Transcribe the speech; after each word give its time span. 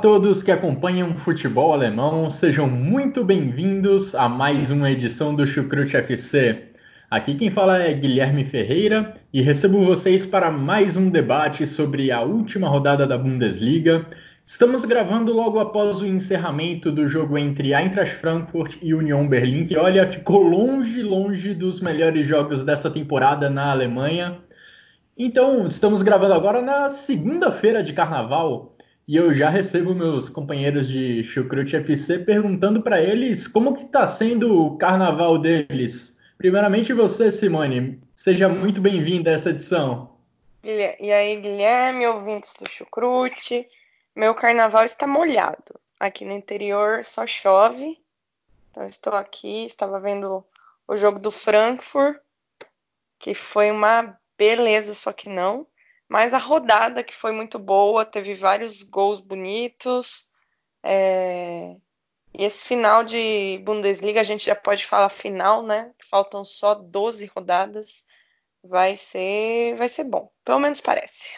Todos 0.00 0.44
que 0.44 0.52
acompanham 0.52 1.16
futebol 1.16 1.72
alemão, 1.72 2.30
sejam 2.30 2.68
muito 2.68 3.24
bem-vindos 3.24 4.14
a 4.14 4.28
mais 4.28 4.70
uma 4.70 4.88
edição 4.88 5.34
do 5.34 5.44
Chucrute 5.44 5.96
FC. 5.96 6.68
Aqui 7.10 7.34
quem 7.34 7.50
fala 7.50 7.78
é 7.78 7.92
Guilherme 7.92 8.44
Ferreira 8.44 9.16
e 9.32 9.42
recebo 9.42 9.84
vocês 9.84 10.24
para 10.24 10.52
mais 10.52 10.96
um 10.96 11.10
debate 11.10 11.66
sobre 11.66 12.12
a 12.12 12.20
última 12.22 12.68
rodada 12.68 13.08
da 13.08 13.18
Bundesliga. 13.18 14.06
Estamos 14.46 14.84
gravando 14.84 15.32
logo 15.32 15.58
após 15.58 16.00
o 16.00 16.06
encerramento 16.06 16.92
do 16.92 17.08
jogo 17.08 17.36
entre 17.36 17.74
Eintracht 17.74 18.14
Frankfurt 18.14 18.76
e 18.80 18.94
Union 18.94 19.26
Berlim, 19.26 19.66
que 19.66 19.76
olha, 19.76 20.06
ficou 20.06 20.42
longe, 20.44 21.02
longe 21.02 21.54
dos 21.54 21.80
melhores 21.80 22.24
jogos 22.24 22.62
dessa 22.64 22.88
temporada 22.88 23.50
na 23.50 23.72
Alemanha. 23.72 24.38
Então, 25.18 25.66
estamos 25.66 26.02
gravando 26.02 26.34
agora 26.34 26.62
na 26.62 26.88
segunda-feira 26.88 27.82
de 27.82 27.92
carnaval, 27.92 28.77
e 29.08 29.16
eu 29.16 29.32
já 29.32 29.48
recebo 29.48 29.94
meus 29.94 30.28
companheiros 30.28 30.86
de 30.86 31.24
Chucrute 31.24 31.74
FC 31.76 32.18
perguntando 32.18 32.82
para 32.82 33.00
eles 33.02 33.48
como 33.48 33.74
que 33.74 33.84
está 33.84 34.06
sendo 34.06 34.54
o 34.54 34.76
carnaval 34.76 35.38
deles. 35.38 36.20
Primeiramente 36.36 36.92
você, 36.92 37.32
Simone, 37.32 38.02
seja 38.14 38.50
muito 38.50 38.82
bem-vinda 38.82 39.30
a 39.30 39.32
essa 39.32 39.48
edição. 39.48 40.14
E 40.62 41.10
aí, 41.10 41.40
Guilherme, 41.40 42.06
ouvintes 42.06 42.54
do 42.60 42.68
Chucrute, 42.68 43.66
meu 44.14 44.34
carnaval 44.34 44.84
está 44.84 45.06
molhado. 45.06 45.80
Aqui 45.98 46.26
no 46.26 46.32
interior 46.32 47.02
só 47.02 47.26
chove, 47.26 47.98
então 48.70 48.86
estou 48.86 49.14
aqui, 49.14 49.64
estava 49.64 49.98
vendo 49.98 50.44
o 50.86 50.96
jogo 50.98 51.18
do 51.18 51.30
Frankfurt, 51.30 52.18
que 53.18 53.32
foi 53.32 53.70
uma 53.70 54.18
beleza, 54.36 54.92
só 54.92 55.14
que 55.14 55.30
não. 55.30 55.66
Mas 56.08 56.32
a 56.32 56.38
rodada 56.38 57.04
que 57.04 57.14
foi 57.14 57.32
muito 57.32 57.58
boa, 57.58 58.04
teve 58.04 58.34
vários 58.34 58.82
gols 58.82 59.20
bonitos. 59.20 60.28
É... 60.82 61.76
E 62.34 62.44
esse 62.44 62.66
final 62.66 63.04
de 63.04 63.58
Bundesliga, 63.64 64.20
a 64.20 64.24
gente 64.24 64.46
já 64.46 64.54
pode 64.54 64.86
falar 64.86 65.08
final, 65.08 65.62
né? 65.62 65.92
Faltam 66.10 66.44
só 66.44 66.74
12 66.74 67.26
rodadas. 67.26 68.04
Vai 68.62 68.96
ser, 68.96 69.76
vai 69.76 69.88
ser 69.88 70.04
bom. 70.04 70.30
Pelo 70.44 70.58
menos 70.58 70.80
parece. 70.80 71.34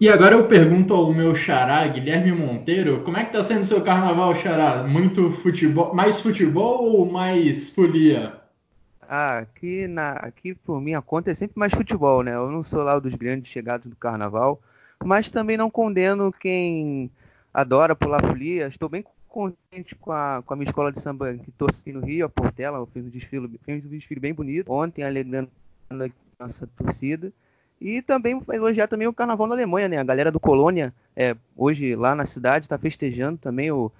E 0.00 0.08
agora 0.08 0.36
eu 0.36 0.46
pergunto 0.46 0.94
ao 0.94 1.12
meu 1.12 1.34
xará, 1.34 1.84
Guilherme 1.88 2.30
Monteiro, 2.30 3.02
como 3.02 3.16
é 3.16 3.24
que 3.24 3.32
tá 3.32 3.42
sendo 3.42 3.64
seu 3.64 3.82
carnaval, 3.82 4.32
xará? 4.32 4.84
Muito 4.84 5.32
futebol, 5.32 5.92
mais 5.92 6.20
futebol 6.20 6.84
ou 6.84 7.10
mais 7.10 7.70
folia? 7.70 8.37
Ah, 9.10 9.38
aqui, 9.38 9.88
na, 9.88 10.12
aqui 10.12 10.54
por 10.54 10.82
minha 10.82 11.00
conta 11.00 11.30
é 11.30 11.34
sempre 11.34 11.58
mais 11.58 11.72
futebol, 11.72 12.22
né? 12.22 12.34
Eu 12.34 12.50
não 12.50 12.62
sou 12.62 12.82
lá 12.82 12.98
dos 12.98 13.14
grandes 13.14 13.50
chegados 13.50 13.86
do 13.86 13.96
carnaval, 13.96 14.60
mas 15.02 15.30
também 15.30 15.56
não 15.56 15.70
condeno 15.70 16.30
quem 16.30 17.10
adora 17.52 17.96
pular 17.96 18.20
folia. 18.20 18.66
Estou 18.66 18.86
bem 18.86 19.02
contente 19.26 19.94
com 19.94 20.12
a, 20.12 20.42
com 20.44 20.52
a 20.52 20.56
minha 20.58 20.68
escola 20.68 20.92
de 20.92 21.00
samba 21.00 21.32
que 21.32 21.50
torci 21.52 21.90
no 21.90 22.00
Rio, 22.04 22.26
a 22.26 22.28
Portela. 22.28 22.76
Eu 22.76 22.86
fiz 22.86 23.02
um 23.02 23.08
desfile, 23.08 23.58
fiz 23.64 23.82
um 23.82 23.88
desfile 23.88 24.20
bem 24.20 24.34
bonito 24.34 24.70
ontem, 24.70 25.02
alegrando 25.02 25.50
a 25.88 25.94
nossa 26.38 26.66
torcida. 26.66 27.32
E 27.80 28.02
também 28.02 28.42
elogiar 28.52 28.88
também 28.88 29.08
o 29.08 29.12
carnaval 29.14 29.46
na 29.46 29.54
Alemanha, 29.54 29.88
né? 29.88 29.96
A 29.96 30.04
galera 30.04 30.30
do 30.30 30.38
Colônia, 30.38 30.92
é, 31.16 31.34
hoje 31.56 31.96
lá 31.96 32.14
na 32.14 32.26
cidade, 32.26 32.66
está 32.66 32.76
festejando 32.76 33.38
também 33.38 33.70
o, 33.70 33.90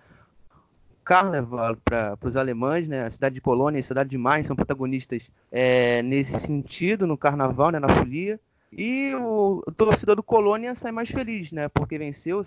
Carnaval 1.08 1.74
para 1.82 2.19
os 2.22 2.36
alemães, 2.36 2.86
né? 2.86 3.06
A 3.06 3.10
cidade 3.10 3.36
de 3.36 3.41
Colônia 3.41 3.78
e 3.78 3.80
a 3.80 3.82
cidade 3.82 4.10
de 4.10 4.19
Mainz 4.19 4.46
são 4.46 4.54
protagonistas 4.54 5.30
é, 5.50 6.02
nesse 6.02 6.38
sentido 6.38 7.06
no 7.06 7.16
Carnaval, 7.16 7.70
né? 7.70 7.78
Na 7.78 7.88
folia. 7.88 8.38
E 8.70 9.14
o, 9.14 9.62
torcedor 9.74 10.16
do 10.16 10.22
Colônia 10.22 10.74
sai 10.74 10.92
mais 10.92 11.08
feliz, 11.08 11.50
né? 11.50 11.66
Porque 11.70 11.96
venceu, 11.96 12.42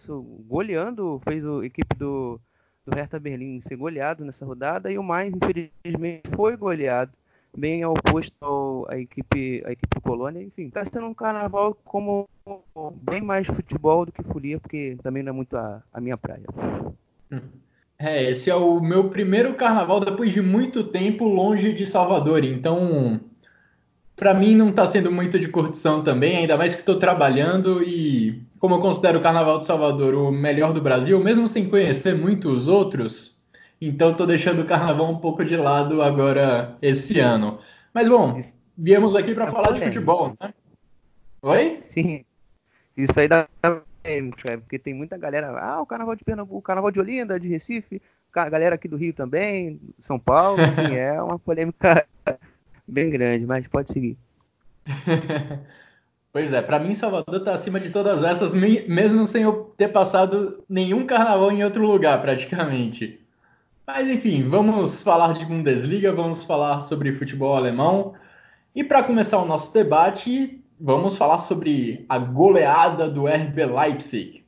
goleando, 0.47 1.19
fez 1.23 1.43
a 1.43 1.65
equipe 1.65 1.95
do, 1.97 2.39
do 2.85 2.95
Hertha 2.95 3.19
Berlim 3.19 3.59
ser 3.61 3.77
goleado 3.77 4.23
nessa 4.23 4.45
rodada 4.45 4.91
e 4.91 4.97
o 4.99 5.01
Mainz, 5.03 5.35
infelizmente, 5.35 6.29
foi 6.35 6.55
goleado, 6.55 7.11
bem 7.57 7.83
oposto 7.83 8.35
ao, 8.41 8.87
à 8.91 8.95
equipe, 8.95 9.63
à 9.65 9.71
equipe 9.71 9.95
do 9.95 10.01
Colônia. 10.01 10.43
Enfim, 10.43 10.67
está 10.67 10.85
sendo 10.85 11.07
um 11.07 11.15
carnaval 11.15 11.73
como 11.83 12.29
bem 13.01 13.21
mais 13.21 13.47
futebol 13.47 14.05
do 14.05 14.11
que 14.11 14.21
folia, 14.21 14.59
porque 14.59 14.99
também 15.01 15.23
não 15.23 15.31
é 15.31 15.33
muito 15.33 15.57
a, 15.57 15.81
a 15.91 15.99
minha 15.99 16.15
praia. 16.15 16.45
Hum. 17.31 17.41
É, 18.03 18.31
esse 18.31 18.49
é 18.49 18.55
o 18.55 18.79
meu 18.79 19.09
primeiro 19.09 19.53
carnaval 19.53 19.99
depois 19.99 20.33
de 20.33 20.41
muito 20.41 20.83
tempo 20.83 21.23
longe 21.25 21.71
de 21.71 21.85
Salvador. 21.85 22.43
Então, 22.43 23.21
para 24.15 24.33
mim 24.33 24.55
não 24.55 24.69
está 24.69 24.87
sendo 24.87 25.11
muito 25.11 25.37
de 25.37 25.47
curtição 25.47 26.03
também, 26.03 26.37
ainda 26.37 26.57
mais 26.57 26.73
que 26.73 26.79
estou 26.79 26.97
trabalhando 26.97 27.83
e 27.83 28.41
como 28.59 28.75
eu 28.75 28.79
considero 28.79 29.19
o 29.19 29.21
Carnaval 29.21 29.59
de 29.59 29.67
Salvador 29.67 30.15
o 30.15 30.31
melhor 30.31 30.73
do 30.73 30.81
Brasil, 30.81 31.19
mesmo 31.19 31.47
sem 31.47 31.69
conhecer 31.69 32.15
muitos 32.15 32.67
outros, 32.67 33.39
então 33.79 34.11
estou 34.11 34.25
deixando 34.25 34.63
o 34.63 34.65
Carnaval 34.65 35.11
um 35.11 35.17
pouco 35.17 35.45
de 35.45 35.55
lado 35.55 36.01
agora 36.01 36.75
esse 36.81 37.19
ano. 37.19 37.59
Mas 37.93 38.09
bom, 38.09 38.39
viemos 38.75 39.15
aqui 39.15 39.35
para 39.35 39.45
falar 39.45 39.73
de 39.73 39.81
futebol, 39.81 40.33
né? 40.41 40.53
Oi? 41.43 41.79
Sim. 41.83 42.25
Isso 42.97 43.19
aí 43.19 43.27
dá 43.27 43.47
polêmica, 44.01 44.51
é, 44.51 44.57
porque 44.57 44.79
tem 44.79 44.93
muita 44.93 45.17
galera. 45.17 45.57
Ah, 45.59 45.81
o 45.81 45.85
carnaval 45.85 46.15
de 46.15 46.23
Pernambuco, 46.23 46.57
o 46.57 46.61
carnaval 46.61 46.91
de 46.91 46.99
Olinda, 46.99 47.39
de 47.39 47.47
Recife, 47.47 48.01
a 48.33 48.49
galera 48.49 48.75
aqui 48.75 48.87
do 48.87 48.97
Rio 48.97 49.13
também, 49.13 49.79
São 49.99 50.19
Paulo, 50.19 50.61
enfim, 50.63 50.95
é 50.95 51.21
uma 51.21 51.37
polêmica 51.37 52.05
bem 52.87 53.09
grande, 53.09 53.45
mas 53.45 53.67
pode 53.67 53.91
seguir. 53.91 54.17
Pois 56.33 56.53
é, 56.53 56.61
para 56.61 56.79
mim 56.79 56.93
Salvador 56.93 57.39
está 57.39 57.53
acima 57.53 57.77
de 57.77 57.89
todas 57.89 58.23
essas, 58.23 58.53
mesmo 58.53 59.25
sem 59.25 59.43
eu 59.43 59.73
ter 59.75 59.89
passado 59.89 60.63
nenhum 60.69 61.05
carnaval 61.05 61.51
em 61.51 61.61
outro 61.61 61.85
lugar, 61.85 62.21
praticamente. 62.21 63.19
Mas 63.85 64.07
enfim, 64.07 64.47
vamos 64.47 65.03
falar 65.03 65.33
de 65.33 65.43
Bundesliga, 65.43 66.13
vamos 66.13 66.45
falar 66.45 66.79
sobre 66.79 67.11
futebol 67.11 67.53
alemão. 67.53 68.13
E 68.73 68.81
para 68.81 69.03
começar 69.03 69.39
o 69.41 69.45
nosso 69.45 69.73
debate, 69.73 70.63
vamos 70.81 71.15
falar 71.15 71.37
sobre 71.37 72.05
a 72.09 72.17
goleada 72.17 73.07
do 73.07 73.27
RB 73.27 73.65
Leipzig. 73.65 74.40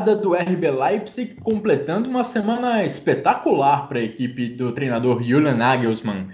Goleada 0.00 0.16
do 0.16 0.32
RB 0.32 0.70
Leipzig, 0.70 1.34
completando 1.42 2.08
uma 2.08 2.24
semana 2.24 2.84
espetacular 2.84 3.86
para 3.86 3.98
a 3.98 4.02
equipe 4.02 4.48
do 4.48 4.72
treinador 4.72 5.22
Julian 5.22 5.54
Nagelsmann. 5.54 6.28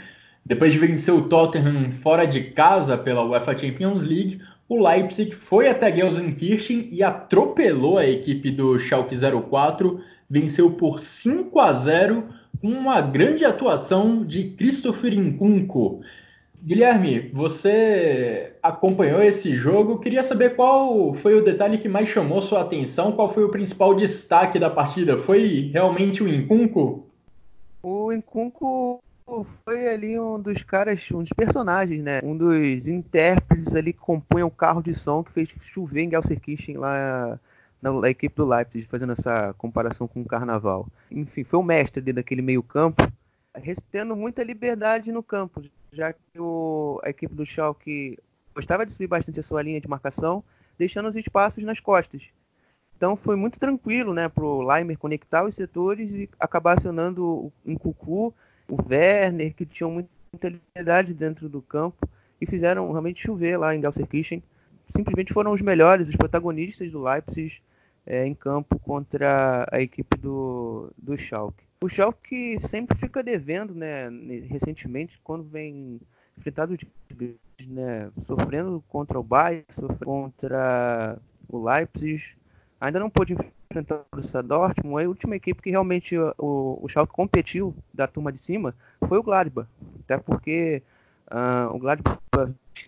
Depois 0.44 0.72
de 0.72 0.78
vencer 0.78 1.12
o 1.12 1.28
Tottenham 1.28 1.90
fora 1.90 2.24
de 2.24 2.44
casa 2.44 2.96
pela 2.96 3.24
UEFA 3.24 3.58
Champions 3.58 4.04
League, 4.04 4.40
o 4.68 4.86
Leipzig 4.86 5.32
foi 5.32 5.68
até 5.68 5.94
Gelsenkirchen 5.94 6.88
e 6.92 7.02
atropelou 7.02 7.98
a 7.98 8.06
equipe 8.06 8.50
do 8.50 8.78
Schalke 8.78 9.16
04, 9.16 10.00
venceu 10.30 10.70
por 10.72 11.00
5 11.00 11.58
a 11.58 11.72
0 11.72 12.24
com 12.60 12.68
uma 12.68 13.00
grande 13.00 13.44
atuação 13.44 14.24
de 14.24 14.50
Christopher 14.50 15.12
Nkunku. 15.18 16.02
Guilherme, 16.62 17.30
você 17.32 18.52
acompanhou 18.68 19.22
esse 19.22 19.54
jogo. 19.54 19.98
Queria 19.98 20.22
saber 20.22 20.56
qual 20.56 21.14
foi 21.14 21.34
o 21.34 21.44
detalhe 21.44 21.78
que 21.78 21.88
mais 21.88 22.08
chamou 22.08 22.42
sua 22.42 22.62
atenção, 22.62 23.12
qual 23.12 23.32
foi 23.32 23.44
o 23.44 23.50
principal 23.50 23.94
destaque 23.94 24.58
da 24.58 24.70
partida? 24.70 25.16
Foi 25.16 25.70
realmente 25.72 26.22
o 26.22 26.28
Incunco? 26.28 27.06
O 27.82 28.12
Incunco 28.12 29.02
foi 29.64 29.88
ali 29.88 30.18
um 30.18 30.40
dos 30.40 30.62
caras, 30.62 31.10
um 31.10 31.20
dos 31.20 31.32
personagens, 31.32 32.02
né? 32.02 32.20
Um 32.22 32.36
dos 32.36 32.86
intérpretes 32.86 33.74
ali 33.74 33.92
que 33.92 33.98
compõem 33.98 34.42
o 34.42 34.50
carro 34.50 34.82
de 34.82 34.94
som 34.94 35.22
que 35.22 35.32
fez 35.32 35.48
chover 35.60 36.02
em 36.02 36.10
Gelsenkirchen 36.10 36.76
lá 36.76 37.38
na, 37.82 38.08
equipe 38.08 38.34
do 38.36 38.46
Leipzig, 38.46 38.86
fazendo 38.86 39.12
essa 39.12 39.54
comparação 39.58 40.06
com 40.06 40.20
o 40.20 40.24
Carnaval. 40.24 40.86
Enfim, 41.10 41.44
foi 41.44 41.58
o 41.58 41.62
mestre 41.62 42.00
ali 42.00 42.12
daquele 42.12 42.42
meio 42.42 42.62
campo, 42.62 43.02
tendo 43.90 44.14
muita 44.14 44.44
liberdade 44.44 45.10
no 45.10 45.22
campo, 45.22 45.62
já 45.92 46.12
que 46.12 46.38
o, 46.38 47.00
a 47.02 47.10
equipe 47.10 47.34
do 47.34 47.46
Schalke 47.46 48.18
gostava 48.56 48.86
de 48.86 48.92
subir 48.92 49.06
bastante 49.06 49.38
a 49.38 49.42
sua 49.42 49.62
linha 49.62 49.80
de 49.80 49.86
marcação, 49.86 50.42
deixando 50.78 51.10
os 51.10 51.16
espaços 51.16 51.62
nas 51.62 51.78
costas. 51.78 52.30
Então 52.96 53.14
foi 53.14 53.36
muito 53.36 53.60
tranquilo 53.60 54.14
né, 54.14 54.28
para 54.28 54.44
o 54.44 54.62
Leimer 54.62 54.98
conectar 54.98 55.44
os 55.44 55.54
setores 55.54 56.10
e 56.10 56.30
acabar 56.40 56.78
acionando 56.78 57.52
o 57.64 57.78
Cucu, 57.78 58.34
o 58.68 58.76
Werner, 58.88 59.54
que 59.54 59.66
tinham 59.66 59.90
muita 59.90 60.48
liberdade 60.48 61.12
dentro 61.12 61.48
do 61.48 61.60
campo 61.60 62.08
e 62.40 62.46
fizeram 62.46 62.90
realmente 62.90 63.22
chover 63.22 63.58
lá 63.58 63.76
em 63.76 63.80
Gelsenkirchen. 63.82 64.42
Simplesmente 64.88 65.34
foram 65.34 65.52
os 65.52 65.60
melhores, 65.60 66.08
os 66.08 66.16
protagonistas 66.16 66.90
do 66.90 67.02
Leipzig 67.02 67.60
é, 68.06 68.26
em 68.26 68.34
campo 68.34 68.78
contra 68.78 69.68
a 69.70 69.80
equipe 69.80 70.16
do, 70.16 70.90
do 70.96 71.18
Schalke. 71.18 71.64
O 71.82 71.88
Schalke 71.88 72.58
sempre 72.58 72.96
fica 72.96 73.22
devendo, 73.22 73.74
né, 73.74 74.08
recentemente, 74.48 75.20
quando 75.22 75.44
vem 75.44 76.00
enfrentado 76.38 76.74
né, 77.64 78.10
sofrendo 78.24 78.82
contra 78.88 79.18
o 79.18 79.22
Bayern, 79.22 79.64
sofrendo 79.70 80.04
contra 80.04 81.18
o 81.48 81.64
Leipzig, 81.64 82.34
ainda 82.80 83.00
não 83.00 83.08
pôde 83.08 83.34
enfrentar 83.70 83.96
o 83.96 84.06
Borussia 84.10 84.42
Dortmund. 84.42 85.04
A 85.04 85.08
última 85.08 85.36
equipe 85.36 85.62
que 85.62 85.70
realmente 85.70 86.16
o, 86.18 86.78
o 86.82 86.88
Schalke 86.88 87.12
competiu 87.12 87.74
da 87.92 88.06
turma 88.06 88.32
de 88.32 88.38
cima 88.38 88.74
foi 89.08 89.18
o 89.18 89.22
Gladbach, 89.22 89.68
até 90.00 90.18
porque 90.18 90.82
uh, 91.30 91.74
o 91.74 91.78
Gladbach 91.78 92.18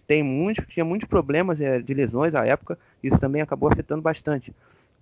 tem 0.06 0.22
muitos, 0.22 0.66
tinha 0.66 0.84
muitos 0.84 1.08
problemas 1.08 1.60
é, 1.60 1.80
de 1.80 1.94
lesões 1.94 2.34
à 2.34 2.44
época, 2.46 2.78
isso 3.02 3.18
também 3.18 3.40
acabou 3.40 3.70
afetando 3.70 4.02
bastante. 4.02 4.54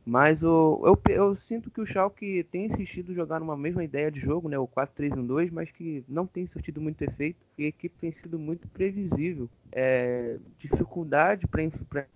Mas 0.07 0.45
o, 0.45 0.81
eu, 0.85 1.13
eu, 1.13 1.35
sinto 1.35 1.69
que 1.69 1.81
o 1.81 1.85
Schalke 1.85 2.45
tem 2.45 2.67
insistido 2.67 3.11
em 3.11 3.15
jogar 3.17 3.41
numa 3.41 3.57
mesma 3.57 3.83
ideia 3.83 4.09
de 4.09 4.21
jogo, 4.21 4.49
né, 4.49 4.57
o 4.57 4.69
4-3-1-2, 4.69 5.51
mas 5.51 5.69
que 5.73 6.05
não 6.09 6.25
tem 6.25 6.47
surtido 6.47 6.81
muito 6.81 7.03
efeito 7.03 7.45
e 7.59 7.65
a 7.65 7.69
equipe 7.69 7.97
tem 8.01 8.13
sido 8.13 8.39
muito 8.39 8.69
previsível. 8.69 9.51
É, 9.73 10.37
dificuldade 10.59 11.49
para 11.49 12.07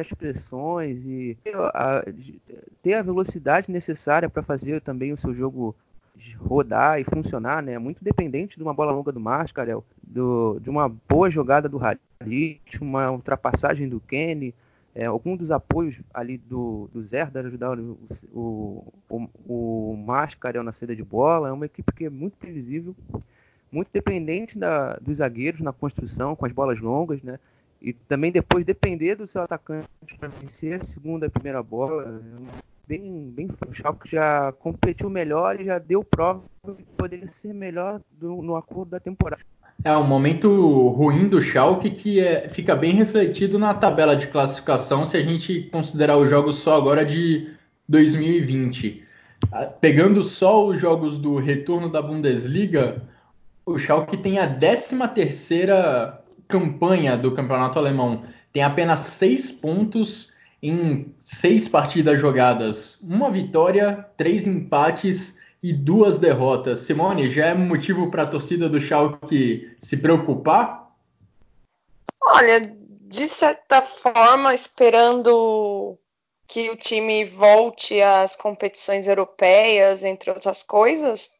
as 0.00 0.10
pressões 0.10 1.04
e 1.04 1.36
ter 1.44 1.54
a, 1.54 2.02
ter 2.82 2.94
a 2.94 3.02
velocidade 3.02 3.70
necessária 3.70 4.30
para 4.30 4.42
fazer 4.42 4.80
também 4.80 5.12
o 5.12 5.18
seu 5.18 5.34
jogo 5.34 5.76
rodar 6.38 6.98
e 6.98 7.04
funcionar, 7.04 7.62
né? 7.62 7.78
Muito 7.78 8.02
dependente 8.02 8.56
de 8.56 8.62
uma 8.62 8.72
bola 8.72 8.90
longa 8.90 9.12
do 9.12 9.20
Mascarel, 9.20 9.84
do, 10.02 10.58
de 10.60 10.70
uma 10.70 10.88
boa 10.88 11.28
jogada 11.28 11.68
do 11.68 11.78
Harit, 11.78 12.80
uma 12.80 13.10
ultrapassagem 13.10 13.86
do 13.86 14.00
Kenny, 14.00 14.54
é, 14.98 15.04
algum 15.04 15.36
dos 15.36 15.52
apoios 15.52 16.00
ali 16.12 16.36
do, 16.36 16.90
do 16.92 17.00
Zerdar 17.04 17.46
ajudar 17.46 17.78
o, 17.78 17.96
o, 18.34 18.92
o, 19.08 19.92
o 19.92 19.96
Mascarel 19.96 20.64
na 20.64 20.72
saída 20.72 20.96
de 20.96 21.04
bola. 21.04 21.50
É 21.50 21.52
uma 21.52 21.66
equipe 21.66 21.92
que 21.92 22.06
é 22.06 22.10
muito 22.10 22.36
previsível, 22.36 22.96
muito 23.70 23.90
dependente 23.92 24.58
da, 24.58 24.94
dos 24.96 25.18
zagueiros 25.18 25.60
na 25.60 25.72
construção, 25.72 26.34
com 26.34 26.44
as 26.44 26.50
bolas 26.50 26.80
longas, 26.80 27.22
né? 27.22 27.38
E 27.80 27.92
também 27.92 28.32
depois 28.32 28.64
depender 28.64 29.14
do 29.14 29.28
seu 29.28 29.40
atacante 29.40 29.88
para 30.18 30.26
vencer 30.30 30.80
a 30.80 30.84
segunda 30.84 31.26
e 31.26 31.28
a 31.28 31.30
primeira 31.30 31.62
bola. 31.62 32.20
Bem, 32.84 33.30
bem 33.30 33.48
o 33.68 33.72
Schalke 33.72 34.10
já 34.10 34.50
competiu 34.50 35.08
melhor 35.08 35.60
e 35.60 35.64
já 35.66 35.78
deu 35.78 36.02
prova 36.02 36.42
de 36.76 36.82
poder 36.96 37.28
ser 37.28 37.54
melhor 37.54 38.00
do, 38.10 38.42
no 38.42 38.56
acordo 38.56 38.90
da 38.90 38.98
temporada. 38.98 39.44
É 39.84 39.96
um 39.96 40.06
momento 40.06 40.88
ruim 40.88 41.28
do 41.28 41.40
Schalke 41.40 41.90
que 41.90 42.20
é, 42.20 42.48
fica 42.48 42.74
bem 42.74 42.92
refletido 42.92 43.58
na 43.58 43.72
tabela 43.74 44.16
de 44.16 44.26
classificação 44.26 45.04
se 45.04 45.16
a 45.16 45.22
gente 45.22 45.62
considerar 45.70 46.16
os 46.16 46.28
jogos 46.28 46.56
só 46.56 46.76
agora 46.76 47.06
de 47.06 47.48
2020. 47.88 49.04
Ah, 49.52 49.66
pegando 49.66 50.22
só 50.24 50.66
os 50.66 50.80
jogos 50.80 51.16
do 51.16 51.36
retorno 51.36 51.88
da 51.88 52.02
Bundesliga, 52.02 53.02
o 53.64 53.78
Schalke 53.78 54.16
tem 54.16 54.38
a 54.38 54.58
13ª 54.58 56.18
campanha 56.48 57.16
do 57.16 57.32
campeonato 57.32 57.78
alemão. 57.78 58.24
Tem 58.52 58.62
apenas 58.62 59.00
seis 59.00 59.50
pontos 59.50 60.32
em 60.60 61.14
seis 61.20 61.68
partidas 61.68 62.20
jogadas. 62.20 63.00
Uma 63.00 63.30
vitória, 63.30 64.06
três 64.16 64.44
empates 64.44 65.37
e 65.62 65.72
duas 65.72 66.18
derrotas. 66.18 66.80
Simone, 66.80 67.28
já 67.28 67.46
é 67.46 67.54
motivo 67.54 68.10
para 68.10 68.22
a 68.22 68.28
torcida 68.28 68.68
do 68.68 68.80
Schalke 68.80 69.76
se 69.80 69.96
preocupar? 69.96 70.92
Olha, 72.22 72.60
de 72.60 73.28
certa 73.28 73.80
forma, 73.82 74.54
esperando 74.54 75.98
que 76.46 76.70
o 76.70 76.76
time 76.76 77.24
volte 77.24 78.00
às 78.00 78.36
competições 78.36 79.08
europeias, 79.08 80.04
entre 80.04 80.30
outras 80.30 80.62
coisas, 80.62 81.38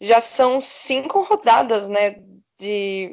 já 0.00 0.20
são 0.20 0.60
cinco 0.60 1.22
rodadas, 1.22 1.88
né? 1.88 2.16
De 2.58 3.10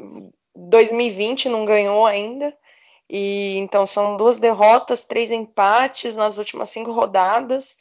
2020 0.56 1.50
não 1.50 1.66
ganhou 1.66 2.06
ainda. 2.06 2.56
E 3.10 3.58
então 3.58 3.86
são 3.86 4.16
duas 4.16 4.40
derrotas, 4.40 5.04
três 5.04 5.32
empates 5.32 6.16
nas 6.16 6.38
últimas 6.38 6.70
cinco 6.70 6.92
rodadas. 6.92 7.78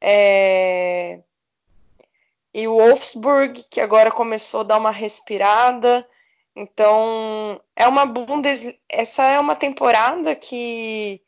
É, 0.00 1.20
e 2.54 2.68
o 2.68 2.76
Wolfsburg, 2.76 3.64
que 3.70 3.80
agora 3.80 4.10
começou 4.10 4.60
a 4.60 4.64
dar 4.64 4.78
uma 4.78 4.90
respirada. 4.90 6.06
Então, 6.54 7.60
é 7.74 7.88
uma 7.88 8.04
Bundes... 8.04 8.74
essa 8.88 9.24
é 9.24 9.40
uma 9.40 9.56
temporada 9.56 10.34
que 10.34 11.22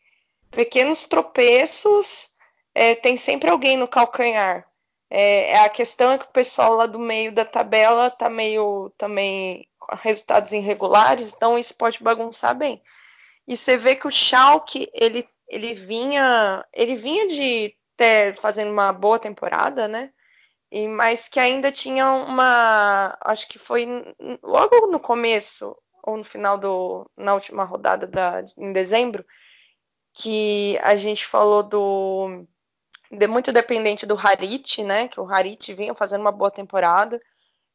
pequenos 0.51 1.05
tropeços 1.05 2.31
é, 2.75 2.95
tem 2.95 3.17
sempre 3.17 3.51
alguém 3.51 3.77
no 3.77 3.89
calcanhar. 3.89 4.67
É, 5.11 5.53
é, 5.53 5.59
a 5.61 5.69
questão 5.69 6.13
é 6.13 6.19
que 6.19 6.25
o 6.25 6.33
pessoal 6.33 6.75
lá 6.75 6.87
do 6.87 6.99
meio 6.99 7.33
da 7.33 7.45
tabela 7.45 8.11
tá 8.11 8.29
meio 8.29 8.93
também 8.99 9.69
resultados 10.03 10.53
irregulares, 10.53 11.33
então 11.35 11.59
isso 11.59 11.77
pode 11.77 12.03
bagunçar 12.03 12.55
bem. 12.55 12.83
E 13.47 13.57
você 13.57 13.77
vê 13.77 13.95
que 13.95 14.07
o 14.07 14.11
Schalke, 14.11 14.89
ele, 14.95 15.25
ele 15.49 15.75
vinha 15.75 16.65
ele 16.73 16.95
vinha 16.95 17.29
de 17.29 17.75
ter 17.97 18.35
fazendo 18.37 18.73
uma 18.73 18.93
boa 18.93 19.19
temporada, 19.19 19.87
né? 19.87 20.11
E, 20.75 20.89
mas 20.89 21.29
que 21.29 21.39
ainda 21.39 21.71
tinha 21.71 22.11
uma. 22.11 23.17
Acho 23.21 23.47
que 23.47 23.61
foi 23.61 23.87
logo 24.43 24.89
no 24.89 24.99
começo, 24.99 25.77
ou 26.03 26.17
no 26.17 26.25
final 26.25 26.59
do. 26.59 27.09
na 27.17 27.33
última 27.35 27.63
rodada 27.63 28.09
da, 28.09 28.45
em 28.59 28.73
dezembro, 28.73 29.25
que 30.13 30.77
a 30.83 30.97
gente 30.97 31.25
falou 31.27 31.63
do. 31.63 32.45
De, 33.09 33.29
muito 33.29 33.53
dependente 33.53 34.05
do 34.05 34.19
Harit, 34.19 34.83
né? 34.83 35.07
Que 35.07 35.21
o 35.21 35.33
Harit 35.33 35.73
vinha 35.73 35.95
fazendo 35.95 36.23
uma 36.23 36.33
boa 36.33 36.51
temporada. 36.51 37.21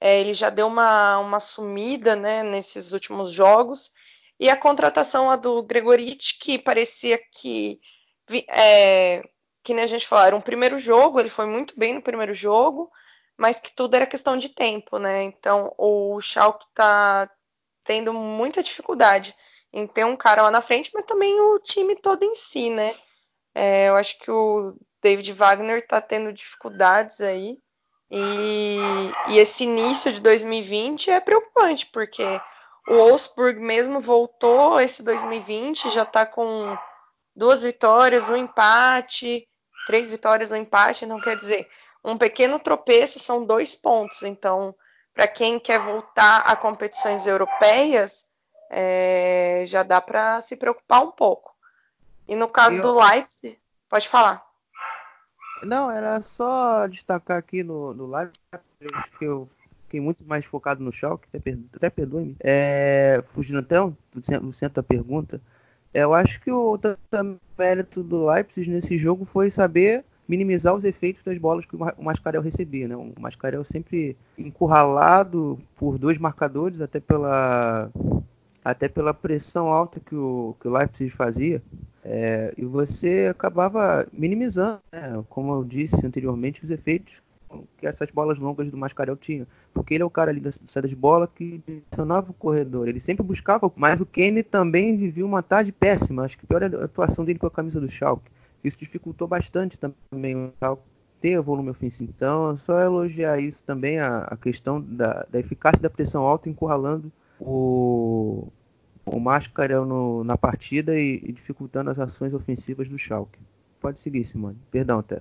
É, 0.02 0.20
ele 0.20 0.34
já 0.34 0.50
deu 0.50 0.68
uma, 0.68 1.20
uma 1.20 1.40
sumida 1.40 2.18
né, 2.18 2.44
nesses 2.44 2.92
últimos 2.92 3.32
jogos. 3.32 3.92
E 4.38 4.50
a 4.50 4.58
contratação 4.58 5.30
a 5.32 5.38
do 5.38 5.64
Gregoriti, 5.64 6.38
que 6.38 6.60
parecia 6.60 7.18
que 7.34 7.80
é, 8.50 9.24
que 9.70 9.74
nem 9.76 9.84
a 9.84 9.88
gente 9.88 10.08
falou, 10.08 10.26
era 10.26 10.36
um 10.36 10.42
primeiro 10.42 10.80
jogo, 10.80 11.20
ele 11.20 11.30
foi 11.30 11.46
muito 11.46 11.78
bem 11.78 11.94
no 11.94 12.02
primeiro 12.02 12.34
jogo, 12.34 12.92
mas 13.38 13.60
que 13.60 13.72
tudo 13.72 13.94
era 13.94 14.08
questão 14.08 14.36
de 14.36 14.50
tempo, 14.50 14.98
né? 14.98 15.22
Então 15.22 15.72
o 15.78 16.20
Schalke 16.20 16.66
tá 16.74 17.30
tendo 17.84 18.12
muita 18.12 18.64
dificuldade 18.64 19.36
em 19.72 19.86
ter 19.86 20.06
um 20.06 20.18
cara 20.18 20.42
lá 20.42 20.50
na 20.50 20.60
frente, 20.60 20.90
mas 20.92 21.04
também 21.04 21.40
o 21.40 21.60
time 21.60 21.96
todo 21.96 22.24
em 22.24 22.34
si, 22.34 22.72
né? 22.72 22.96
É, 23.54 23.90
eu 23.90 23.96
acho 23.96 24.18
que 24.18 24.32
o 24.32 24.76
David 25.04 25.32
Wagner 25.34 25.86
tá 25.86 26.02
tendo 26.02 26.34
dificuldades 26.34 27.22
aí. 27.22 27.60
E, 28.10 28.80
e 29.28 29.38
esse 29.38 29.66
início 29.66 30.12
de 30.12 30.20
2020 30.20 31.12
é 31.12 31.20
preocupante, 31.20 31.86
porque 31.94 32.24
o 32.88 32.96
Wolfsburg 32.96 33.60
mesmo 33.60 34.00
voltou 34.00 34.80
esse 34.82 35.04
2020, 35.04 35.92
já 35.92 36.06
tá 36.06 36.26
com 36.26 36.76
duas 37.36 37.62
vitórias, 37.62 38.32
um 38.32 38.36
empate, 38.36 39.48
três 39.90 40.12
vitórias, 40.12 40.52
um 40.52 40.56
empate, 40.56 41.08
não 41.08 41.20
quer 41.20 41.36
dizer, 41.36 41.68
um 42.06 42.16
pequeno 42.16 42.60
tropeço 42.60 43.18
são 43.18 43.44
dois 43.44 43.76
pontos. 43.76 44.22
Então, 44.22 44.76
para 45.16 45.28
quem 45.28 45.60
quer 45.60 45.80
voltar 45.80 46.42
a 46.42 46.56
competições 46.56 47.26
europeias, 47.26 48.28
é, 48.70 49.64
já 49.66 49.82
dá 49.82 50.00
para 50.00 50.42
se 50.42 50.56
preocupar 50.58 51.02
um 51.02 51.10
pouco. 51.10 51.56
E 52.28 52.36
no 52.36 52.48
caso 52.48 52.76
eu... 52.76 52.82
do 52.84 53.00
Leipzig, 53.00 53.58
pode 53.90 54.08
falar. 54.08 54.46
Não, 55.64 55.90
era 55.90 56.22
só 56.22 56.86
destacar 56.86 57.38
aqui 57.38 57.64
no, 57.64 57.92
no 57.92 58.06
Leipzig 58.16 58.38
que 59.18 59.26
eu 59.26 59.50
fiquei 59.86 60.00
muito 60.00 60.24
mais 60.24 60.46
focado 60.46 60.84
no 60.84 60.92
Schalke, 60.92 61.28
até, 61.36 61.58
até 61.76 61.90
perdoe-me, 61.90 62.38
é, 62.42 63.24
fugindo 63.34 63.58
até 63.58 63.78
do 63.80 64.54
centro 64.54 64.76
da 64.76 64.84
pergunta, 64.84 65.42
eu 65.94 66.14
acho 66.14 66.40
que 66.42 66.52
o 66.52 66.80
mérito 67.58 68.04
do 68.04 68.28
Leipzig 68.28 68.70
nesse 68.70 68.98
jogo 68.98 69.26
foi 69.26 69.50
saber 69.50 70.04
minimizar 70.28 70.76
os 70.76 70.84
efeitos 70.84 71.24
das 71.24 71.40
bolas 71.40 71.66
que 71.66 71.76
o 71.76 72.04
Mascarel 72.04 72.42
recebia. 72.42 72.88
Né? 72.88 72.96
O 72.96 73.14
Mascarel 73.20 73.64
sempre 73.64 74.16
encurralado 74.38 75.60
por 75.76 75.98
dois 75.98 76.20
marcadores, 76.20 76.82
até 76.82 77.00
pela, 77.00 77.92
até 78.64 78.88
pela 78.88 79.12
pressão 79.12 79.70
alta 79.70 80.00
que 80.00 80.16
o, 80.16 80.56
que 80.60 80.68
o 80.68 80.72
Leipzig 80.72 81.10
fazia. 81.10 81.64
É, 82.04 82.54
e 82.56 82.64
você 82.64 83.28
acabava 83.30 84.08
minimizando, 84.14 84.80
né, 84.92 85.22
como 85.30 85.54
eu 85.54 85.64
disse 85.64 86.06
anteriormente, 86.06 86.64
os 86.64 86.72
efeitos 86.72 87.22
que 87.78 87.88
essas 87.88 88.10
bolas 88.12 88.38
longas 88.38 88.70
do 88.70 88.78
Mascarel 88.78 89.16
tinham. 89.16 89.48
Porque 89.74 89.94
ele 89.94 90.04
é 90.04 90.06
o 90.06 90.10
cara 90.10 90.32
ali 90.32 90.40
da 90.40 90.52
saída 90.52 90.88
de 90.88 90.96
bola 90.96 91.28
que 91.28 91.62
direcionava 91.66 92.32
o 92.32 92.34
corredor. 92.34 92.88
Ele 92.88 93.00
sempre 93.00 93.24
buscava, 93.24 93.72
mas 93.76 94.00
o 94.00 94.06
Kane 94.06 94.44
também 94.44 94.98
vivia 94.98 95.26
uma 95.26 95.42
tarde 95.42 95.72
péssima. 95.72 96.24
Acho 96.24 96.38
que 96.38 96.46
pior 96.46 96.62
é 96.62 96.66
a 96.66 96.86
atuação 96.86 97.26
dele 97.26 97.40
com 97.40 97.48
a 97.48 97.52
camisa 97.52 97.80
do 97.80 97.90
Schalke. 97.90 98.32
Isso 98.64 98.78
dificultou 98.78 99.28
bastante 99.28 99.80
também 99.80 100.36
o 100.36 100.52
Schalke 100.60 100.84
ter 101.20 101.40
volume 101.42 101.70
ofensivo. 101.70 102.12
Então, 102.16 102.58
só 102.58 102.80
elogiar 102.80 103.40
isso 103.40 103.64
também, 103.64 104.00
a, 104.00 104.20
a 104.20 104.38
questão 104.38 104.82
da, 104.82 105.26
da, 105.30 105.40
eficácia 105.40 105.82
da 105.82 105.90
pressão 105.90 106.24
alta 106.24 106.50
encurralando 106.50 107.12
o, 107.40 108.48
o 109.06 109.20
Mascarel 109.20 109.86
no, 109.86 110.24
na 110.24 110.38
partida 110.38 110.98
e, 110.98 111.22
e, 111.24 111.32
dificultando 111.32 111.90
as 111.90 112.00
ações 112.00 112.34
ofensivas 112.34 112.88
do 112.88 112.98
Schalke. 112.98 113.40
Pode 113.80 114.00
seguir, 114.00 114.26
Simone. 114.26 114.58
Perdão, 114.72 115.00
até. 115.00 115.20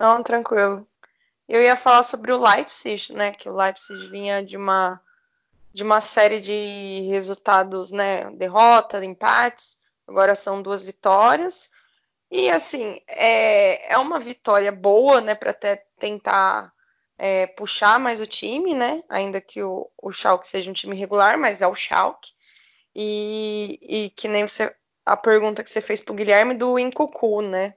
Não, 0.00 0.22
tranquilo. 0.22 0.88
Eu 1.46 1.62
ia 1.62 1.76
falar 1.76 2.02
sobre 2.02 2.32
o 2.32 2.40
Leipzig, 2.42 3.12
né? 3.12 3.32
Que 3.32 3.50
o 3.50 3.54
Leipzig 3.54 4.06
vinha 4.06 4.42
de 4.42 4.56
uma 4.56 4.98
de 5.72 5.82
uma 5.84 6.00
série 6.00 6.40
de 6.40 7.02
resultados, 7.10 7.92
né? 7.92 8.30
Derrotas, 8.32 9.02
empates. 9.02 9.78
Agora 10.08 10.34
são 10.34 10.62
duas 10.62 10.86
vitórias. 10.86 11.70
E 12.30 12.50
assim, 12.50 13.00
é, 13.08 13.92
é 13.92 13.98
uma 13.98 14.18
vitória 14.18 14.72
boa, 14.72 15.20
né? 15.20 15.34
Para 15.34 15.50
até 15.50 15.84
tentar 15.98 16.72
é, 17.18 17.46
puxar 17.48 18.00
mais 18.00 18.22
o 18.22 18.26
time, 18.26 18.74
né? 18.74 19.02
Ainda 19.08 19.38
que 19.40 19.62
o, 19.62 19.90
o 20.02 20.10
Schalke 20.10 20.48
seja 20.48 20.70
um 20.70 20.74
time 20.74 20.96
regular, 20.96 21.38
mas 21.38 21.60
é 21.60 21.66
o 21.66 21.74
Schalke. 21.74 22.32
E, 22.94 23.78
e 23.82 24.10
que 24.10 24.28
nem 24.28 24.48
você 24.48 24.74
a 25.04 25.16
pergunta 25.16 25.62
que 25.62 25.70
você 25.70 25.80
fez 25.82 26.00
pro 26.00 26.14
Guilherme 26.14 26.54
do 26.54 26.78
Incucu, 26.78 27.42
né? 27.42 27.74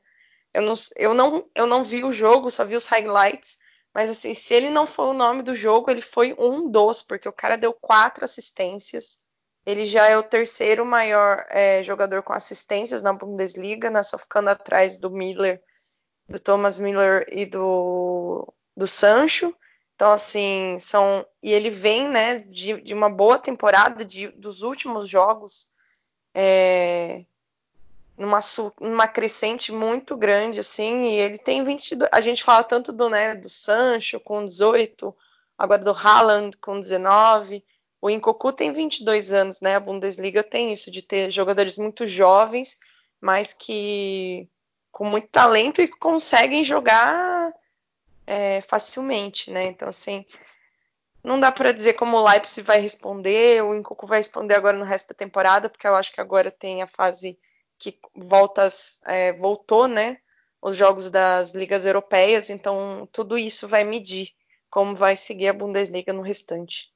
Eu 0.53 0.61
não, 0.61 0.73
eu, 0.95 1.13
não, 1.13 1.49
eu 1.55 1.67
não 1.67 1.83
vi 1.83 2.03
o 2.03 2.11
jogo, 2.11 2.51
só 2.51 2.63
vi 2.63 2.75
os 2.75 2.85
highlights, 2.85 3.57
mas 3.93 4.09
assim, 4.09 4.33
se 4.33 4.53
ele 4.53 4.69
não 4.69 4.85
foi 4.85 5.07
o 5.07 5.13
nome 5.13 5.43
do 5.43 5.55
jogo, 5.55 5.89
ele 5.89 6.01
foi 6.01 6.35
um 6.37 6.69
dos, 6.69 7.01
porque 7.01 7.27
o 7.27 7.33
cara 7.33 7.57
deu 7.57 7.73
quatro 7.73 8.23
assistências. 8.23 9.19
Ele 9.65 9.85
já 9.85 10.07
é 10.07 10.17
o 10.17 10.23
terceiro 10.23 10.85
maior 10.85 11.45
é, 11.49 11.81
jogador 11.83 12.21
com 12.23 12.33
assistências 12.33 13.01
na 13.01 13.13
Bundesliga, 13.13 13.89
né, 13.89 14.03
só 14.03 14.17
ficando 14.17 14.49
atrás 14.49 14.97
do 14.97 15.09
Miller, 15.09 15.61
do 16.27 16.39
Thomas 16.39 16.79
Miller 16.79 17.25
e 17.31 17.45
do, 17.45 18.51
do 18.75 18.87
Sancho. 18.87 19.55
Então, 19.95 20.11
assim, 20.11 20.77
são. 20.79 21.25
E 21.41 21.51
ele 21.53 21.69
vem, 21.69 22.09
né, 22.09 22.39
de, 22.39 22.81
de 22.81 22.93
uma 22.93 23.09
boa 23.09 23.37
temporada 23.37 24.03
de, 24.03 24.27
dos 24.29 24.61
últimos 24.61 25.07
jogos. 25.07 25.71
É, 26.33 27.25
numa, 28.17 28.39
numa 28.79 29.07
crescente 29.07 29.71
muito 29.71 30.15
grande, 30.15 30.59
assim, 30.59 31.01
e 31.03 31.15
ele 31.15 31.37
tem 31.37 31.63
22. 31.63 32.09
A 32.13 32.21
gente 32.21 32.43
fala 32.43 32.63
tanto 32.63 32.93
do, 32.93 33.09
né, 33.09 33.35
do 33.35 33.49
Sancho 33.49 34.19
com 34.19 34.45
18, 34.45 35.15
agora 35.57 35.83
do 35.83 35.91
Haaland 35.91 36.57
com 36.57 36.79
19. 36.79 37.63
O 38.01 38.09
Incocu 38.09 38.51
tem 38.51 38.71
22 38.71 39.31
anos, 39.31 39.61
né? 39.61 39.75
A 39.75 39.79
Bundesliga 39.79 40.43
tem 40.43 40.73
isso 40.73 40.91
de 40.91 41.01
ter 41.01 41.31
jogadores 41.31 41.77
muito 41.77 42.05
jovens, 42.05 42.77
mas 43.21 43.53
que 43.53 44.49
com 44.91 45.05
muito 45.05 45.27
talento 45.29 45.81
e 45.81 45.87
conseguem 45.87 46.63
jogar 46.63 47.51
é, 48.27 48.61
facilmente, 48.61 49.49
né? 49.49 49.63
Então, 49.63 49.87
assim, 49.87 50.25
não 51.23 51.39
dá 51.39 51.51
para 51.51 51.71
dizer 51.71 51.93
como 51.93 52.17
o 52.17 52.29
Leipzig 52.29 52.61
vai 52.61 52.79
responder, 52.79 53.63
o 53.63 53.73
Incocu 53.73 54.05
vai 54.05 54.19
responder 54.19 54.55
agora 54.55 54.77
no 54.77 54.83
resto 54.83 55.07
da 55.09 55.15
temporada, 55.15 55.69
porque 55.69 55.87
eu 55.87 55.95
acho 55.95 56.11
que 56.11 56.21
agora 56.21 56.51
tem 56.51 56.81
a 56.81 56.87
fase 56.87 57.39
que 57.83 57.97
voltas, 58.15 58.99
é, 59.05 59.33
voltou, 59.33 59.87
né? 59.87 60.17
Os 60.61 60.77
jogos 60.77 61.09
das 61.09 61.53
ligas 61.53 61.85
europeias, 61.85 62.49
então 62.49 63.07
tudo 63.11 63.37
isso 63.37 63.67
vai 63.67 63.83
medir 63.83 64.29
como 64.69 64.95
vai 64.95 65.15
seguir 65.15 65.49
a 65.49 65.53
Bundesliga 65.53 66.13
no 66.13 66.21
restante. 66.21 66.91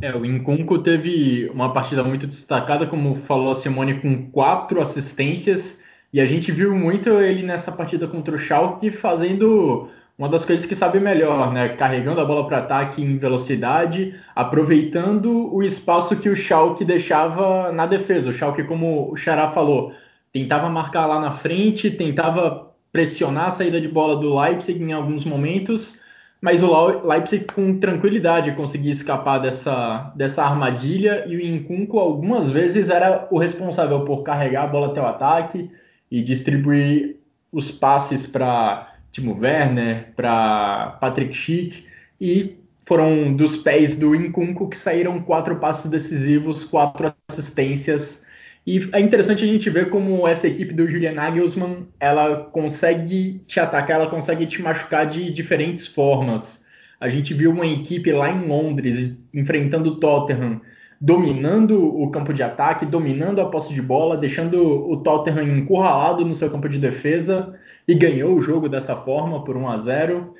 É, 0.00 0.14
o 0.14 0.24
Incunco 0.24 0.78
teve 0.78 1.48
uma 1.50 1.72
partida 1.72 2.02
muito 2.02 2.26
destacada, 2.26 2.86
como 2.86 3.16
falou 3.16 3.50
a 3.50 3.54
Simone, 3.54 4.00
com 4.00 4.30
quatro 4.30 4.80
assistências, 4.80 5.82
e 6.12 6.20
a 6.20 6.26
gente 6.26 6.50
viu 6.50 6.74
muito 6.74 7.10
ele 7.10 7.42
nessa 7.42 7.70
partida 7.70 8.08
contra 8.08 8.34
o 8.34 8.38
Schalke 8.38 8.90
fazendo 8.90 9.90
uma 10.18 10.28
das 10.28 10.44
coisas 10.44 10.66
que 10.66 10.74
sabe 10.74 10.98
melhor, 10.98 11.52
né? 11.52 11.68
Carregando 11.68 12.20
a 12.20 12.24
bola 12.24 12.44
para 12.44 12.58
ataque 12.58 13.00
em 13.00 13.16
velocidade, 13.16 14.16
aproveitando 14.34 15.54
o 15.54 15.62
espaço 15.62 16.16
que 16.16 16.28
o 16.28 16.34
Schalke 16.34 16.84
deixava 16.84 17.70
na 17.70 17.86
defesa. 17.86 18.30
O 18.30 18.32
Schalke, 18.32 18.64
como 18.64 19.12
o 19.12 19.16
Xará 19.16 19.52
falou, 19.52 19.92
tentava 20.32 20.68
marcar 20.68 21.06
lá 21.06 21.20
na 21.20 21.30
frente, 21.30 21.88
tentava 21.88 22.68
pressionar 22.92 23.46
a 23.46 23.50
saída 23.50 23.80
de 23.80 23.86
bola 23.86 24.16
do 24.16 24.36
Leipzig 24.36 24.82
em 24.82 24.92
alguns 24.92 25.24
momentos, 25.24 26.02
mas 26.40 26.64
o 26.64 27.06
Leipzig 27.06 27.44
com 27.54 27.78
tranquilidade 27.78 28.52
conseguia 28.52 28.90
escapar 28.90 29.38
dessa, 29.38 30.12
dessa 30.16 30.42
armadilha 30.44 31.26
e 31.28 31.36
o 31.36 31.40
Incunco 31.40 31.96
algumas 31.96 32.50
vezes 32.50 32.88
era 32.90 33.28
o 33.30 33.38
responsável 33.38 34.04
por 34.04 34.24
carregar 34.24 34.64
a 34.64 34.66
bola 34.66 34.88
até 34.88 35.00
o 35.00 35.06
ataque 35.06 35.70
e 36.10 36.22
distribuir 36.22 37.18
os 37.52 37.70
passes 37.70 38.26
para 38.26 38.87
Timo 39.12 39.38
Werner, 39.40 40.12
para 40.14 40.98
Patrick 41.00 41.34
Schick, 41.34 41.86
e 42.20 42.56
foram 42.88 43.34
dos 43.34 43.56
pés 43.56 43.98
do 43.98 44.14
Incunco 44.14 44.68
que 44.68 44.76
saíram 44.76 45.20
quatro 45.20 45.56
passes 45.56 45.90
decisivos, 45.90 46.64
quatro 46.64 47.12
assistências. 47.30 48.26
E 48.66 48.80
é 48.92 49.00
interessante 49.00 49.44
a 49.44 49.46
gente 49.46 49.68
ver 49.70 49.90
como 49.90 50.26
essa 50.26 50.48
equipe 50.48 50.74
do 50.74 50.88
Julian 50.88 51.12
Nagelsmann, 51.12 51.86
ela 52.00 52.48
consegue 52.52 53.42
te 53.46 53.60
atacar, 53.60 54.00
ela 54.00 54.10
consegue 54.10 54.46
te 54.46 54.62
machucar 54.62 55.06
de 55.06 55.30
diferentes 55.32 55.86
formas. 55.86 56.66
A 57.00 57.08
gente 57.08 57.32
viu 57.34 57.50
uma 57.50 57.66
equipe 57.66 58.10
lá 58.10 58.30
em 58.30 58.46
Londres 58.48 59.16
enfrentando 59.32 59.90
o 59.90 59.96
Tottenham, 60.00 60.60
dominando 61.00 61.78
o 61.78 62.10
campo 62.10 62.32
de 62.32 62.42
ataque, 62.42 62.84
dominando 62.84 63.40
a 63.40 63.48
posse 63.48 63.72
de 63.72 63.80
bola, 63.80 64.16
deixando 64.16 64.90
o 64.90 64.96
Tottenham 64.96 65.58
encurralado 65.58 66.24
no 66.24 66.34
seu 66.34 66.50
campo 66.50 66.68
de 66.68 66.78
defesa 66.78 67.54
e 67.88 67.94
ganhou 67.94 68.34
o 68.34 68.42
jogo 68.42 68.68
dessa 68.68 68.94
forma 68.94 69.42
por 69.42 69.56
1 69.56 69.68
a 69.68 69.78
0. 69.78 70.34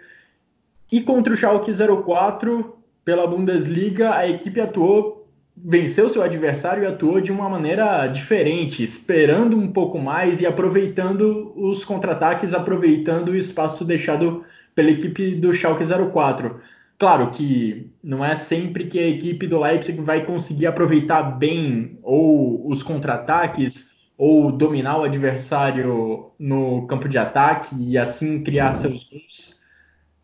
E 0.92 1.00
contra 1.00 1.32
o 1.32 1.36
Schalke 1.36 1.72
04, 1.72 2.76
pela 3.02 3.26
Bundesliga, 3.26 4.14
a 4.14 4.28
equipe 4.28 4.60
atuou, 4.60 5.26
venceu 5.56 6.10
seu 6.10 6.22
adversário 6.22 6.82
e 6.82 6.86
atuou 6.86 7.22
de 7.22 7.32
uma 7.32 7.48
maneira 7.48 8.06
diferente, 8.06 8.82
esperando 8.82 9.56
um 9.56 9.72
pouco 9.72 9.98
mais 9.98 10.42
e 10.42 10.46
aproveitando 10.46 11.52
os 11.56 11.84
contra-ataques, 11.84 12.52
aproveitando 12.52 13.30
o 13.30 13.36
espaço 13.36 13.82
deixado 13.82 14.44
pela 14.74 14.90
equipe 14.90 15.34
do 15.34 15.52
Schalke 15.52 15.84
04. 16.12 16.60
Claro 16.98 17.30
que 17.30 17.90
não 18.02 18.24
é 18.24 18.34
sempre 18.34 18.86
que 18.86 18.98
a 18.98 19.08
equipe 19.08 19.46
do 19.46 19.60
Leipzig 19.60 20.00
vai 20.02 20.26
conseguir 20.26 20.66
aproveitar 20.66 21.22
bem 21.22 21.98
ou 22.02 22.68
os 22.68 22.82
contra-ataques 22.82 23.97
ou 24.18 24.50
dominar 24.50 24.98
o 24.98 25.04
adversário 25.04 26.32
no 26.36 26.84
campo 26.88 27.08
de 27.08 27.16
ataque 27.16 27.76
e 27.78 27.96
assim 27.96 28.42
criar 28.42 28.74
seus 28.74 29.04
gols. 29.04 29.60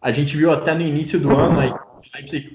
A 0.02 0.10
gente 0.10 0.36
viu 0.36 0.50
até 0.50 0.74
no 0.74 0.82
início 0.82 1.20
do 1.20 1.30
ano 1.30 1.60
aí, 1.60 1.72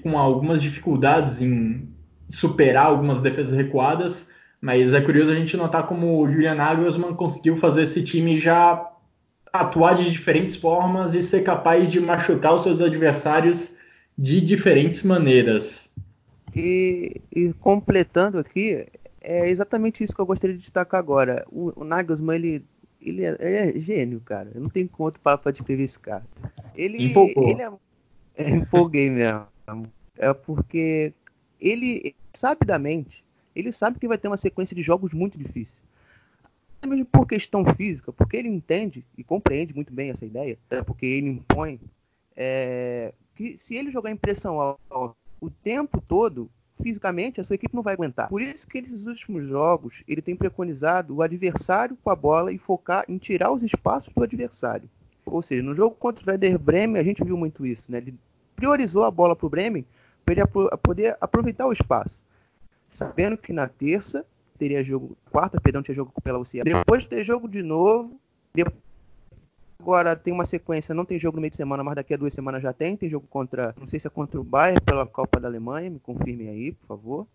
com 0.02 0.18
algumas 0.18 0.60
dificuldades 0.60 1.40
em 1.40 1.88
superar 2.28 2.86
algumas 2.86 3.22
defesas 3.22 3.54
recuadas, 3.54 4.30
mas 4.60 4.92
é 4.92 5.00
curioso 5.00 5.32
a 5.32 5.34
gente 5.34 5.56
notar 5.56 5.86
como 5.86 6.20
o 6.20 6.30
Julian 6.30 6.54
Nagelsmann 6.54 7.14
conseguiu 7.14 7.56
fazer 7.56 7.82
esse 7.82 8.04
time 8.04 8.38
já 8.38 8.86
atuar 9.50 9.94
de 9.94 10.10
diferentes 10.10 10.56
formas 10.56 11.14
e 11.14 11.22
ser 11.22 11.42
capaz 11.42 11.90
de 11.90 11.98
machucar 11.98 12.54
os 12.54 12.62
seus 12.62 12.80
adversários 12.82 13.74
de 14.16 14.40
diferentes 14.40 15.02
maneiras. 15.02 15.92
E, 16.54 17.20
e 17.34 17.52
completando 17.54 18.38
aqui, 18.38 18.86
é 19.20 19.48
exatamente 19.48 20.02
isso 20.02 20.14
que 20.14 20.20
eu 20.20 20.26
gostaria 20.26 20.56
de 20.56 20.62
destacar 20.62 20.98
agora. 20.98 21.46
O, 21.50 21.80
o 21.80 21.84
Nagelsmann, 21.84 22.36
ele, 22.36 22.64
ele, 23.00 23.24
é, 23.24 23.36
ele 23.40 23.56
é 23.56 23.80
gênio, 23.80 24.20
cara. 24.20 24.50
Eu 24.54 24.60
não 24.60 24.68
tenho 24.68 24.88
quanto 24.88 25.20
para 25.20 25.52
descrever 25.52 25.84
esse 25.84 25.98
cara. 25.98 26.24
Ele, 26.74 27.04
Empolgou. 27.04 27.48
ele 27.48 27.62
é, 27.62 27.72
é 28.36 28.50
empolguei 28.50 29.10
mesmo. 29.10 29.46
É 30.16 30.32
porque 30.32 31.12
ele, 31.60 32.14
sabidamente, 32.32 33.24
ele 33.54 33.70
sabe 33.72 33.98
que 33.98 34.08
vai 34.08 34.18
ter 34.18 34.28
uma 34.28 34.36
sequência 34.36 34.74
de 34.74 34.82
jogos 34.82 35.12
muito 35.12 35.38
difícil. 35.38 35.80
Mesmo 36.86 37.04
por 37.04 37.26
questão 37.26 37.64
física, 37.74 38.10
porque 38.10 38.36
ele 38.38 38.48
entende 38.48 39.04
e 39.16 39.22
compreende 39.22 39.74
muito 39.74 39.92
bem 39.92 40.08
essa 40.08 40.24
ideia, 40.24 40.58
é 40.70 40.82
porque 40.82 41.04
ele 41.04 41.28
impõe 41.28 41.78
é, 42.34 43.12
que 43.34 43.56
se 43.58 43.74
ele 43.74 43.90
jogar 43.90 44.10
em 44.10 44.16
pressão 44.16 44.58
alta 44.58 45.14
o 45.40 45.50
tempo 45.50 46.00
todo, 46.00 46.50
fisicamente 46.80 47.40
a 47.40 47.44
sua 47.44 47.54
equipe 47.54 47.74
não 47.74 47.82
vai 47.82 47.94
aguentar. 47.94 48.28
Por 48.28 48.42
isso 48.42 48.66
que 48.66 48.80
nesses 48.80 49.06
últimos 49.06 49.48
jogos 49.48 50.02
ele 50.06 50.22
tem 50.22 50.34
preconizado 50.34 51.16
o 51.16 51.22
adversário 51.22 51.96
com 52.02 52.10
a 52.10 52.16
bola 52.16 52.52
e 52.52 52.58
focar 52.58 53.04
em 53.08 53.18
tirar 53.18 53.52
os 53.52 53.62
espaços 53.62 54.12
do 54.12 54.22
adversário. 54.22 54.88
Ou 55.24 55.42
seja, 55.42 55.62
no 55.62 55.74
jogo 55.74 55.94
contra 55.96 56.24
o 56.24 56.30
Werder 56.30 56.58
Bremen 56.58 57.00
a 57.00 57.04
gente 57.04 57.22
viu 57.24 57.36
muito 57.36 57.66
isso, 57.66 57.90
né? 57.90 57.98
Ele 57.98 58.14
priorizou 58.56 59.04
a 59.04 59.10
bola 59.10 59.36
para 59.36 59.46
o 59.46 59.50
Bremen 59.50 59.84
para 60.24 60.34
ele 60.34 60.42
poder 60.82 61.16
aproveitar 61.20 61.66
o 61.66 61.72
espaço, 61.72 62.22
sabendo 62.88 63.36
que 63.36 63.52
na 63.52 63.66
terça 63.66 64.24
teria 64.58 64.82
jogo, 64.82 65.16
quarta, 65.30 65.60
perdão, 65.60 65.82
tinha 65.82 65.94
jogo 65.94 66.12
pela 66.22 66.38
UCL. 66.38 66.64
Depois 66.64 67.06
ter 67.06 67.24
jogo 67.24 67.48
de 67.48 67.62
novo, 67.62 68.20
depois 68.52 68.89
Agora 69.80 70.14
tem 70.14 70.32
uma 70.32 70.44
sequência, 70.44 70.94
não 70.94 71.06
tem 71.06 71.18
jogo 71.18 71.36
no 71.36 71.40
meio 71.40 71.50
de 71.50 71.56
semana, 71.56 71.82
mas 71.82 71.94
daqui 71.94 72.12
a 72.12 72.16
duas 72.16 72.34
semanas 72.34 72.62
já 72.62 72.70
tem. 72.72 72.96
Tem 72.96 73.08
jogo 73.08 73.26
contra, 73.28 73.74
não 73.80 73.88
sei 73.88 73.98
se 73.98 74.06
é 74.06 74.10
contra 74.10 74.38
o 74.38 74.44
Bayern 74.44 74.80
pela 74.82 75.06
Copa 75.06 75.40
da 75.40 75.48
Alemanha, 75.48 75.88
me 75.88 75.98
confirmem 75.98 76.48
aí, 76.48 76.72
por 76.72 76.86
favor. 76.86 77.26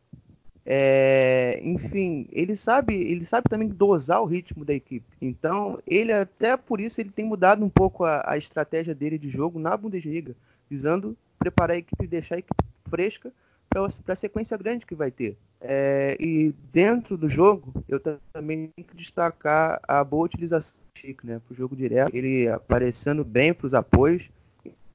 É, 0.63 1.59
enfim, 1.63 2.27
ele 2.31 2.55
sabe, 2.55 2.93
ele 2.93 3.25
sabe 3.25 3.49
também 3.49 3.67
dosar 3.67 4.21
o 4.21 4.25
ritmo 4.25 4.63
da 4.63 4.73
equipe. 4.73 5.05
Então, 5.19 5.79
ele 5.87 6.11
até 6.11 6.55
por 6.55 6.79
isso 6.79 7.01
ele 7.01 7.09
tem 7.09 7.25
mudado 7.25 7.65
um 7.65 7.69
pouco 7.69 8.03
a, 8.05 8.23
a 8.25 8.37
estratégia 8.37 8.93
dele 8.93 9.17
de 9.17 9.29
jogo 9.29 9.59
na 9.59 9.75
Bundesliga, 9.75 10.35
visando 10.69 11.17
preparar 11.39 11.75
a 11.75 11.79
equipe 11.79 12.03
e 12.03 12.07
deixar 12.07 12.35
a 12.35 12.39
equipe 12.39 12.63
fresca 12.89 13.31
para 13.67 14.13
a 14.13 14.15
sequência 14.15 14.55
grande 14.55 14.85
que 14.85 14.95
vai 14.95 15.09
ter. 15.09 15.35
É, 15.59 16.15
e 16.19 16.53
dentro 16.71 17.17
do 17.17 17.27
jogo, 17.27 17.73
eu 17.89 17.99
também 17.99 18.69
tenho 18.75 18.87
que 18.87 18.95
destacar 18.95 19.79
a 19.87 20.03
boa 20.03 20.25
utilização 20.25 20.84
Chico, 20.97 21.27
né? 21.27 21.39
Para 21.45 21.53
o 21.53 21.55
jogo 21.55 21.75
direto, 21.75 22.15
ele 22.15 22.47
aparecendo 22.47 23.23
bem 23.23 23.53
para 23.53 23.67
os 23.67 23.73
apoios 23.73 24.29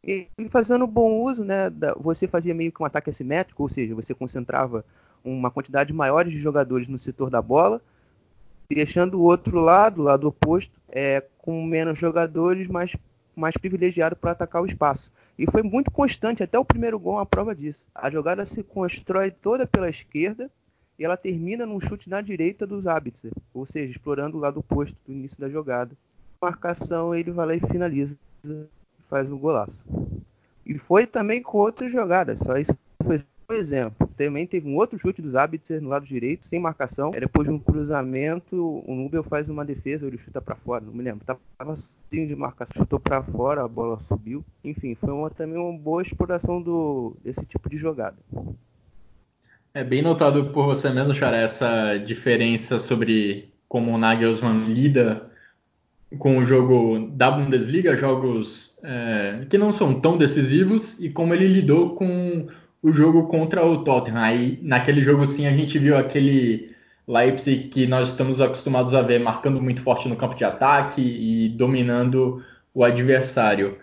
e 0.03 0.27
fazendo 0.49 0.87
bom 0.87 1.21
uso, 1.23 1.45
né? 1.45 1.69
Da, 1.69 1.95
você 1.95 2.27
fazia 2.27 2.55
meio 2.55 2.73
que 2.73 2.83
um 2.83 2.87
ataque 2.87 3.11
assimétrico, 3.11 3.63
ou 3.63 3.69
seja, 3.69 3.95
você 3.95 4.15
concentrava 4.15 4.85
uma 5.23 5.51
quantidade 5.51 5.93
maior 5.93 6.25
de 6.25 6.39
jogadores 6.39 6.89
no 6.89 6.99
setor 6.99 7.29
da 7.29 7.43
bola, 7.43 7.83
deixando 8.69 9.19
o 9.19 9.25
outro 9.25 9.61
lado, 9.61 10.01
o 10.01 10.05
lado 10.05 10.27
oposto, 10.27 10.81
é, 10.89 11.23
com 11.39 11.63
menos 11.65 11.99
jogadores, 11.99 12.67
mais, 12.67 12.97
mais 13.37 13.57
privilegiado 13.57 14.17
para 14.17 14.31
atacar 14.31 14.63
o 14.63 14.67
espaço. 14.67 15.13
E 15.39 15.51
foi 15.51 15.63
muito 15.63 15.91
constante, 15.91 16.43
até 16.43 16.59
o 16.59 16.65
primeiro 16.65 16.99
gol 16.99 17.19
a 17.19 17.27
prova 17.27 17.55
disso. 17.55 17.85
A 17.95 18.11
jogada 18.11 18.45
se 18.45 18.63
constrói 18.63 19.31
toda 19.31 19.67
pela 19.67 19.89
esquerda, 19.89 20.51
e 21.01 21.05
ela 21.05 21.17
termina 21.17 21.65
num 21.65 21.81
chute 21.81 22.11
na 22.11 22.21
direita 22.21 22.67
dos 22.67 22.87
Abitzer, 22.87 23.33
ou 23.55 23.65
seja, 23.65 23.91
explorando 23.91 24.37
o 24.37 24.41
lado 24.41 24.61
oposto 24.61 24.95
do 25.07 25.13
início 25.15 25.41
da 25.41 25.49
jogada. 25.49 25.97
Marcação, 26.39 27.15
ele 27.15 27.31
vai 27.31 27.47
lá 27.47 27.55
e 27.55 27.61
finaliza, 27.61 28.19
faz 29.09 29.33
um 29.33 29.39
golaço. 29.39 29.83
E 30.67 30.77
foi 30.77 31.07
também 31.07 31.43
com 31.43 31.57
outras 31.57 31.91
jogadas, 31.91 32.41
só 32.41 32.55
isso 32.59 32.77
foi 33.03 33.19
um 33.49 33.55
exemplo. 33.55 34.07
Também 34.15 34.47
teve 34.47 34.69
um 34.69 34.77
outro 34.77 34.99
chute 34.99 35.23
dos 35.23 35.35
Abitzer 35.35 35.81
no 35.81 35.89
lado 35.89 36.05
direito, 36.05 36.47
sem 36.47 36.61
marcação. 36.61 37.13
É 37.15 37.21
depois 37.21 37.49
de 37.49 37.55
um 37.55 37.59
cruzamento, 37.59 38.85
o 38.87 38.95
Nubel 38.95 39.23
faz 39.23 39.49
uma 39.49 39.65
defesa, 39.65 40.07
ele 40.07 40.19
chuta 40.19 40.39
para 40.39 40.55
fora, 40.55 40.85
não 40.85 40.93
me 40.93 41.03
lembro. 41.03 41.25
Tava 41.25 41.73
assim 41.73 42.27
de 42.27 42.37
marcação, 42.37 42.75
chutou 42.77 43.01
para 43.01 43.23
fora, 43.23 43.65
a 43.65 43.69
bola 43.69 43.99
subiu. 44.01 44.45
Enfim, 44.63 44.95
foi 44.95 45.11
uma, 45.11 45.31
também 45.31 45.59
uma 45.59 45.77
boa 45.79 46.03
exploração 46.03 46.61
do, 46.61 47.17
desse 47.25 47.47
tipo 47.47 47.71
de 47.71 47.79
jogada. 47.79 48.19
É 49.73 49.85
bem 49.85 50.03
notado 50.03 50.47
por 50.47 50.67
você 50.67 50.91
mesmo, 50.91 51.15
Chara, 51.15 51.37
essa 51.37 51.97
diferença 51.97 52.79
sobre 52.81 53.53
como 53.69 53.93
o 53.93 53.99
Nagelsmann 53.99 54.67
lida 54.73 55.31
com 56.19 56.39
o 56.39 56.45
jogo 56.45 57.09
da 57.13 57.31
Bundesliga, 57.31 57.95
jogos 57.95 58.77
é, 58.83 59.47
que 59.49 59.57
não 59.57 59.73
são 59.73 60.01
tão 60.01 60.19
decisivos, 60.19 60.99
e 60.99 61.09
como 61.09 61.35
ele 61.35 61.47
lidou 61.47 61.95
com 61.95 62.49
o 62.83 62.93
jogo 62.93 63.29
contra 63.29 63.65
o 63.65 63.85
Tottenham. 63.85 64.21
Aí, 64.21 64.59
naquele 64.61 65.03
jogo, 65.03 65.25
sim, 65.25 65.47
a 65.47 65.53
gente 65.53 65.79
viu 65.79 65.97
aquele 65.97 66.75
Leipzig 67.07 67.69
que 67.69 67.87
nós 67.87 68.09
estamos 68.09 68.41
acostumados 68.41 68.93
a 68.93 69.03
ver 69.03 69.21
marcando 69.21 69.63
muito 69.63 69.83
forte 69.83 70.09
no 70.09 70.17
campo 70.17 70.35
de 70.35 70.45
ataque 70.45 71.01
e 71.01 71.49
dominando 71.51 72.45
o 72.75 72.83
adversário. 72.83 73.79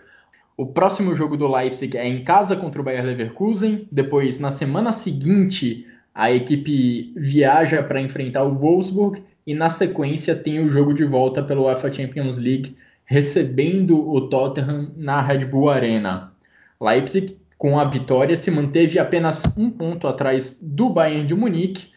O 0.58 0.66
próximo 0.66 1.14
jogo 1.14 1.36
do 1.36 1.46
Leipzig 1.46 1.96
é 1.96 2.04
em 2.04 2.24
casa 2.24 2.56
contra 2.56 2.80
o 2.80 2.84
Bayer 2.84 3.04
Leverkusen. 3.04 3.86
Depois, 3.92 4.40
na 4.40 4.50
semana 4.50 4.90
seguinte, 4.90 5.86
a 6.12 6.32
equipe 6.32 7.12
viaja 7.14 7.80
para 7.80 8.00
enfrentar 8.00 8.42
o 8.42 8.58
Wolfsburg 8.58 9.22
e 9.46 9.54
na 9.54 9.70
sequência 9.70 10.34
tem 10.34 10.58
o 10.58 10.68
jogo 10.68 10.92
de 10.92 11.04
volta 11.04 11.44
pelo 11.44 11.66
UEFA 11.66 11.92
Champions 11.92 12.38
League, 12.38 12.76
recebendo 13.04 14.10
o 14.10 14.28
Tottenham 14.28 14.90
na 14.96 15.22
Red 15.22 15.46
Bull 15.46 15.70
Arena. 15.70 16.32
Leipzig, 16.80 17.38
com 17.56 17.78
a 17.78 17.84
vitória, 17.84 18.34
se 18.34 18.50
manteve 18.50 18.98
apenas 18.98 19.44
um 19.56 19.70
ponto 19.70 20.08
atrás 20.08 20.58
do 20.60 20.90
Bayern 20.90 21.24
de 21.24 21.36
Munique. 21.36 21.92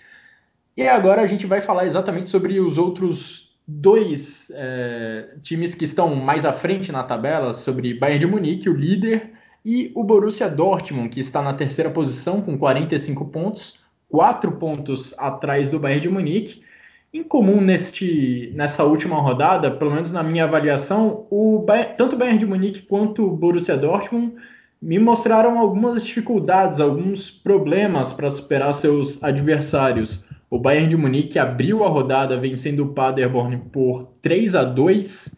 E 0.78 0.88
agora 0.88 1.24
a 1.24 1.28
gente 1.28 1.48
vai 1.48 1.62
falar 1.62 1.88
exatamente 1.88 2.30
sobre 2.30 2.60
os 2.60 2.78
outros 2.78 3.41
dois 3.80 4.52
é, 4.54 5.36
times 5.42 5.74
que 5.74 5.86
estão 5.86 6.16
mais 6.16 6.46
à 6.46 6.52
frente 6.52 6.92
na 6.92 7.04
tabela 7.04 7.54
sobre 7.54 7.94
Bayern 7.94 8.20
de 8.20 8.28
Munique, 8.28 8.70
o 8.70 8.74
líder, 8.74 9.32
e 9.64 9.92
o 9.96 10.04
Borussia 10.04 10.50
Dortmund, 10.50 11.10
que 11.10 11.20
está 11.20 11.42
na 11.42 11.54
terceira 11.54 11.90
posição 11.90 12.42
com 12.42 12.58
45 12.58 13.26
pontos, 13.26 13.84
quatro 14.10 14.54
pontos 14.54 15.14
atrás 15.18 15.70
do 15.70 15.80
Bayern 15.80 16.02
de 16.02 16.10
Munique. 16.10 16.64
Em 17.14 17.24
comum 17.24 17.62
neste, 17.62 18.52
nessa 18.56 18.84
última 18.84 19.20
rodada, 19.20 19.70
pelo 19.70 19.92
menos 19.92 20.12
na 20.12 20.24
minha 20.24 20.46
avaliação, 20.46 21.28
o 21.30 21.66
tanto 21.98 22.16
o 22.16 22.18
Bayern 22.18 22.40
de 22.40 22.46
Munique 22.46 22.82
quanto 22.82 23.26
o 23.26 23.36
Borussia 23.36 23.78
Dortmund 23.78 24.34
me 24.82 24.98
mostraram 24.98 25.60
algumas 25.60 26.04
dificuldades, 26.04 26.80
alguns 26.80 27.30
problemas 27.30 28.12
para 28.12 28.30
superar 28.30 28.74
seus 28.74 29.22
adversários. 29.24 30.26
O 30.54 30.60
Bayern 30.60 30.90
de 30.90 30.98
Munique 30.98 31.40
abriu 31.40 31.82
a 31.82 31.88
rodada 31.88 32.38
vencendo 32.38 32.84
o 32.84 32.90
Paderborn 32.90 33.58
por 33.72 34.12
3 34.22 34.54
a 34.54 34.66
2. 34.66 35.34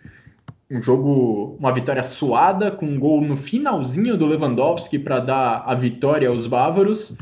Um 0.72 0.82
jogo, 0.82 1.56
uma 1.60 1.72
vitória 1.72 2.02
suada, 2.02 2.72
com 2.72 2.88
um 2.88 3.00
gol 3.00 3.22
no 3.22 3.38
finalzinho 3.38 4.18
do 4.18 4.26
Lewandowski 4.26 4.98
para 4.98 5.20
dar 5.20 5.66
a 5.68 5.76
vitória 5.76 6.28
aos 6.28 6.48
bávaros. 6.48 7.16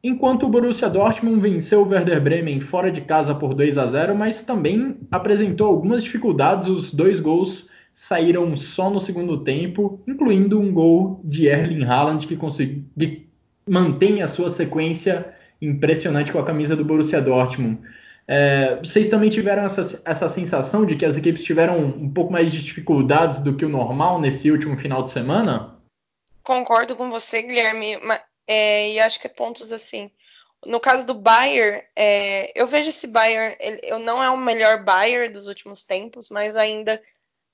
Enquanto 0.00 0.46
o 0.46 0.48
Borussia 0.48 0.88
Dortmund 0.88 1.40
venceu 1.40 1.82
o 1.82 1.88
Werder 1.88 2.22
Bremen 2.22 2.60
fora 2.60 2.88
de 2.88 3.00
casa 3.00 3.34
por 3.34 3.52
2 3.52 3.78
a 3.78 3.86
0, 3.88 4.14
mas 4.14 4.44
também 4.44 4.96
apresentou 5.10 5.66
algumas 5.66 6.04
dificuldades. 6.04 6.68
Os 6.68 6.94
dois 6.94 7.18
gols 7.18 7.68
saíram 7.92 8.54
só 8.54 8.88
no 8.88 9.00
segundo 9.00 9.38
tempo, 9.38 9.98
incluindo 10.06 10.60
um 10.60 10.72
gol 10.72 11.20
de 11.24 11.48
Erling 11.48 11.84
Haaland 11.84 12.28
que, 12.28 12.36
consegui, 12.36 12.84
que 12.96 13.26
mantém 13.68 14.22
a 14.22 14.28
sua 14.28 14.50
sequência 14.50 15.34
impressionante 15.66 16.32
com 16.32 16.38
a 16.38 16.44
camisa 16.44 16.76
do 16.76 16.84
Borussia 16.84 17.20
Dortmund. 17.20 17.80
É, 18.26 18.76
vocês 18.76 19.08
também 19.08 19.28
tiveram 19.28 19.64
essa, 19.64 20.02
essa 20.04 20.28
sensação 20.28 20.86
de 20.86 20.96
que 20.96 21.04
as 21.04 21.16
equipes 21.16 21.44
tiveram 21.44 21.78
um 21.78 22.10
pouco 22.10 22.32
mais 22.32 22.50
de 22.50 22.62
dificuldades 22.62 23.40
do 23.40 23.54
que 23.56 23.64
o 23.64 23.68
normal 23.68 24.20
nesse 24.20 24.50
último 24.50 24.78
final 24.78 25.02
de 25.02 25.10
semana? 25.10 25.78
Concordo 26.42 26.96
com 26.96 27.10
você, 27.10 27.42
Guilherme, 27.42 27.98
é, 28.46 28.92
e 28.92 29.00
acho 29.00 29.20
que 29.20 29.26
é 29.26 29.30
pontos 29.30 29.72
assim. 29.72 30.10
No 30.64 30.80
caso 30.80 31.06
do 31.06 31.14
Bayern, 31.14 31.82
é, 31.94 32.50
eu 32.58 32.66
vejo 32.66 32.88
esse 32.88 33.08
Bayern, 33.08 33.56
ele, 33.60 33.80
eu 33.82 33.98
não 33.98 34.22
é 34.22 34.30
o 34.30 34.36
melhor 34.36 34.82
Bayern 34.82 35.30
dos 35.30 35.46
últimos 35.46 35.84
tempos, 35.84 36.30
mas 36.30 36.56
ainda 36.56 37.00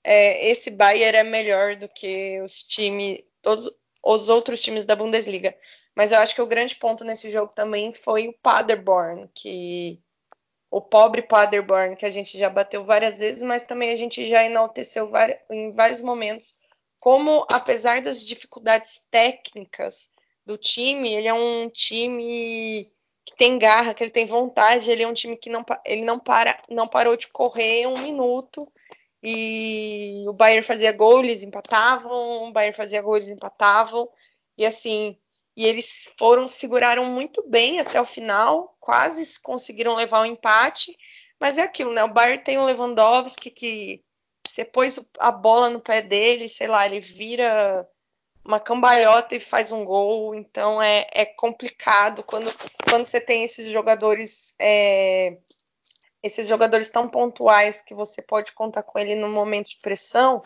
é, 0.04 0.48
esse 0.48 0.70
Bayern 0.70 1.18
é 1.18 1.24
melhor 1.24 1.74
do 1.76 1.88
que 1.88 2.40
os 2.40 2.62
times, 2.62 3.20
todos 3.42 3.68
os 4.04 4.28
outros 4.28 4.62
times 4.62 4.86
da 4.86 4.94
Bundesliga. 4.94 5.54
Mas 5.94 6.12
eu 6.12 6.18
acho 6.18 6.34
que 6.34 6.42
o 6.42 6.46
grande 6.46 6.76
ponto 6.76 7.04
nesse 7.04 7.30
jogo 7.30 7.52
também 7.54 7.92
foi 7.92 8.28
o 8.28 8.32
Paderborn, 8.32 9.28
que 9.34 10.00
o 10.70 10.80
pobre 10.80 11.22
Paderborn, 11.22 11.96
que 11.96 12.06
a 12.06 12.10
gente 12.10 12.38
já 12.38 12.48
bateu 12.48 12.84
várias 12.84 13.18
vezes, 13.18 13.42
mas 13.42 13.64
também 13.64 13.90
a 13.90 13.96
gente 13.96 14.28
já 14.28 14.44
enalteceu 14.44 15.10
em 15.50 15.70
vários 15.72 16.00
momentos. 16.00 16.60
Como, 17.00 17.46
apesar 17.50 18.00
das 18.00 18.24
dificuldades 18.24 19.02
técnicas 19.10 20.10
do 20.46 20.56
time, 20.56 21.12
ele 21.12 21.26
é 21.26 21.34
um 21.34 21.68
time 21.68 22.90
que 23.24 23.36
tem 23.36 23.58
garra, 23.58 23.94
que 23.94 24.04
ele 24.04 24.10
tem 24.10 24.26
vontade, 24.26 24.90
ele 24.90 25.02
é 25.02 25.08
um 25.08 25.14
time 25.14 25.36
que 25.36 25.50
não, 25.50 25.64
ele 25.84 26.02
não, 26.02 26.18
para, 26.18 26.56
não 26.68 26.86
parou 26.86 27.16
de 27.16 27.28
correr 27.28 27.86
um 27.86 27.98
minuto. 27.98 28.70
E 29.22 30.24
o 30.26 30.32
Bayern 30.32 30.62
fazia 30.62 30.92
gol, 30.92 31.20
eles 31.20 31.42
empatavam, 31.42 32.48
o 32.48 32.52
Bayern 32.52 32.76
fazia 32.76 33.02
gol, 33.02 33.16
eles 33.16 33.28
empatavam. 33.28 34.08
E 34.56 34.64
assim, 34.64 35.16
e 35.56 35.66
eles 35.66 36.12
foram, 36.18 36.46
seguraram 36.48 37.04
muito 37.06 37.42
bem 37.48 37.80
até 37.80 38.00
o 38.00 38.04
final, 38.04 38.76
quase 38.80 39.40
conseguiram 39.40 39.94
levar 39.94 40.20
o 40.20 40.22
um 40.22 40.26
empate, 40.26 40.96
mas 41.38 41.58
é 41.58 41.62
aquilo, 41.62 41.92
né? 41.92 42.04
O 42.04 42.12
Bayern 42.12 42.42
tem 42.42 42.58
o 42.58 42.64
Lewandowski 42.64 43.50
que 43.50 44.04
você 44.46 44.64
pôs 44.64 45.00
a 45.18 45.30
bola 45.30 45.70
no 45.70 45.80
pé 45.80 46.02
dele, 46.02 46.48
sei 46.48 46.66
lá, 46.66 46.86
ele 46.86 47.00
vira 47.00 47.88
uma 48.44 48.58
cambalhota 48.58 49.36
e 49.36 49.40
faz 49.40 49.70
um 49.70 49.84
gol, 49.84 50.34
então 50.34 50.80
é, 50.80 51.06
é 51.12 51.24
complicado 51.24 52.22
quando, 52.22 52.50
quando 52.88 53.04
você 53.04 53.20
tem 53.20 53.44
esses 53.44 53.70
jogadores 53.70 54.54
é, 54.58 55.36
esses 56.22 56.46
jogadores 56.46 56.90
tão 56.90 57.08
pontuais 57.08 57.80
que 57.80 57.94
você 57.94 58.20
pode 58.20 58.52
contar 58.52 58.82
com 58.82 58.98
ele 58.98 59.14
no 59.14 59.28
momento 59.28 59.70
de 59.70 59.78
pressão, 59.78 60.40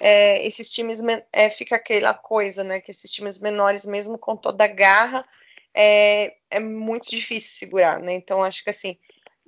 é, 0.00 0.46
esses 0.46 0.70
times 0.70 1.00
é, 1.32 1.50
fica 1.50 1.76
aquela 1.76 2.14
coisa, 2.14 2.64
né? 2.64 2.80
Que 2.80 2.90
esses 2.90 3.10
times 3.10 3.38
menores, 3.38 3.84
mesmo 3.86 4.18
com 4.18 4.36
toda 4.36 4.64
a 4.64 4.68
garra, 4.68 5.24
é, 5.74 6.36
é 6.50 6.60
muito 6.60 7.10
difícil 7.10 7.58
segurar, 7.58 8.00
né? 8.00 8.12
Então 8.12 8.42
acho 8.42 8.62
que 8.64 8.70
assim, 8.70 8.98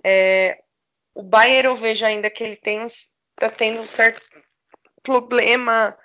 é, 0.04 0.62
o 1.14 1.22
Bayern 1.22 1.68
eu 1.68 1.76
vejo 1.76 2.04
ainda 2.04 2.30
que 2.30 2.42
ele 2.44 2.56
tem 2.56 2.86
tá 3.36 3.50
tendo 3.50 3.80
um 3.80 3.86
certo 3.86 4.22
problema. 5.02 5.96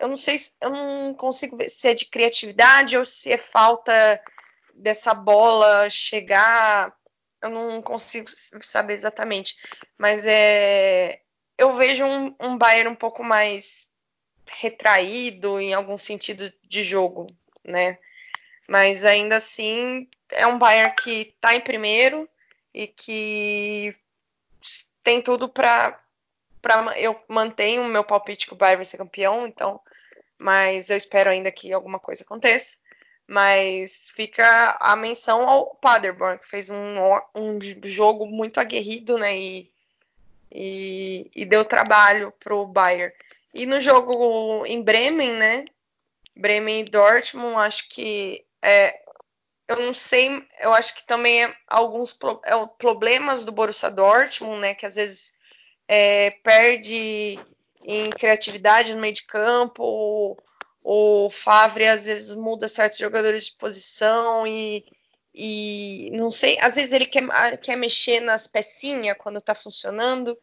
Eu 0.00 0.08
não 0.08 0.16
sei, 0.16 0.36
eu 0.60 0.70
não 0.70 1.14
consigo 1.14 1.56
ver 1.56 1.68
se 1.68 1.88
é 1.88 1.94
de 1.94 2.06
criatividade 2.06 2.96
ou 2.96 3.04
se 3.04 3.32
é 3.32 3.38
falta 3.38 4.20
dessa 4.74 5.14
bola 5.14 5.88
chegar 5.88 6.94
eu 7.42 7.50
não 7.50 7.82
consigo 7.82 8.28
saber 8.60 8.94
exatamente, 8.94 9.56
mas 9.96 10.26
é, 10.26 11.20
eu 11.58 11.74
vejo 11.74 12.04
um, 12.04 12.34
um 12.40 12.58
Bayern 12.58 12.90
um 12.90 12.94
pouco 12.94 13.22
mais 13.24 13.88
retraído 14.46 15.60
em 15.60 15.74
algum 15.74 15.98
sentido 15.98 16.52
de 16.62 16.82
jogo, 16.82 17.26
né? 17.64 17.98
Mas 18.68 19.04
ainda 19.04 19.36
assim 19.36 20.08
é 20.30 20.46
um 20.46 20.58
Bayern 20.58 20.94
que 20.96 21.34
está 21.34 21.54
em 21.54 21.60
primeiro 21.60 22.28
e 22.74 22.86
que 22.86 23.94
tem 25.02 25.22
tudo 25.22 25.48
para 25.48 26.00
para 26.60 26.98
eu 26.98 27.22
mantenho 27.28 27.82
o 27.82 27.88
meu 27.88 28.02
palpite 28.02 28.46
que 28.46 28.52
o 28.52 28.56
Bayern 28.56 28.78
vai 28.78 28.84
ser 28.84 28.96
campeão, 28.96 29.46
então, 29.46 29.80
mas 30.36 30.90
eu 30.90 30.96
espero 30.96 31.30
ainda 31.30 31.52
que 31.52 31.72
alguma 31.72 32.00
coisa 32.00 32.24
aconteça. 32.24 32.76
Mas 33.28 34.10
fica 34.10 34.76
a 34.80 34.96
menção 34.96 35.48
ao 35.48 35.76
Paderborn, 35.76 36.38
que 36.38 36.46
fez 36.46 36.70
um, 36.70 36.96
um 37.34 37.58
jogo 37.84 38.26
muito 38.26 38.58
aguerrido, 38.58 39.16
né? 39.16 39.36
E, 39.36 39.72
e, 40.50 41.30
e 41.34 41.44
deu 41.44 41.64
trabalho 41.64 42.32
pro 42.40 42.66
Bayern. 42.66 43.12
E 43.54 43.66
no 43.66 43.80
jogo 43.80 44.64
em 44.66 44.82
Bremen, 44.82 45.34
né? 45.34 45.64
Bremen 46.36 46.80
e 46.80 46.84
Dortmund, 46.84 47.56
acho 47.56 47.88
que 47.88 48.44
é, 48.62 49.00
eu 49.68 49.76
não 49.80 49.94
sei, 49.94 50.42
eu 50.60 50.72
acho 50.74 50.94
que 50.94 51.06
também 51.06 51.44
é 51.44 51.56
alguns 51.66 52.12
pro, 52.12 52.40
é, 52.44 52.52
problemas 52.78 53.44
do 53.44 53.52
Borussia 53.52 53.90
Dortmund, 53.90 54.60
né? 54.60 54.74
Que 54.74 54.86
às 54.86 54.96
vezes 54.96 55.32
é, 55.88 56.30
perde 56.42 57.38
em 57.84 58.10
criatividade 58.10 58.94
no 58.94 59.00
meio 59.00 59.14
de 59.14 59.24
campo, 59.24 60.36
o 60.84 61.30
Favre 61.30 61.86
às 61.86 62.06
vezes 62.06 62.34
muda 62.36 62.68
certos 62.68 62.98
jogadores 62.98 63.46
de 63.46 63.56
posição 63.58 64.46
e, 64.46 64.84
e 65.36 66.10
não 66.14 66.30
sei, 66.30 66.58
às 66.60 66.76
vezes 66.76 66.92
ele 66.92 67.04
quer, 67.06 67.24
quer 67.58 67.76
mexer 67.76 68.20
nas 68.20 68.46
pecinhas 68.46 69.16
quando 69.18 69.40
tá 69.40 69.54
funcionando 69.54 70.36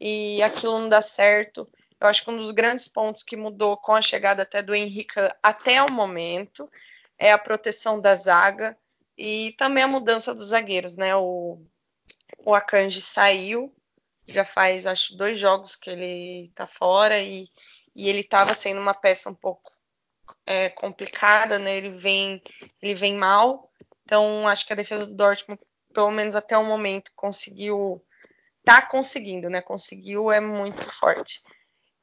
e 0.00 0.40
aquilo 0.42 0.78
não 0.78 0.88
dá 0.88 1.00
certo. 1.00 1.68
Eu 2.00 2.06
acho 2.06 2.24
que 2.24 2.30
um 2.30 2.36
dos 2.36 2.52
grandes 2.52 2.86
pontos 2.86 3.24
que 3.24 3.36
mudou 3.36 3.76
com 3.76 3.92
a 3.92 4.02
chegada 4.02 4.42
até 4.42 4.62
do 4.62 4.74
Henrique 4.74 5.14
até 5.42 5.82
o 5.82 5.90
momento 5.90 6.70
é 7.18 7.32
a 7.32 7.38
proteção 7.38 8.00
da 8.00 8.14
zaga 8.14 8.76
e 9.18 9.54
também 9.58 9.82
a 9.82 9.88
mudança 9.88 10.32
dos 10.32 10.48
zagueiros, 10.48 10.96
né? 10.96 11.16
O, 11.16 11.58
o 12.44 12.54
Akanji 12.54 13.02
saiu 13.02 13.74
já 14.26 14.44
faz 14.44 14.86
acho 14.86 15.16
dois 15.16 15.38
jogos 15.38 15.76
que 15.76 15.90
ele 15.90 16.50
tá 16.54 16.66
fora 16.66 17.18
e, 17.20 17.48
e 17.94 18.08
ele 18.08 18.20
estava 18.20 18.54
sendo 18.54 18.80
uma 18.80 18.94
peça 18.94 19.30
um 19.30 19.34
pouco 19.34 19.72
é, 20.44 20.68
complicada, 20.70 21.58
né? 21.58 21.76
Ele 21.76 21.90
vem, 21.90 22.42
ele 22.82 22.94
vem 22.94 23.16
mal. 23.16 23.70
Então 24.06 24.46
acho 24.46 24.64
que 24.64 24.72
a 24.72 24.76
defesa 24.76 25.06
do 25.06 25.14
Dortmund, 25.14 25.60
pelo 25.92 26.12
menos 26.12 26.36
até 26.36 26.56
o 26.56 26.64
momento, 26.64 27.10
conseguiu, 27.16 28.00
tá 28.64 28.80
conseguindo, 28.80 29.50
né? 29.50 29.60
Conseguiu 29.60 30.30
é 30.30 30.40
muito 30.40 30.80
forte. 30.88 31.42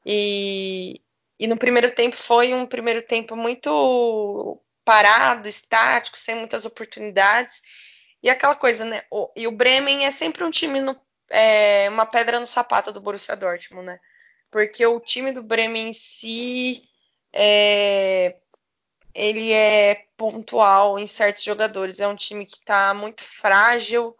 E, 0.04 1.00
e 1.40 1.46
no 1.46 1.56
primeiro 1.56 1.90
tempo 1.92 2.14
foi 2.14 2.52
um 2.54 2.66
primeiro 2.66 3.00
tempo 3.00 3.34
muito 3.34 4.60
parado, 4.84 5.48
estático, 5.48 6.18
sem 6.18 6.34
muitas 6.34 6.66
oportunidades. 6.66 7.62
E 8.22 8.28
aquela 8.28 8.54
coisa, 8.54 8.84
né? 8.84 9.02
O, 9.10 9.32
e 9.34 9.46
o 9.46 9.52
Bremen 9.52 10.04
é 10.04 10.10
sempre 10.10 10.44
um 10.44 10.50
time 10.50 10.80
no 10.80 10.94
é, 11.30 11.88
uma 11.88 12.04
pedra 12.04 12.38
no 12.38 12.46
sapato 12.46 12.92
do 12.92 13.00
Borussia 13.00 13.34
Dortmund, 13.34 13.86
né? 13.86 13.98
Porque 14.50 14.86
o 14.86 15.00
time 15.00 15.32
do 15.32 15.42
Bremen 15.42 15.88
em 15.88 15.92
si 15.94 16.82
é, 17.32 18.36
ele 19.14 19.52
é 19.52 20.06
pontual 20.16 20.98
em 20.98 21.06
certos 21.06 21.44
jogadores. 21.44 22.00
É 22.00 22.08
um 22.08 22.16
time 22.16 22.44
que 22.44 22.56
está 22.56 22.92
muito 22.92 23.22
frágil, 23.22 24.16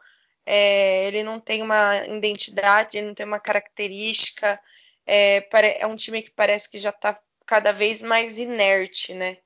é, 0.46 1.07
ele 1.07 1.22
não 1.22 1.40
tem 1.40 1.62
uma 1.62 2.07
identidade, 2.07 2.96
ele 2.98 3.09
não 3.09 3.14
tem 3.14 3.26
uma 3.26 3.40
característica. 3.40 4.61
É, 5.07 5.46
é 5.80 5.87
um 5.87 5.96
time 5.96 6.22
que 6.22 6.30
parece 6.30 6.70
que 6.70 6.78
já 6.78 6.90
está 6.90 7.18
cada 7.46 7.72
vez 7.72 8.02
mais 8.02 8.38
inerte, 8.38 9.14
né? 9.14 9.38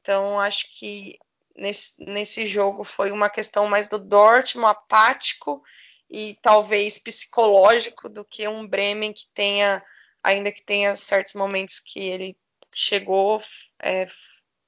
Então 0.00 0.40
acho 0.40 0.68
que 0.70 1.18
nesse, 1.56 2.02
nesse 2.04 2.46
jogo 2.46 2.84
foi 2.84 3.10
uma 3.10 3.28
questão 3.28 3.66
mais 3.68 3.88
do 3.88 3.98
Dortmund 3.98 4.70
apático 4.70 5.62
e 6.10 6.36
talvez 6.42 6.98
psicológico 6.98 8.08
do 8.08 8.24
que 8.24 8.46
um 8.46 8.66
Bremen 8.66 9.12
que 9.12 9.26
tenha, 9.34 9.82
ainda 10.22 10.52
que 10.52 10.62
tenha 10.62 10.94
certos 10.96 11.34
momentos 11.34 11.80
que 11.80 12.00
ele 12.00 12.36
chegou, 12.74 13.40
é, 13.80 14.06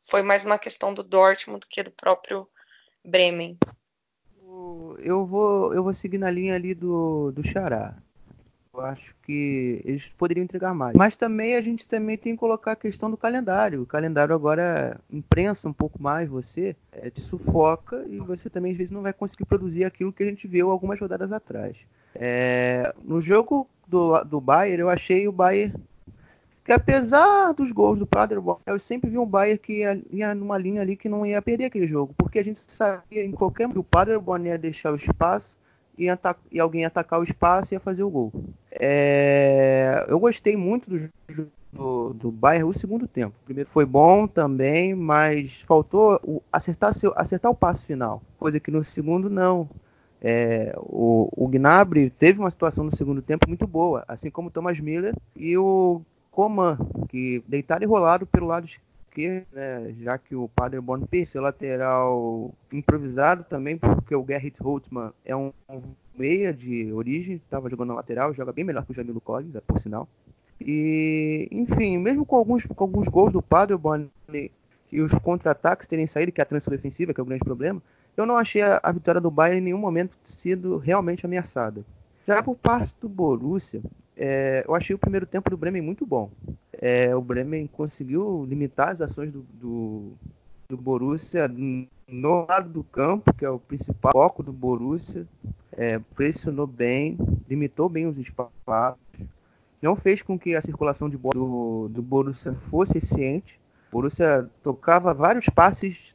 foi 0.07 0.23
mais 0.23 0.45
uma 0.45 0.59
questão 0.59 0.93
do 0.93 1.03
Dortmund 1.03 1.61
do 1.61 1.67
que 1.67 1.83
do 1.83 1.91
próprio 1.91 2.47
Bremen. 3.05 3.59
Eu 4.99 5.27
vou, 5.27 5.75
eu 5.75 5.83
vou 5.83 5.93
seguir 5.93 6.19
na 6.19 6.31
linha 6.31 6.55
ali 6.55 6.75
do, 6.75 7.33
do 7.33 7.43
Xará. 7.43 7.95
Eu 8.73 8.81
acho 8.81 9.15
que 9.23 9.81
eles 9.85 10.09
poderiam 10.09 10.45
entregar 10.45 10.75
mais. 10.75 10.97
Mas 10.97 11.17
também 11.17 11.55
a 11.55 11.61
gente 11.61 11.87
também 11.87 12.19
tem 12.19 12.33
que 12.33 12.39
colocar 12.39 12.73
a 12.73 12.77
questão 12.77 13.11
do 13.11 13.17
calendário. 13.17 13.83
O 13.83 13.87
calendário 13.87 14.35
agora 14.35 15.01
imprensa 15.11 15.69
um 15.69 15.73
pouco 15.73 16.03
mais 16.03 16.29
você, 16.29 16.77
é, 16.93 17.09
te 17.09 17.21
sufoca 17.21 18.05
e 18.09 18.19
você 18.19 18.51
também 18.51 18.73
às 18.73 18.79
vezes 18.79 18.91
não 18.91 19.03
vai 19.03 19.13
conseguir 19.13 19.45
produzir 19.45 19.85
aquilo 19.85 20.13
que 20.13 20.23
a 20.23 20.27
gente 20.27 20.47
viu 20.49 20.71
algumas 20.71 21.01
rodadas 21.01 21.33
atrás. 21.33 21.77
É, 22.15 22.95
no 23.03 23.21
jogo 23.21 23.69
do, 23.87 24.23
do 24.25 24.41
Bayern, 24.41 24.81
eu 24.81 24.91
achei 24.91 25.27
o 25.29 25.33
Bayern 25.33 25.75
que 26.65 26.73
apesar 26.73 27.53
dos 27.53 27.71
gols 27.71 27.99
do 27.99 28.07
Paderborn, 28.07 28.61
eu 28.65 28.79
sempre 28.79 29.11
vi 29.11 29.19
um 29.19 29.27
Bayern 29.27 29.59
que 29.59 29.81
ia, 29.81 30.03
ia, 30.11 30.35
numa 30.35 30.57
linha 30.57 30.81
ali 30.81 30.97
que 30.97 31.11
não 31.11 31.27
ia 31.27 31.43
perder 31.43 31.67
aquele 31.67 31.87
jogo, 31.87 32.15
porque 32.17 32.39
a 32.39 32.45
gente 32.45 32.59
sabia 32.59 33.23
em 33.25 33.33
qualquer 33.33 33.65
momento 33.65 33.75
que 33.75 33.81
o 33.81 33.85
Paderborn 33.85 34.49
ia 34.49 34.57
deixar 34.57 34.91
o 34.91 34.97
espaço 34.97 35.57
e, 35.99 36.07
e 36.51 36.59
alguém 36.59 36.81
ia 36.81 36.87
atacar 36.87 37.21
o 37.21 37.23
espaço 37.23 37.73
e 37.73 37.77
ia 37.77 37.81
fazer 37.81 38.03
o 38.03 38.11
gol. 38.11 38.33
É, 38.71 40.07
eu 40.09 40.19
gostei 40.19 40.57
muito 40.57 40.89
do, 40.89 41.11
do, 41.71 42.15
do 42.15 42.31
Bayern 42.31 42.71
o 42.71 42.73
segundo 42.73 43.07
tempo. 43.07 43.35
O 43.43 43.45
primeiro 43.45 43.69
foi 43.69 43.85
bom 43.85 44.27
também, 44.27 44.95
mas 44.95 45.61
faltou 45.61 46.19
o, 46.25 46.43
acertar, 46.51 46.95
seu, 46.95 47.13
acertar 47.15 47.53
o 47.53 47.55
passe 47.55 47.85
final, 47.85 48.23
coisa 48.39 48.59
que 48.59 48.71
no 48.71 48.83
segundo 48.83 49.29
não. 49.29 49.69
É, 50.27 50.75
o, 50.79 51.29
o 51.37 51.47
Gnabry 51.47 52.09
teve 52.09 52.39
uma 52.39 52.51
situação 52.51 52.85
no 52.85 52.97
segundo 52.97 53.21
tempo 53.21 53.47
muito 53.47 53.67
boa, 53.67 54.03
assim 54.09 54.31
como 54.31 54.49
o 54.49 54.51
Thomas 54.51 54.81
Miller 54.81 55.15
e 55.37 55.59
o 55.59 56.01
Coman, 56.35 56.77
que 57.09 57.45
deitaram 57.47 57.85
e 57.85 57.87
rolaram 57.87 58.27
pelo 58.27 58.49
lado 58.49 58.67
esquerdo, 58.67 59.47
né, 59.53 59.95
já 60.01 60.19
que 60.19 60.35
o 60.35 60.49
Paderborn 60.49 61.07
perdeu 61.07 61.41
lateral 61.41 62.53
improvisado 62.73 63.45
também, 63.45 63.79
porque 63.79 64.17
o 64.17 64.27
Gerrit 64.27 64.61
Holtmann 64.61 65.13
é 65.25 65.37
um 65.37 65.53
meia 66.13 66.53
de 66.53 66.93
origem, 66.93 67.37
estava 67.37 67.71
jogando 67.71 67.91
na 67.91 67.95
lateral, 67.95 68.35
joga 68.35 68.53
bem 68.53 68.65
melhor 68.65 68.85
que 68.85 68.91
o 68.91 68.95
Jamilo 68.95 69.21
Collins, 69.21 69.55
por 69.65 69.79
sinal. 69.79 70.09
E, 70.61 71.49
enfim, 71.53 71.99
mesmo 71.99 72.27
com 72.27 72.35
alguns, 72.37 72.67
com 72.67 72.85
alguns 72.85 73.07
gols 73.07 73.33
do 73.33 73.41
Paderborn 73.41 74.11
e 74.91 75.01
os 75.01 75.13
contra-ataques 75.15 75.87
terem 75.87 76.07
saído, 76.09 76.33
que 76.33 76.41
é 76.41 76.43
a 76.43 76.47
transição 76.47 76.73
defensiva, 76.73 77.15
que 77.15 77.21
é 77.21 77.23
o 77.23 77.27
grande 77.27 77.45
problema, 77.45 77.81
eu 78.17 78.27
não 78.27 78.37
achei 78.37 78.63
a, 78.63 78.81
a 78.83 78.91
vitória 78.91 79.21
do 79.21 79.31
Bayern 79.31 79.61
em 79.61 79.65
nenhum 79.65 79.79
momento 79.79 80.17
sido 80.25 80.79
realmente 80.79 81.25
ameaçada. 81.25 81.85
Já 82.27 82.43
por 82.43 82.57
parte 82.57 82.93
do 83.01 83.09
Borussia, 83.09 83.81
é, 84.17 84.65
eu 84.67 84.75
achei 84.75 84.95
o 84.95 84.99
primeiro 84.99 85.27
tempo 85.27 85.51
do 85.51 85.57
Bremen 85.57 85.83
muito 85.83 86.07
bom. 86.07 86.31
É, 86.73 87.15
o 87.15 87.21
Bremen 87.21 87.67
conseguiu 87.67 88.45
limitar 88.49 88.91
as 88.91 89.01
ações 89.01 89.33
do, 89.33 89.45
do, 89.55 90.13
do 90.69 90.77
Borussia 90.77 91.49
no 91.49 92.47
lado 92.47 92.69
do 92.69 92.85
campo, 92.85 93.33
que 93.35 93.45
é 93.45 93.51
o 93.51 93.59
principal 93.59 94.13
foco 94.13 94.43
do 94.43 94.53
Borussia, 94.53 95.27
é, 95.73 95.99
pressionou 96.15 96.67
bem, 96.67 97.17
limitou 97.49 97.89
bem 97.89 98.07
os 98.07 98.19
espaços, 98.19 99.01
não 99.81 99.97
fez 99.97 100.23
com 100.23 100.39
que 100.39 100.55
a 100.55 100.63
circulação 100.63 101.11
de 101.11 101.17
bola 101.17 101.35
do, 101.35 101.89
do 101.89 102.03
Borussia 102.03 102.55
fosse 102.55 102.99
eficiente. 102.99 103.61
O 103.91 103.97
Borussia 103.97 104.49
tocava 104.63 105.13
vários 105.13 105.47
passes 105.49 106.15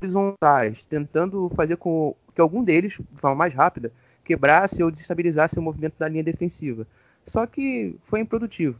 horizontais, 0.00 0.82
tentando 0.82 1.50
fazer 1.54 1.76
com 1.76 2.14
que 2.34 2.40
algum 2.40 2.62
deles, 2.62 2.92
de 2.92 3.20
forma 3.20 3.36
mais 3.36 3.54
rápida, 3.54 3.92
quebrasse 4.28 4.82
ou 4.82 4.90
desestabilizasse 4.90 5.58
o 5.58 5.62
movimento 5.62 5.94
da 5.98 6.06
linha 6.06 6.22
defensiva. 6.22 6.86
Só 7.26 7.46
que 7.46 7.96
foi 8.04 8.20
improdutivo. 8.20 8.78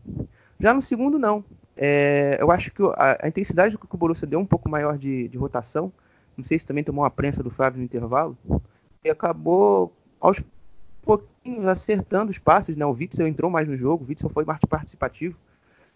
Já 0.61 0.75
no 0.75 0.83
segundo, 0.83 1.19
não. 1.19 1.43
É, 1.75 2.37
eu 2.39 2.51
acho 2.51 2.71
que 2.71 2.83
a, 2.83 3.25
a, 3.25 3.29
intensidade 3.29 3.79
que 3.79 3.95
o 3.95 3.97
Borussia 3.97 4.27
deu 4.27 4.39
um 4.39 4.45
pouco 4.45 4.69
maior 4.69 4.99
de, 4.99 5.29
de, 5.29 5.39
rotação. 5.39 5.91
Não 6.37 6.45
sei 6.45 6.59
se 6.59 6.67
também 6.67 6.85
tomou 6.85 7.03
uma 7.03 7.11
prensa 7.11 7.43
do 7.43 7.51
Flávio 7.51 7.79
no 7.79 7.85
intervalo. 7.85 8.37
E 9.03 9.09
acabou 9.09 9.91
aos 10.21 10.45
pouquinhos 11.03 11.67
acertando 11.67 12.31
os 12.31 12.39
passes. 12.39 12.77
Né? 12.77 12.85
O 12.85 12.93
Witzel 12.93 13.27
entrou 13.27 13.51
mais 13.51 13.67
no 13.67 13.77
jogo, 13.77 14.05
o 14.05 14.09
Witzel 14.09 14.29
foi 14.29 14.45
mais 14.45 14.61
participativo. 14.69 15.39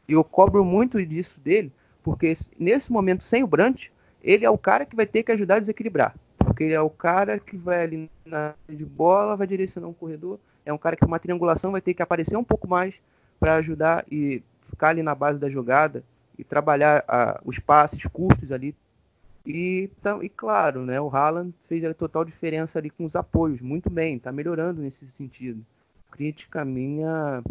E 0.09 0.13
eu 0.13 0.25
cobro 0.25 0.65
muito 0.65 1.05
disso 1.05 1.39
dele, 1.41 1.71
porque 2.03 2.33
nesse 2.59 2.91
momento, 2.91 3.23
sem 3.23 3.43
o 3.43 3.47
Brandt, 3.47 3.93
ele 4.23 4.45
é 4.45 4.51
o 4.51 4.59
cara 4.59 4.87
que 4.87 4.97
vai 4.97 5.07
ter 5.07 5.23
que 5.23 5.33
ajudar 5.33 5.57
a 5.57 5.61
desequilibrar. 5.61 6.15
Porque 6.53 6.65
ele 6.65 6.75
é 6.75 6.81
o 6.83 6.91
cara 6.91 7.39
que 7.39 7.57
vai 7.57 7.83
ali 7.83 8.11
na 8.27 8.53
de 8.69 8.85
bola, 8.85 9.37
vai 9.37 9.47
direcionar 9.47 9.89
um 9.89 9.95
corredor. 9.95 10.39
É 10.67 10.73
um 10.73 10.77
cara 10.77 10.95
que 10.95 11.05
uma 11.05 11.19
triangulação 11.19 11.73
vai 11.73 11.81
ter 11.81 11.95
que 11.95 12.03
aparecer 12.03 12.37
um 12.37 12.45
pouco 12.45 12.69
mais 12.69 12.95
para 13.41 13.55
ajudar 13.55 14.05
e 14.11 14.43
ficar 14.61 14.91
ali 14.91 15.03
na 15.03 15.15
base 15.15 15.39
da 15.39 15.49
jogada 15.49 16.05
e 16.39 16.45
trabalhar 16.45 17.41
os 17.43 17.59
passes 17.59 18.05
curtos 18.05 18.53
ali 18.53 18.77
E, 19.47 19.89
e 20.23 20.29
claro, 20.29 20.85
né, 20.85 21.01
o 21.01 21.09
Haaland 21.09 21.55
fez 21.67 21.83
a 21.87 21.95
total 21.95 22.23
diferença 22.23 22.79
ali 22.79 22.91
com 22.91 23.07
os 23.07 23.17
apoios, 23.17 23.63
muito 23.63 23.89
bem, 23.89 24.17
está 24.17 24.31
melhorando 24.31 24.83
nesse 24.83 25.11
sentido. 25.11 25.65
Crítica 26.11 26.67
minha 26.67 27.43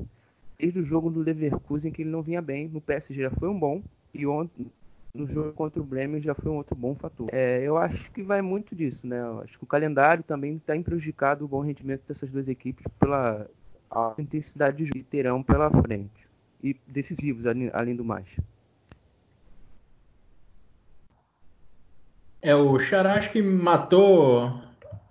desde 0.59 0.79
o 0.79 0.85
jogo 0.85 1.09
do 1.09 1.21
Leverkusen 1.21 1.91
que 1.91 2.03
ele 2.03 2.11
não 2.11 2.21
vinha 2.21 2.39
bem, 2.39 2.69
no 2.69 2.79
PSG 2.79 3.23
já 3.23 3.31
foi 3.31 3.49
um 3.49 3.59
bom 3.59 3.81
e 4.13 4.27
ontem 4.27 4.67
no 5.13 5.27
jogo 5.27 5.51
contra 5.53 5.81
o 5.81 5.85
Bremen 5.85 6.21
já 6.21 6.33
foi 6.33 6.51
um 6.51 6.55
outro 6.55 6.75
bom 6.75 6.95
fator. 6.95 7.27
É, 7.31 7.61
eu 7.63 7.77
acho 7.77 8.11
que 8.11 8.23
vai 8.23 8.41
muito 8.41 8.75
disso, 8.75 9.05
né? 9.05 9.19
Eu 9.19 9.41
acho 9.41 9.57
que 9.57 9.63
o 9.63 9.67
calendário 9.67 10.23
também 10.23 10.55
está 10.55 10.73
prejudicado 10.81 11.45
o 11.45 11.47
bom 11.47 11.61
rendimento 11.61 12.03
dessas 12.07 12.29
duas 12.29 12.47
equipes 12.47 12.83
pela 12.99 13.47
intensidade 14.17 14.77
de 14.77 14.85
jogo 14.85 14.99
que 14.99 15.03
terão 15.03 15.43
pela 15.43 15.69
frente 15.69 16.27
e 16.63 16.75
decisivos 16.87 17.45
além 17.73 17.95
do 17.95 18.05
mais. 18.05 18.27
É, 22.41 22.55
o 22.55 22.79
Xará 22.79 23.15
acho 23.15 23.29
que 23.31 23.41
matou 23.41 24.61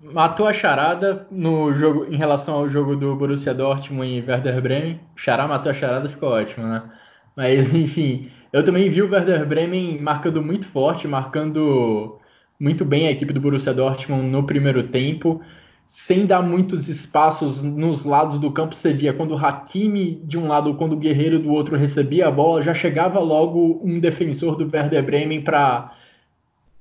matou 0.01 0.47
a 0.47 0.53
charada 0.53 1.27
no 1.31 1.73
jogo 1.75 2.07
em 2.07 2.17
relação 2.17 2.55
ao 2.55 2.69
jogo 2.69 2.97
do 2.97 3.15
Borussia 3.15 3.53
Dortmund 3.55 4.11
e 4.11 4.21
Werder 4.23 4.61
Bremen. 4.63 5.01
O 5.15 5.19
Xará 5.19 5.47
matou 5.47 5.71
a 5.71 5.75
charada, 5.75 6.09
ficou 6.09 6.31
ótimo, 6.31 6.67
né? 6.67 6.91
Mas 7.37 7.73
enfim, 7.75 8.31
eu 8.53 8.65
também 8.65 8.91
vi 8.91 9.03
o 9.03 9.11
Werder 9.11 9.47
Bremen 9.47 10.01
marcando 10.01 10.43
muito 10.43 10.67
forte, 10.67 11.07
marcando 11.07 12.19
muito 12.59 12.85
bem 12.85 13.07
a 13.07 13.11
equipe 13.11 13.33
do 13.33 13.41
Borussia 13.41 13.73
Dortmund 13.73 14.29
no 14.29 14.45
primeiro 14.45 14.83
tempo, 14.89 15.41
sem 15.87 16.27
dar 16.27 16.43
muitos 16.43 16.89
espaços 16.89 17.63
nos 17.63 18.05
lados 18.05 18.39
do 18.39 18.51
campo. 18.53 18.75
Você 18.75 18.93
via 18.93 19.13
quando 19.13 19.33
o 19.33 19.39
Hakimi 19.39 20.17
de 20.25 20.39
um 20.39 20.47
lado, 20.47 20.75
quando 20.75 20.93
o 20.93 20.99
Guerreiro 20.99 21.39
do 21.39 21.51
outro 21.51 21.77
recebia 21.77 22.29
a 22.29 22.31
bola, 22.31 22.63
já 22.63 22.75
chegava 22.75 23.19
logo 23.21 23.81
um 23.83 23.99
defensor 23.99 24.57
do 24.57 24.69
Werder 24.71 25.05
Bremen 25.05 25.43
para 25.43 25.95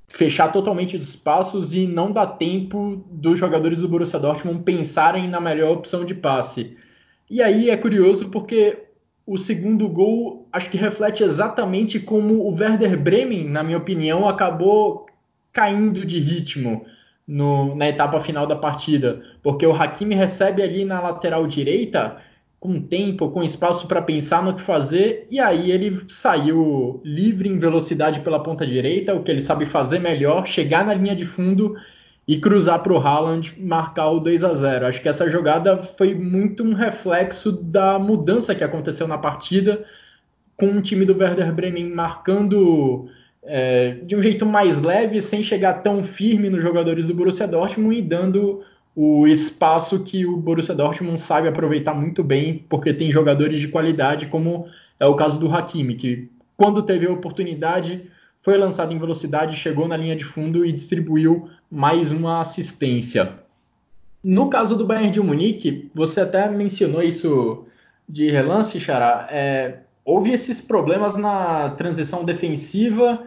fechar 0.07 0.51
totalmente 0.51 0.97
os 0.97 1.07
espaços 1.09 1.73
e 1.73 1.85
não 1.85 2.11
dar 2.11 2.25
tempo 2.27 3.03
dos 3.11 3.37
jogadores 3.37 3.79
do 3.79 3.87
Borussia 3.87 4.19
Dortmund 4.19 4.63
pensarem 4.63 5.29
na 5.29 5.39
melhor 5.39 5.77
opção 5.77 6.03
de 6.03 6.15
passe. 6.15 6.77
E 7.29 7.43
aí 7.43 7.69
é 7.69 7.77
curioso 7.77 8.29
porque 8.29 8.88
o 9.29 9.37
segundo 9.37 9.87
gol 9.87 10.47
acho 10.51 10.71
que 10.71 10.77
reflete 10.77 11.23
exatamente 11.23 11.99
como 11.99 12.41
o 12.41 12.49
Werder 12.49 12.99
Bremen, 12.99 13.47
na 13.47 13.61
minha 13.61 13.77
opinião, 13.77 14.27
acabou 14.27 15.05
caindo 15.53 16.03
de 16.03 16.19
ritmo 16.19 16.83
no, 17.27 17.75
na 17.75 17.87
etapa 17.87 18.19
final 18.19 18.47
da 18.47 18.55
partida, 18.55 19.21
porque 19.43 19.67
o 19.67 19.71
Hakimi 19.71 20.15
recebe 20.15 20.63
ali 20.63 20.83
na 20.83 20.99
lateral 20.99 21.45
direita 21.45 22.17
com 22.59 22.81
tempo, 22.81 23.29
com 23.29 23.43
espaço 23.43 23.87
para 23.87 24.01
pensar 24.01 24.43
no 24.43 24.55
que 24.55 24.61
fazer, 24.61 25.27
e 25.29 25.39
aí 25.39 25.71
ele 25.71 25.95
saiu 26.07 26.99
livre 27.05 27.47
em 27.47 27.59
velocidade 27.59 28.21
pela 28.21 28.41
ponta 28.41 28.65
direita, 28.65 29.13
o 29.13 29.21
que 29.21 29.29
ele 29.29 29.41
sabe 29.41 29.65
fazer 29.65 29.99
melhor, 29.99 30.47
chegar 30.47 30.83
na 30.83 30.93
linha 30.93 31.15
de 31.15 31.23
fundo 31.23 31.75
e 32.29 32.37
cruzar 32.37 32.83
para 32.83 32.93
o 32.93 32.99
Haaland 32.99 33.55
marcar 33.57 34.11
o 34.11 34.19
2 34.19 34.43
a 34.43 34.53
0. 34.53 34.85
Acho 34.85 35.01
que 35.01 35.09
essa 35.09 35.27
jogada 35.27 35.81
foi 35.81 36.13
muito 36.13 36.63
um 36.63 36.75
reflexo 36.75 37.51
da 37.51 37.97
mudança 37.97 38.53
que 38.53 38.63
aconteceu 38.63 39.07
na 39.07 39.17
partida, 39.17 39.83
com 40.55 40.67
o 40.73 40.79
time 40.79 41.05
do 41.05 41.17
Werder 41.17 41.51
Bremen 41.51 41.89
marcando 41.89 43.09
é, 43.41 43.97
de 44.03 44.15
um 44.15 44.21
jeito 44.21 44.45
mais 44.45 44.79
leve, 44.79 45.19
sem 45.21 45.41
chegar 45.41 45.81
tão 45.81 46.03
firme 46.03 46.51
nos 46.51 46.61
jogadores 46.61 47.07
do 47.07 47.15
Borussia 47.15 47.47
Dortmund 47.47 47.97
e 47.97 48.01
dando 48.03 48.61
o 48.95 49.25
espaço 49.25 50.03
que 50.03 50.23
o 50.23 50.37
Borussia 50.37 50.75
Dortmund 50.75 51.19
sabe 51.19 51.47
aproveitar 51.47 51.95
muito 51.95 52.23
bem, 52.23 52.63
porque 52.69 52.93
tem 52.93 53.11
jogadores 53.11 53.59
de 53.59 53.69
qualidade, 53.69 54.27
como 54.27 54.67
é 54.99 55.05
o 55.07 55.15
caso 55.15 55.39
do 55.39 55.51
Hakimi, 55.51 55.95
que 55.95 56.29
quando 56.55 56.83
teve 56.83 57.07
a 57.07 57.11
oportunidade 57.11 58.03
foi 58.39 58.55
lançado 58.55 58.93
em 58.93 58.99
velocidade, 58.99 59.55
chegou 59.55 59.87
na 59.87 59.97
linha 59.97 60.15
de 60.15 60.23
fundo 60.23 60.63
e 60.63 60.71
distribuiu 60.71 61.49
mais 61.71 62.11
uma 62.11 62.41
assistência. 62.41 63.39
No 64.23 64.49
caso 64.49 64.75
do 64.75 64.85
Bayern 64.85 65.11
de 65.11 65.21
Munique, 65.21 65.89
você 65.93 66.21
até 66.21 66.49
mencionou 66.49 67.01
isso 67.01 67.65
de 68.07 68.29
relance, 68.31 68.79
Xará. 68.79 69.27
É, 69.29 69.79
houve 70.03 70.31
esses 70.31 70.59
problemas 70.59 71.15
na 71.15 71.69
transição 71.71 72.25
defensiva 72.25 73.23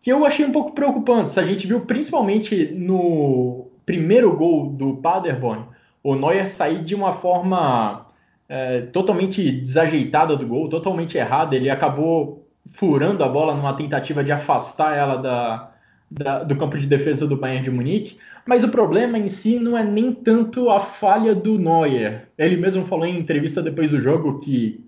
que 0.00 0.10
eu 0.10 0.24
achei 0.24 0.46
um 0.46 0.52
pouco 0.52 0.72
preocupantes. 0.72 1.36
A 1.36 1.42
gente 1.42 1.66
viu 1.66 1.80
principalmente 1.80 2.66
no 2.72 3.66
primeiro 3.84 4.34
gol 4.34 4.70
do 4.70 4.96
Paderborn, 4.96 5.64
o 6.02 6.14
Neuer 6.14 6.48
sair 6.48 6.82
de 6.82 6.94
uma 6.94 7.12
forma 7.12 8.06
é, 8.48 8.82
totalmente 8.82 9.50
desajeitada 9.50 10.36
do 10.36 10.46
gol, 10.46 10.68
totalmente 10.68 11.18
errada. 11.18 11.54
Ele 11.54 11.68
acabou 11.68 12.46
furando 12.66 13.24
a 13.24 13.28
bola 13.28 13.54
numa 13.54 13.74
tentativa 13.74 14.24
de 14.24 14.32
afastar 14.32 14.96
ela 14.96 15.16
da, 15.16 15.69
da, 16.10 16.42
do 16.42 16.56
campo 16.56 16.76
de 16.76 16.86
defesa 16.86 17.26
do 17.26 17.36
Bayern 17.36 17.64
de 17.64 17.70
Munique. 17.70 18.18
Mas 18.44 18.64
o 18.64 18.68
problema 18.68 19.18
em 19.18 19.28
si 19.28 19.58
não 19.58 19.78
é 19.78 19.84
nem 19.84 20.12
tanto 20.12 20.68
a 20.68 20.80
falha 20.80 21.34
do 21.34 21.58
Neuer. 21.58 22.28
Ele 22.36 22.56
mesmo 22.56 22.84
falou 22.84 23.06
em 23.06 23.18
entrevista 23.18 23.62
depois 23.62 23.90
do 23.90 24.00
jogo 24.00 24.40
que 24.40 24.84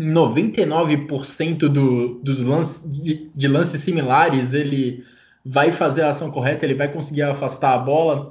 99% 0.00 1.58
do, 1.68 2.14
dos 2.22 2.40
lances, 2.40 2.90
de, 2.90 3.30
de 3.34 3.48
lances 3.48 3.80
similares 3.82 4.54
ele 4.54 5.04
vai 5.44 5.72
fazer 5.72 6.02
a 6.02 6.10
ação 6.10 6.30
correta, 6.30 6.64
ele 6.64 6.74
vai 6.74 6.90
conseguir 6.90 7.22
afastar 7.22 7.74
a 7.74 7.78
bola. 7.78 8.30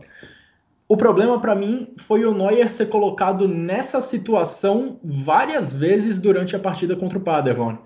O 0.87 0.97
problema 0.97 1.39
para 1.39 1.55
mim 1.55 1.93
foi 1.97 2.25
o 2.25 2.33
Neuer 2.33 2.69
ser 2.69 2.87
colocado 2.87 3.47
nessa 3.47 4.01
situação 4.01 4.99
várias 5.03 5.73
vezes 5.73 6.19
durante 6.19 6.55
a 6.55 6.59
partida 6.59 6.95
contra 6.95 7.17
o 7.17 7.21
Paderborn. 7.21 7.79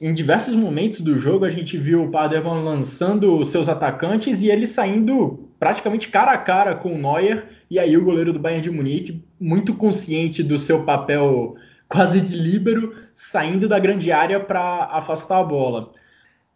Em 0.00 0.14
diversos 0.14 0.54
momentos 0.54 1.00
do 1.00 1.18
jogo 1.18 1.44
a 1.44 1.50
gente 1.50 1.76
viu 1.76 2.04
o 2.04 2.10
Paderborn 2.10 2.64
lançando 2.64 3.44
seus 3.44 3.68
atacantes 3.68 4.40
e 4.40 4.48
ele 4.48 4.64
saindo 4.64 5.48
praticamente 5.58 6.06
cara 6.06 6.30
a 6.30 6.38
cara 6.38 6.76
com 6.76 6.94
o 6.94 6.98
Neuer 6.98 7.48
e 7.68 7.80
aí 7.80 7.96
o 7.96 8.04
goleiro 8.04 8.32
do 8.32 8.38
Bayern 8.38 8.62
de 8.62 8.70
Munique, 8.70 9.24
muito 9.40 9.74
consciente 9.74 10.40
do 10.40 10.56
seu 10.56 10.84
papel 10.84 11.56
quase 11.88 12.20
de 12.20 12.32
líbero, 12.32 12.94
saindo 13.12 13.68
da 13.68 13.78
grande 13.78 14.12
área 14.12 14.38
para 14.38 14.84
afastar 14.84 15.40
a 15.40 15.44
bola. 15.44 15.92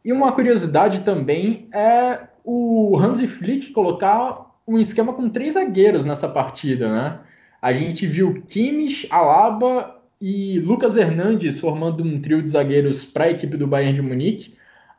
E 0.04 0.12
uma 0.12 0.30
curiosidade 0.30 1.00
também 1.00 1.68
é 1.72 2.20
o 2.44 2.96
Hansi 2.96 3.26
Flick 3.26 3.72
colocar 3.72 4.52
um 4.66 4.78
esquema 4.78 5.14
com 5.14 5.28
três 5.28 5.54
zagueiros 5.54 6.04
nessa 6.04 6.28
partida, 6.28 6.88
né? 6.88 7.18
A 7.60 7.72
gente 7.72 8.06
viu 8.06 8.42
Kimmich, 8.46 9.06
Alaba 9.10 10.01
e 10.22 10.60
Lucas 10.60 10.94
Hernandes 10.94 11.58
formando 11.58 12.04
um 12.04 12.20
trio 12.20 12.40
de 12.40 12.48
zagueiros 12.48 13.04
para 13.04 13.24
a 13.24 13.30
equipe 13.32 13.56
do 13.56 13.66
Bayern 13.66 13.92
de 13.92 14.02
Munique, 14.02 14.54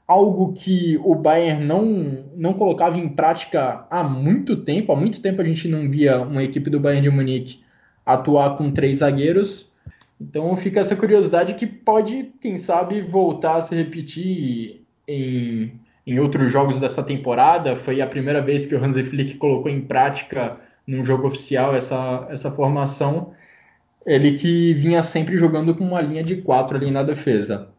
algo 0.05 0.51
que 0.51 0.99
o 1.01 1.15
Bayern 1.15 1.63
não, 1.63 2.25
não 2.35 2.53
colocava 2.53 2.99
em 2.99 3.07
prática 3.07 3.87
há 3.89 4.03
muito 4.03 4.57
tempo. 4.57 4.91
Há 4.91 4.97
muito 4.97 5.21
tempo 5.21 5.41
a 5.41 5.45
gente 5.45 5.69
não 5.69 5.89
via 5.89 6.21
uma 6.21 6.43
equipe 6.43 6.69
do 6.69 6.77
Bayern 6.77 7.03
de 7.03 7.09
Munique 7.09 7.63
atuar 8.05 8.57
com 8.57 8.69
três 8.69 8.97
zagueiros. 8.97 9.73
Então 10.19 10.53
fica 10.57 10.81
essa 10.81 10.93
curiosidade 10.93 11.53
que 11.53 11.65
pode, 11.65 12.33
quem 12.41 12.57
sabe, 12.57 13.01
voltar 13.01 13.55
a 13.55 13.61
se 13.61 13.73
repetir 13.73 14.81
em, 15.07 15.71
em 16.05 16.19
outros 16.19 16.51
jogos 16.51 16.81
dessa 16.81 17.01
temporada. 17.01 17.77
Foi 17.77 18.01
a 18.01 18.07
primeira 18.07 18.41
vez 18.41 18.65
que 18.65 18.75
o 18.75 18.83
Hansi 18.83 19.05
Flick 19.05 19.35
colocou 19.35 19.71
em 19.71 19.79
prática 19.79 20.57
num 20.85 21.01
jogo 21.01 21.27
oficial 21.27 21.73
essa, 21.73 22.27
essa 22.29 22.51
formação. 22.51 23.33
Ele 24.05 24.37
que 24.37 24.73
vinha 24.73 25.01
sempre 25.01 25.37
jogando 25.37 25.75
com 25.75 25.85
uma 25.85 26.01
linha 26.01 26.23
de 26.23 26.41
quatro 26.41 26.77
ali 26.77 26.91
na 26.91 27.03
defesa. 27.03 27.69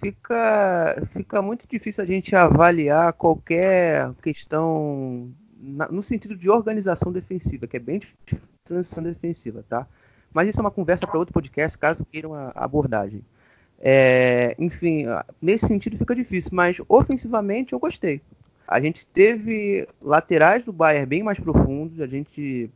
Fica, 0.00 1.00
fica 1.06 1.40
muito 1.40 1.66
difícil 1.68 2.02
a 2.02 2.06
gente 2.06 2.34
avaliar 2.34 3.12
qualquer 3.12 4.12
questão 4.22 5.30
na, 5.56 5.86
no 5.88 6.02
sentido 6.02 6.36
de 6.36 6.50
organização 6.50 7.12
defensiva, 7.12 7.68
que 7.68 7.76
é 7.76 7.80
bem 7.80 8.00
difícil 8.00 8.40
transição 8.64 9.02
defensiva, 9.02 9.64
tá? 9.68 9.86
Mas 10.32 10.48
isso 10.48 10.60
é 10.60 10.62
uma 10.62 10.70
conversa 10.70 11.06
para 11.06 11.18
outro 11.18 11.34
podcast, 11.34 11.76
caso 11.76 12.06
queiram 12.10 12.34
a 12.34 12.50
abordagem. 12.54 13.22
É, 13.78 14.54
enfim, 14.58 15.04
nesse 15.40 15.66
sentido 15.66 15.98
fica 15.98 16.14
difícil, 16.14 16.50
mas 16.52 16.80
ofensivamente 16.88 17.72
eu 17.72 17.78
gostei. 17.78 18.20
A 18.66 18.80
gente 18.80 19.06
teve 19.06 19.86
laterais 20.00 20.64
do 20.64 20.72
Bayern 20.72 21.06
bem 21.06 21.22
mais 21.22 21.38
profundos, 21.38 22.00
a 22.00 22.06
gente, 22.06 22.70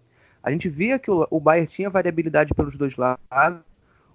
a 0.46 0.52
gente 0.52 0.68
via 0.68 0.96
que 0.96 1.10
o, 1.10 1.26
o 1.28 1.40
Bayern 1.40 1.66
tinha 1.66 1.90
variabilidade 1.90 2.54
pelos 2.54 2.76
dois 2.76 2.94
lados. 2.94 3.20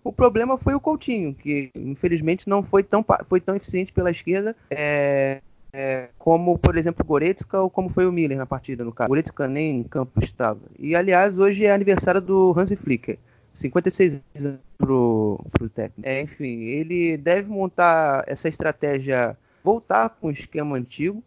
O 0.02 0.14
problema 0.14 0.58
foi 0.58 0.74
o 0.74 0.80
Coutinho, 0.80 1.36
que 1.36 1.70
infelizmente 1.76 2.48
não 2.48 2.64
foi 2.64 2.84
tão, 2.84 3.06
foi 3.28 3.42
tão 3.42 3.54
eficiente 3.54 3.92
pela 3.92 4.10
esquerda 4.10 4.56
é, 4.70 5.42
é, 5.74 6.08
como, 6.18 6.58
por 6.58 6.78
exemplo, 6.78 7.04
o 7.04 7.08
Goretzka 7.08 7.60
ou 7.60 7.70
como 7.70 7.90
foi 7.90 8.08
o 8.08 8.14
Miller 8.14 8.38
na 8.38 8.46
partida, 8.46 8.86
no 8.86 8.94
caso. 8.94 9.08
O 9.08 9.10
Goretzka 9.10 9.46
nem 9.46 9.80
em 9.80 9.84
campo 9.84 10.24
estava. 10.24 10.62
E, 10.80 10.96
aliás, 10.96 11.38
hoje 11.38 11.66
é 11.66 11.72
aniversário 11.74 12.22
do 12.22 12.54
Hansi 12.58 12.78
Flicker. 12.78 13.20
56 13.54 14.24
anos 14.46 14.60
pro, 14.78 15.46
pro 15.52 15.68
técnico. 15.70 16.08
É, 16.08 16.22
enfim, 16.22 16.62
ele 16.62 17.18
deve 17.18 17.50
montar 17.50 18.24
essa 18.26 18.48
estratégia, 18.48 19.38
voltar 19.62 20.10
com 20.10 20.28
o 20.28 20.32
esquema 20.32 20.78
antigo. 20.78 21.22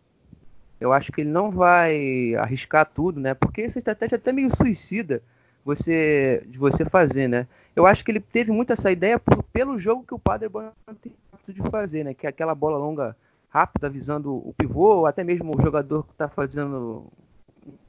Eu 0.85 0.93
acho 0.93 1.11
que 1.11 1.23
ele 1.23 1.31
não 1.31 1.51
vai 1.51 2.35
arriscar 2.35 2.85
tudo, 2.85 3.19
né? 3.19 3.33
Porque 3.33 3.63
essa 3.63 3.79
estratégia 3.79 4.17
é 4.17 4.19
até 4.19 4.33
meio 4.33 4.55
suicida 4.55 5.23
você, 5.65 6.45
de 6.47 6.59
você 6.59 6.85
fazer, 6.85 7.27
né? 7.27 7.47
Eu 7.75 7.87
acho 7.87 8.05
que 8.05 8.11
ele 8.11 8.21
teve 8.21 8.53
muito 8.53 8.71
essa 8.75 8.93
ideia 8.93 9.19
por, 9.19 9.43
pelo 9.45 9.79
jogo 9.79 10.05
que 10.07 10.13
o 10.13 10.19
Paderborn 10.19 10.73
tem 11.01 11.15
de 11.49 11.63
fazer, 11.71 12.05
né? 12.05 12.13
Que 12.13 12.27
é 12.27 12.29
aquela 12.29 12.55
bola 12.55 12.77
longa 12.77 13.17
rápida 13.49 13.89
visando 13.89 14.35
o 14.35 14.53
pivô, 14.53 14.97
ou 14.97 15.07
até 15.07 15.25
mesmo 15.25 15.57
o 15.57 15.61
jogador 15.61 16.05
que 16.05 16.13
está 16.13 16.29
fazendo 16.29 17.07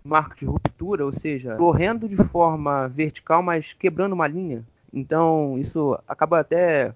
marco 0.01 0.37
de 0.37 0.45
ruptura, 0.45 1.03
ou 1.03 1.11
seja, 1.11 1.57
correndo 1.57 2.07
de 2.07 2.15
forma 2.15 2.87
vertical, 2.87 3.43
mas 3.43 3.73
quebrando 3.73 4.13
uma 4.13 4.27
linha. 4.27 4.63
Então, 4.93 5.57
isso 5.59 5.99
acaba 6.07 6.39
até 6.39 6.93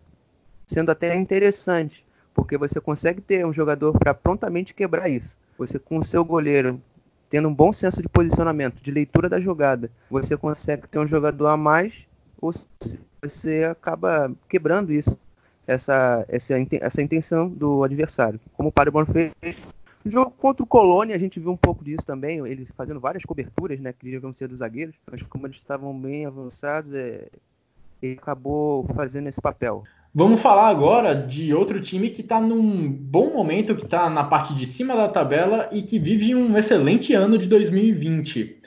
sendo 0.65 0.91
até 0.91 1.13
interessante, 1.13 2.05
porque 2.33 2.57
você 2.57 2.79
consegue 2.79 3.19
ter 3.19 3.45
um 3.45 3.51
jogador 3.51 3.99
para 3.99 4.13
prontamente 4.13 4.73
quebrar 4.73 5.09
isso. 5.09 5.37
Você 5.59 5.77
com 5.77 5.97
o 5.97 6.03
seu 6.03 6.23
goleiro 6.23 6.81
tendo 7.29 7.47
um 7.47 7.53
bom 7.53 7.71
senso 7.71 8.01
de 8.01 8.09
posicionamento, 8.09 8.81
de 8.81 8.89
leitura 8.89 9.29
da 9.29 9.39
jogada, 9.39 9.91
você 10.09 10.35
consegue 10.35 10.87
ter 10.87 10.97
um 10.97 11.05
jogador 11.05 11.47
a 11.47 11.57
mais, 11.57 12.07
ou 12.41 12.51
você 13.21 13.65
acaba 13.65 14.31
quebrando 14.47 14.91
isso, 14.91 15.19
essa, 15.67 16.25
essa, 16.27 16.55
essa 16.81 17.01
intenção 17.01 17.47
do 17.47 17.83
adversário. 17.83 18.39
Como 18.53 18.69
o 18.69 18.71
Paderborn 18.71 19.07
fez 19.11 19.61
no 20.03 20.09
jogo 20.09 20.31
contra 20.31 20.63
o 20.63 20.67
Colônia, 20.67 21.15
a 21.15 21.19
gente 21.19 21.39
viu 21.39 21.51
um 21.51 21.57
pouco 21.57 21.83
disso 21.83 22.03
também, 22.03 22.39
eles 22.47 22.67
fazendo 22.75 22.99
várias 22.99 23.23
coberturas, 23.23 23.79
né, 23.79 23.93
que 23.93 24.09
deviam 24.09 24.33
ser 24.33 24.47
dos 24.47 24.59
zagueiros, 24.59 24.95
mas 25.11 25.21
como 25.21 25.45
eles 25.45 25.57
estavam 25.57 25.93
bem 25.93 26.25
avançados, 26.25 26.91
é, 26.95 27.27
ele 28.01 28.13
acabou 28.13 28.87
fazendo 28.95 29.27
esse 29.27 29.41
papel. 29.41 29.83
Vamos 30.13 30.41
falar 30.41 30.69
agora 30.69 31.13
de 31.13 31.53
outro 31.53 31.79
time 31.79 32.09
que 32.09 32.21
está 32.21 32.41
num 32.41 32.91
bom 32.91 33.31
momento, 33.31 33.75
que 33.75 33.85
está 33.85 34.09
na 34.09 34.23
parte 34.23 34.55
de 34.55 34.65
cima 34.65 34.95
da 34.95 35.07
tabela 35.07 35.69
e 35.71 35.83
que 35.83 35.99
vive 35.99 36.33
um 36.33 36.57
excelente 36.57 37.13
ano 37.13 37.37
de 37.37 37.47
2020. 37.47 38.57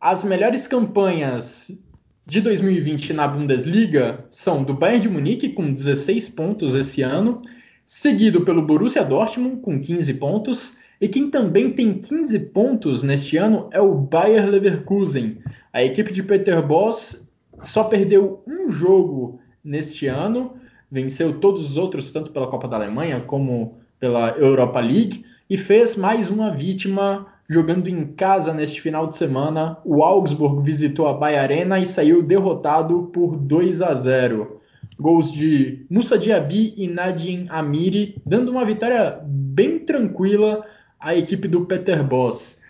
As 0.00 0.22
melhores 0.22 0.68
campanhas 0.68 1.76
de 2.24 2.40
2020 2.40 3.12
na 3.14 3.26
Bundesliga 3.26 4.24
são 4.30 4.62
do 4.62 4.74
Bayern 4.74 5.00
de 5.00 5.08
Munique, 5.08 5.48
com 5.48 5.72
16 5.72 6.28
pontos 6.28 6.72
esse 6.76 7.02
ano, 7.02 7.42
seguido 7.84 8.42
pelo 8.42 8.62
Borussia 8.62 9.02
Dortmund, 9.02 9.60
com 9.60 9.80
15 9.80 10.14
pontos, 10.14 10.78
e 11.00 11.08
quem 11.08 11.28
também 11.28 11.72
tem 11.72 11.94
15 11.94 12.38
pontos 12.50 13.02
neste 13.02 13.36
ano 13.36 13.68
é 13.72 13.80
o 13.80 13.92
Bayer 13.92 14.48
Leverkusen. 14.48 15.38
A 15.72 15.82
equipe 15.82 16.12
de 16.12 16.22
Peter 16.22 16.64
Boss 16.64 17.28
só 17.60 17.82
perdeu 17.82 18.40
um 18.46 18.68
jogo 18.68 19.40
neste 19.64 20.06
ano 20.06 20.61
venceu 20.92 21.40
todos 21.40 21.70
os 21.70 21.78
outros, 21.78 22.12
tanto 22.12 22.30
pela 22.30 22.46
Copa 22.46 22.68
da 22.68 22.76
Alemanha 22.76 23.18
como 23.20 23.78
pela 23.98 24.32
Europa 24.32 24.78
League, 24.78 25.24
e 25.48 25.56
fez 25.56 25.96
mais 25.96 26.30
uma 26.30 26.50
vítima 26.50 27.26
jogando 27.48 27.88
em 27.88 28.04
casa 28.08 28.52
neste 28.52 28.80
final 28.80 29.06
de 29.06 29.16
semana. 29.16 29.78
O 29.86 30.02
Augsburg 30.02 30.62
visitou 30.62 31.06
a 31.06 31.14
Bahia 31.14 31.40
Arena 31.40 31.80
e 31.80 31.86
saiu 31.86 32.22
derrotado 32.22 33.10
por 33.12 33.36
2 33.36 33.80
a 33.80 33.94
0. 33.94 34.60
Gols 35.00 35.32
de 35.32 35.86
Musa 35.88 36.18
Diaby 36.18 36.74
e 36.76 36.86
Nadine 36.86 37.46
Amiri, 37.48 38.20
dando 38.26 38.50
uma 38.50 38.64
vitória 38.64 39.18
bem 39.24 39.78
tranquila 39.78 40.62
à 41.00 41.16
equipe 41.16 41.48
do 41.48 41.64
Peter 41.64 42.04
Boss. 42.04 42.61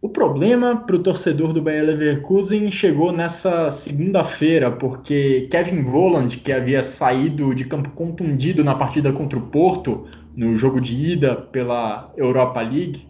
O 0.00 0.10
problema 0.10 0.76
para 0.76 0.94
o 0.94 1.02
torcedor 1.02 1.52
do 1.52 1.62
Bayer 1.62 1.84
Leverkusen 1.84 2.70
chegou 2.70 3.10
nessa 3.12 3.70
segunda-feira, 3.70 4.70
porque 4.70 5.48
Kevin 5.50 5.82
Voland, 5.82 6.36
que 6.36 6.52
havia 6.52 6.82
saído 6.82 7.54
de 7.54 7.64
campo 7.64 7.90
contundido 7.90 8.62
na 8.62 8.74
partida 8.74 9.12
contra 9.12 9.38
o 9.38 9.42
Porto, 9.42 10.06
no 10.36 10.54
jogo 10.54 10.80
de 10.80 11.12
ida 11.12 11.34
pela 11.34 12.12
Europa 12.16 12.60
League, 12.60 13.08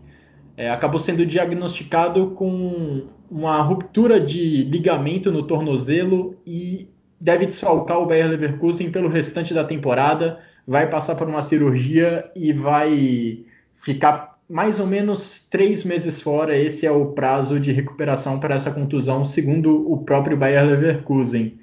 é, 0.57 0.71
acabou 0.71 0.99
sendo 0.99 1.27
diagnosticado 1.27 2.29
com 2.31 3.09
uma 3.29 3.61
ruptura 3.61 4.21
de 4.21 4.63
ligamento 4.63 5.33
no 5.33 5.43
tornozelo 5.43 6.37
e 6.47 6.89
deve 7.21 7.47
desfalcar 7.47 7.99
o 7.99 8.07
Bayer 8.07 8.29
Leverkusen 8.29 8.93
pelo 8.93 9.09
restante 9.09 9.53
da 9.53 9.65
temporada. 9.65 10.39
Vai 10.67 10.89
passar 10.89 11.17
por 11.17 11.29
uma 11.29 11.43
cirurgia 11.43 12.31
e 12.35 12.53
vai 12.53 13.45
ficar 13.75 14.36
mais 14.49 14.79
ou 14.79 14.87
menos 14.87 15.47
três 15.51 15.85
meses 15.85 16.21
fora, 16.21 16.57
esse 16.57 16.87
é 16.87 16.91
o 16.91 17.07
prazo 17.07 17.59
de 17.59 17.73
recuperação 17.73 18.39
para 18.39 18.55
essa 18.55 18.71
contusão, 18.71 19.25
segundo 19.25 19.91
o 19.91 19.99
próprio 20.05 20.37
Bayer 20.37 20.65
Leverkusen. 20.65 21.59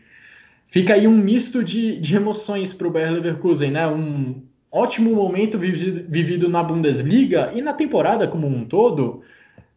Fica 0.68 0.96
aí 0.96 1.08
um 1.08 1.16
misto 1.16 1.64
de, 1.64 2.00
de 2.00 2.16
emoções 2.16 2.74
para 2.74 2.88
o 2.88 2.92
Bayer 2.92 3.12
Leverkusen, 3.12 3.72
né? 3.72 3.88
Um 3.88 4.42
ótimo 4.72 5.16
momento 5.16 5.58
vivido, 5.58 6.04
vivido, 6.10 6.50
na 6.50 6.64
Bundesliga 6.64 7.52
e 7.56 7.62
na 7.62 7.74
temporada 7.74 8.28
como 8.28 8.48
um 8.48 8.66
todo, 8.66 9.22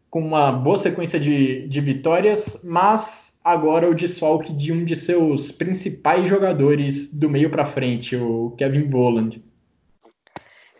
com 0.09 0.19
uma 0.19 0.51
boa 0.51 0.77
sequência 0.77 1.19
de, 1.19 1.67
de 1.67 1.79
vitórias, 1.79 2.63
mas 2.65 3.39
agora 3.43 3.89
o 3.89 3.95
desfalque 3.95 4.51
de 4.51 4.73
um 4.73 4.83
de 4.83 4.95
seus 4.95 5.51
principais 5.51 6.27
jogadores 6.27 7.13
do 7.13 7.29
meio 7.29 7.49
para 7.49 7.63
frente, 7.63 8.15
o 8.15 8.53
Kevin 8.57 8.89
Volland 8.89 9.41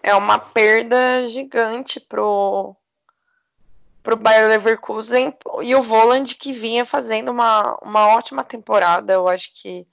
é 0.08 0.15
uma 0.15 0.39
perda 0.39 1.28
gigante 1.28 2.00
pro 2.00 2.74
pro 4.02 4.15
Bayer 4.15 4.48
Leverkusen 4.48 5.38
e 5.62 5.76
o 5.76 5.82
Voland 5.82 6.34
que 6.36 6.54
vinha 6.54 6.86
fazendo 6.86 7.30
uma, 7.30 7.78
uma 7.82 8.08
ótima 8.15 8.41
temporada. 8.41 9.12
Eu 9.12 9.28
acho 9.28 9.52
que 9.54 9.86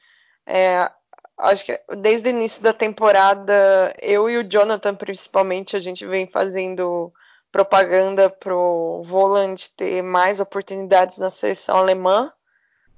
é, 0.47 0.89
acho 1.37 1.65
que 1.65 1.81
desde 1.97 2.29
o 2.29 2.31
início 2.31 2.63
da 2.63 2.73
temporada, 2.73 3.93
eu 4.01 4.31
e 4.31 4.39
o 4.39 4.49
Jonathan 4.49 4.95
principalmente, 4.95 5.77
a 5.77 5.81
gente 5.81 6.07
vem 6.07 6.29
fazendo 6.29 7.13
propaganda 7.51 8.31
pro 8.31 9.03
Voland 9.05 9.69
ter 9.77 10.01
mais 10.01 10.39
oportunidades 10.39 11.19
na 11.19 11.29
seleção 11.29 11.77
alemã, 11.77 12.33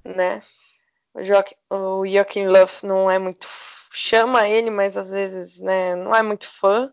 né? 0.05 0.42
O 1.14 1.24
Joachim, 1.24 1.55
o 1.70 2.07
Joachim 2.07 2.46
Löw 2.46 2.68
não 2.83 3.11
é 3.11 3.18
muito 3.18 3.48
chama 3.90 4.46
ele, 4.46 4.68
mas 4.68 4.98
às 4.98 5.11
vezes, 5.11 5.59
né, 5.61 5.96
não 5.96 6.14
é 6.14 6.22
muito 6.22 6.46
fã 6.46 6.92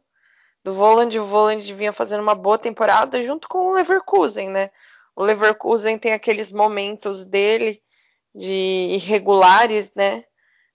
do 0.63 0.73
Voland. 0.73 1.19
O 1.19 1.25
Voland 1.25 1.73
vinha 1.73 1.93
fazendo 1.93 2.21
uma 2.21 2.35
boa 2.35 2.57
temporada 2.57 3.21
junto 3.21 3.47
com 3.47 3.69
o 3.69 3.73
Leverkusen, 3.73 4.49
né? 4.49 4.69
O 5.15 5.23
Leverkusen 5.23 5.97
tem 5.97 6.13
aqueles 6.13 6.51
momentos 6.51 7.25
dele 7.25 7.81
de 8.33 8.89
irregulares, 8.91 9.93
né? 9.95 10.23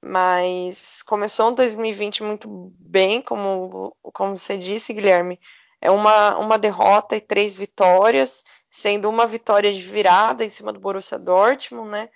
Mas 0.01 1.03
começou 1.03 1.51
em 1.51 1.55
2020 1.55 2.23
muito 2.23 2.73
bem, 2.79 3.21
como, 3.21 3.97
como 4.15 4.39
você 4.39 4.57
disse, 4.57 4.93
Guilherme. 4.93 5.41
É 5.81 5.91
uma, 5.91 6.37
uma 6.39 6.59
derrota 6.59 7.17
e 7.17 7.21
três 7.21 7.59
vitórias, 7.59 8.45
sendo 8.71 9.09
uma 9.09 9.27
vitória 9.27 9.73
de 9.73 9.81
virada 9.83 10.45
em 10.45 10.49
cima 10.49 10.73
do 10.73 10.81
Borussia 10.81 11.19
Dortmund, 11.19 11.91
né? 11.91 12.09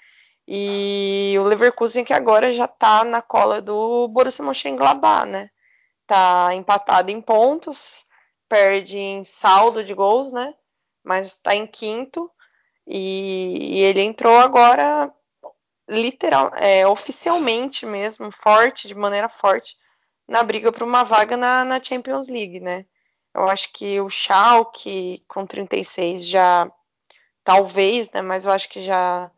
E 0.46 1.34
o 1.38 1.44
Leverkusen 1.44 2.04
que 2.04 2.12
agora 2.12 2.52
já 2.52 2.66
tá 2.68 3.04
na 3.04 3.22
cola 3.22 3.60
do 3.60 4.08
Borussia 4.08 4.44
Mönchengladbach, 4.44 5.26
né? 5.26 5.50
Tá 6.06 6.54
empatado 6.54 7.10
em 7.10 7.20
pontos, 7.20 8.06
perde 8.48 8.98
em 8.98 9.24
saldo 9.24 9.84
de 9.84 9.94
gols, 9.94 10.32
né? 10.32 10.54
Mas 11.04 11.28
está 11.28 11.54
em 11.54 11.66
quinto 11.66 12.30
e, 12.86 13.78
e, 13.78 13.82
ele 13.82 14.02
entrou 14.02 14.36
agora 14.38 15.12
literal, 15.88 16.52
é, 16.56 16.86
oficialmente 16.86 17.86
mesmo, 17.86 18.30
forte, 18.32 18.88
de 18.88 18.94
maneira 18.94 19.28
forte, 19.28 19.76
na 20.28 20.42
briga 20.42 20.72
por 20.72 20.82
uma 20.82 21.04
vaga 21.04 21.36
na, 21.36 21.64
na 21.64 21.82
Champions 21.82 22.28
League, 22.28 22.60
né? 22.60 22.86
Eu 23.34 23.48
acho 23.48 23.72
que 23.72 24.00
o 24.00 24.10
Schalke 24.10 25.24
com 25.28 25.46
36 25.46 26.26
já 26.26 26.70
talvez, 27.44 28.10
né? 28.12 28.22
Mas 28.22 28.44
eu 28.44 28.52
acho 28.52 28.68
que 28.68 28.82
já 28.82 29.30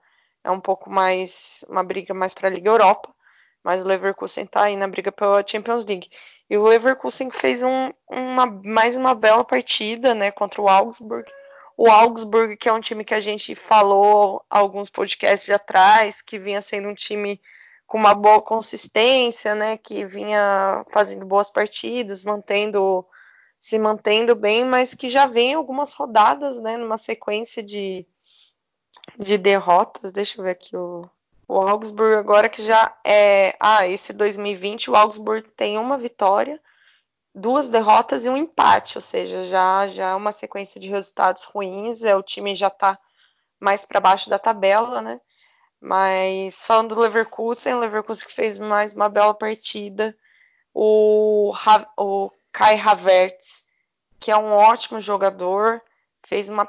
é 0.43 0.51
um 0.51 0.61
pouco 0.61 0.91
mais 0.91 1.65
uma 1.69 1.83
briga 1.83 2.13
mais 2.15 2.35
para 2.35 2.49
a 2.49 2.51
Liga 2.51 2.71
Europa. 2.71 3.15
Mas 3.63 3.83
o 3.83 3.87
Leverkusen 3.89 4.45
está 4.45 4.65
aí 4.65 4.77
na 4.77 4.87
briga 4.87 5.11
pela 5.11 5.45
Champions 5.47 5.85
League. 5.87 6.11
E 6.49 6.57
o 6.59 6.63
Leverkusen 6.63 7.31
fez 7.31 7.63
um, 7.63 7.93
uma, 8.11 8.47
mais 8.47 8.97
uma 8.97 9.15
bela 9.15 9.45
partida 9.45 10.15
né, 10.15 10.31
contra 10.31 10.61
o 10.61 10.69
Augsburg. 10.69 11.31
O 11.77 11.91
Augsburg, 11.91 12.57
que 12.57 12.69
é 12.69 12.73
um 12.73 12.81
time 12.81 13.05
que 13.05 13.15
a 13.15 13.21
gente 13.21 13.55
falou 13.55 14.45
alguns 14.49 14.91
podcasts 14.91 15.51
atrás, 15.51 16.21
que 16.23 16.39
vinha 16.39 16.61
sendo 16.61 16.89
um 16.89 16.95
time 16.95 17.41
com 17.87 17.99
uma 17.99 18.15
boa 18.15 18.41
consistência, 18.41 19.55
né, 19.55 19.77
que 19.77 20.05
vinha 20.07 20.85
fazendo 20.91 21.27
boas 21.27 21.51
partidas, 21.51 22.25
mantendo 22.25 23.05
se 23.59 23.79
mantendo 23.79 24.37
bem, 24.37 24.63
mas 24.63 24.95
que 24.95 25.09
já 25.09 25.27
vem 25.27 25.55
algumas 25.55 25.95
rodadas, 25.95 26.61
né, 26.61 26.77
numa 26.77 26.99
sequência 26.99 27.63
de, 27.63 28.07
de 29.19 29.39
derrotas. 29.39 30.13
Deixa 30.13 30.39
eu 30.39 30.45
ver 30.45 30.51
aqui 30.51 30.77
o, 30.77 31.09
o 31.49 31.61
Augsburg 31.61 32.17
agora 32.17 32.49
que 32.49 32.63
já 32.63 32.97
é. 33.05 33.57
Ah, 33.61 33.87
esse 33.87 34.13
2020 34.13 34.91
o 34.91 34.97
Augsburg 34.97 35.49
tem 35.51 35.79
uma 35.79 35.99
vitória, 35.99 36.61
duas 37.35 37.69
derrotas 37.69 38.25
e 38.25 38.29
um 38.29 38.37
empate, 38.37 38.97
ou 38.97 39.03
seja, 39.03 39.45
já 39.45 39.87
já 39.89 40.11
é 40.11 40.15
uma 40.15 40.33
sequência 40.33 40.81
de 40.81 40.89
resultados 40.89 41.45
ruins. 41.45 42.05
É 42.05 42.17
o 42.17 42.23
time 42.23 42.55
já 42.55 42.69
está 42.69 42.99
mais 43.61 43.85
para 43.85 44.01
baixo 44.01 44.31
da 44.31 44.39
tabela, 44.39 45.01
né? 45.03 45.21
Mas 45.81 46.63
falando 46.63 46.95
do 46.95 47.01
Leverkusen, 47.01 47.75
o 47.75 47.81
Leverkusen 47.81 48.27
que 48.27 48.33
fez 48.33 48.59
mais 48.59 48.95
uma 48.95 49.09
bela 49.09 49.35
partida. 49.35 50.17
O, 50.73 51.53
o 51.99 52.31
Kai 52.53 52.79
Havertz, 52.81 53.65
que 54.19 54.31
é 54.31 54.37
um 54.37 54.53
ótimo 54.53 55.01
jogador, 55.01 55.83
fez 56.27 56.49
uma, 56.49 56.69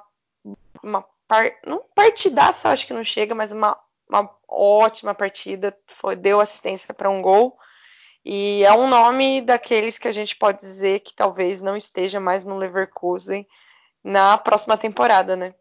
uma 0.84 1.04
par, 1.28 1.52
não 1.66 1.84
partidaça, 1.96 2.70
acho 2.70 2.86
que 2.86 2.94
não 2.94 3.04
chega, 3.04 3.34
mas 3.34 3.52
uma 3.52 3.80
uma 4.08 4.30
ótima 4.48 5.14
partida, 5.14 5.76
foi, 5.88 6.16
deu 6.16 6.40
assistência 6.40 6.94
para 6.94 7.10
um 7.10 7.22
gol. 7.22 7.58
E 8.24 8.64
é 8.64 8.74
um 8.74 8.88
nome 8.88 9.42
daqueles 9.42 9.98
que 10.00 10.08
a 10.08 10.12
gente 10.12 10.36
pode 10.36 10.60
dizer 10.60 11.02
que 11.02 11.14
talvez 11.14 11.62
não 11.62 11.78
esteja 11.78 12.20
mais 12.20 12.44
no 12.44 12.58
Leverkusen 12.58 13.48
na 14.04 14.38
próxima 14.38 14.78
temporada, 14.78 15.36
né? 15.36 15.54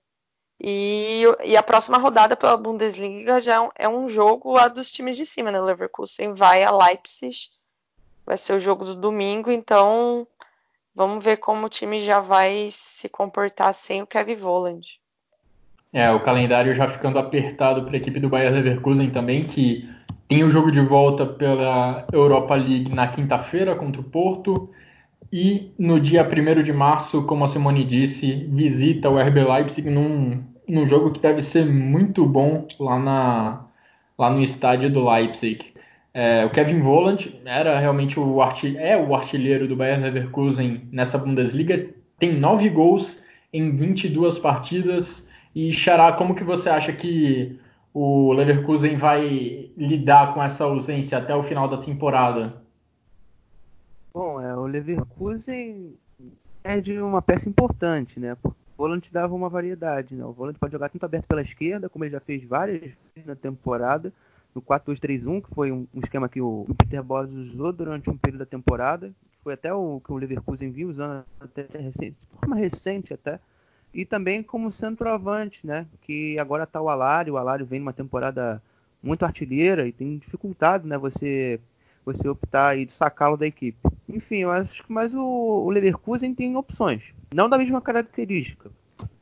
E, 0.59 1.24
e 1.45 1.57
a 1.57 1.62
próxima 1.62 1.99
rodada 1.99 2.36
pela 2.36 2.57
Bundesliga 2.57 3.40
já 3.40 3.70
é 3.74 3.88
um 3.88 4.09
jogo 4.09 4.53
lá 4.53 4.68
dos 4.68 4.90
times 4.90 5.16
de 5.16 5.26
cima, 5.26 5.51
né? 5.51 5.61
O 5.61 5.64
Leverkusen 5.64 6.32
vai 6.32 6.62
a 6.62 6.70
Leipzig, 6.70 7.51
vai 8.24 8.36
ser 8.36 8.55
o 8.55 8.61
jogo 8.61 8.84
do 8.84 8.95
domingo, 8.95 9.51
então 9.51 10.26
vamos 10.95 11.22
ver 11.22 11.38
como 11.38 11.66
o 11.66 11.70
time 11.70 12.03
já 12.03 12.20
vai 12.20 12.68
se 12.70 13.09
comportar 13.09 13.74
sem 13.74 14.01
o 14.01 14.07
Kevin 14.07 14.36
Volland. 14.36 15.01
É, 15.95 16.11
o 16.11 16.18
calendário 16.18 16.74
já 16.74 16.88
ficando 16.88 17.20
apertado 17.20 17.84
para 17.84 17.95
a 17.95 17.97
equipe 17.97 18.18
do 18.18 18.28
Bayern 18.28 18.57
Leverkusen 18.57 19.11
também, 19.11 19.45
que 19.45 19.88
tem 20.26 20.42
o 20.42 20.51
jogo 20.51 20.72
de 20.72 20.80
volta 20.80 21.24
pela 21.24 22.05
Europa 22.12 22.57
League 22.57 22.92
na 22.92 23.07
quinta-feira 23.07 23.76
contra 23.76 24.01
o 24.01 24.05
Porto. 24.05 24.68
E 25.32 25.72
no 25.78 26.01
dia 26.01 26.28
1 26.28 26.64
de 26.64 26.72
março, 26.72 27.22
como 27.26 27.45
a 27.45 27.49
Simone 27.49 27.84
disse, 27.84 28.45
visita 28.51 29.09
o 29.09 29.16
RB 29.16 29.45
Leipzig 29.45 29.88
num, 29.88 30.42
num 30.66 30.84
jogo 30.84 31.12
que 31.12 31.20
deve 31.20 31.40
ser 31.40 31.64
muito 31.64 32.26
bom 32.26 32.66
lá, 32.80 32.99
na, 32.99 33.66
lá 34.18 34.30
no 34.30 34.42
estádio 34.42 34.90
do 34.90 35.09
Leipzig. 35.09 35.74
É, 36.12 36.45
o 36.45 36.51
Kevin 36.51 36.80
Voland 36.80 37.40
era 37.45 37.78
realmente 37.78 38.18
o, 38.18 38.38
é 38.78 38.97
o 38.97 39.14
artilheiro 39.14 39.68
do 39.68 39.76
Bayern 39.76 40.03
Leverkusen 40.03 40.88
nessa 40.90 41.18
Bundesliga, 41.18 41.88
tem 42.18 42.34
nove 42.34 42.68
gols 42.68 43.24
em 43.53 43.76
22 43.76 44.40
partidas. 44.40 45.32
E 45.55 45.72
Xará, 45.72 46.12
como 46.12 46.34
que 46.34 46.42
você 46.42 46.68
acha 46.68 46.92
que 46.92 47.59
o 47.92 48.32
Leverkusen 48.32 48.96
vai 48.96 49.70
lidar 49.76 50.34
com 50.34 50.42
essa 50.42 50.64
ausência 50.64 51.16
até 51.16 51.34
o 51.34 51.44
final 51.44 51.68
da 51.68 51.78
temporada? 51.78 52.61
Bom, 54.12 54.40
é, 54.40 54.57
o 54.57 54.66
Leverkusen 54.66 55.94
é 56.64 56.80
de 56.80 56.98
uma 56.98 57.22
peça 57.22 57.48
importante, 57.48 58.18
né? 58.18 58.36
O 58.42 58.52
volante 58.76 59.12
dava 59.12 59.34
uma 59.34 59.48
variedade, 59.48 60.16
né? 60.16 60.24
O 60.24 60.32
volante 60.32 60.59
pode 60.59 60.72
jogar 60.72 60.88
tanto 60.88 61.05
aberto 61.05 61.26
pela 61.26 61.42
esquerda, 61.42 61.88
como 61.88 62.05
ele 62.05 62.12
já 62.12 62.20
fez 62.20 62.42
várias 62.42 62.80
vezes 62.80 63.26
na 63.26 63.36
temporada, 63.36 64.12
no 64.55 64.61
4-2-3-1, 64.61 65.42
que 65.42 65.55
foi 65.55 65.70
um, 65.70 65.86
esquema 65.94 66.28
que 66.28 66.40
o, 66.40 66.66
Peter 66.76 67.02
Bosz 67.02 67.32
usou 67.32 67.72
durante 67.72 68.11
um 68.11 68.16
período 68.16 68.40
da 68.40 68.46
temporada, 68.46 69.12
foi 69.42 69.55
até 69.55 69.72
o 69.72 70.00
que 70.00 70.12
o 70.12 70.16
Leverkusen 70.16 70.70
viu 70.70 70.88
usando 70.88 71.24
até 71.38 71.66
recente, 71.78 72.16
de 72.20 72.38
forma 72.40 72.57
recente 72.57 73.14
até 73.14 73.38
e 73.95 74.05
também 74.05 74.42
como 74.42 74.72
centroavante, 74.72 75.64
né? 75.66 75.86
Que 76.03 76.38
agora 76.38 76.64
está 76.64 76.80
o 76.80 76.88
Alário, 76.88 77.34
o 77.34 77.38
Alário 77.38 77.64
vem 77.64 77.78
numa 77.78 77.92
temporada 77.92 78.61
muito 79.03 79.24
artilheira 79.24 79.86
e 79.86 79.92
tem 79.92 80.18
dificultado, 80.18 80.86
né? 80.88 80.99
Você 80.99 81.61
você 82.05 82.28
optar 82.28 82.76
e 82.76 82.86
sacá-lo 82.90 83.36
da 83.36 83.47
equipe. 83.47 83.78
Enfim, 84.07 84.40
eu 84.40 84.51
acho 84.51 84.84
que 84.84 84.92
mais 84.92 85.14
o, 85.14 85.22
o, 85.22 85.70
Leverkusen 85.70 86.34
tem 86.34 86.55
opções, 86.55 87.03
não 87.32 87.49
da 87.49 87.57
mesma 87.57 87.80
característica. 87.80 88.70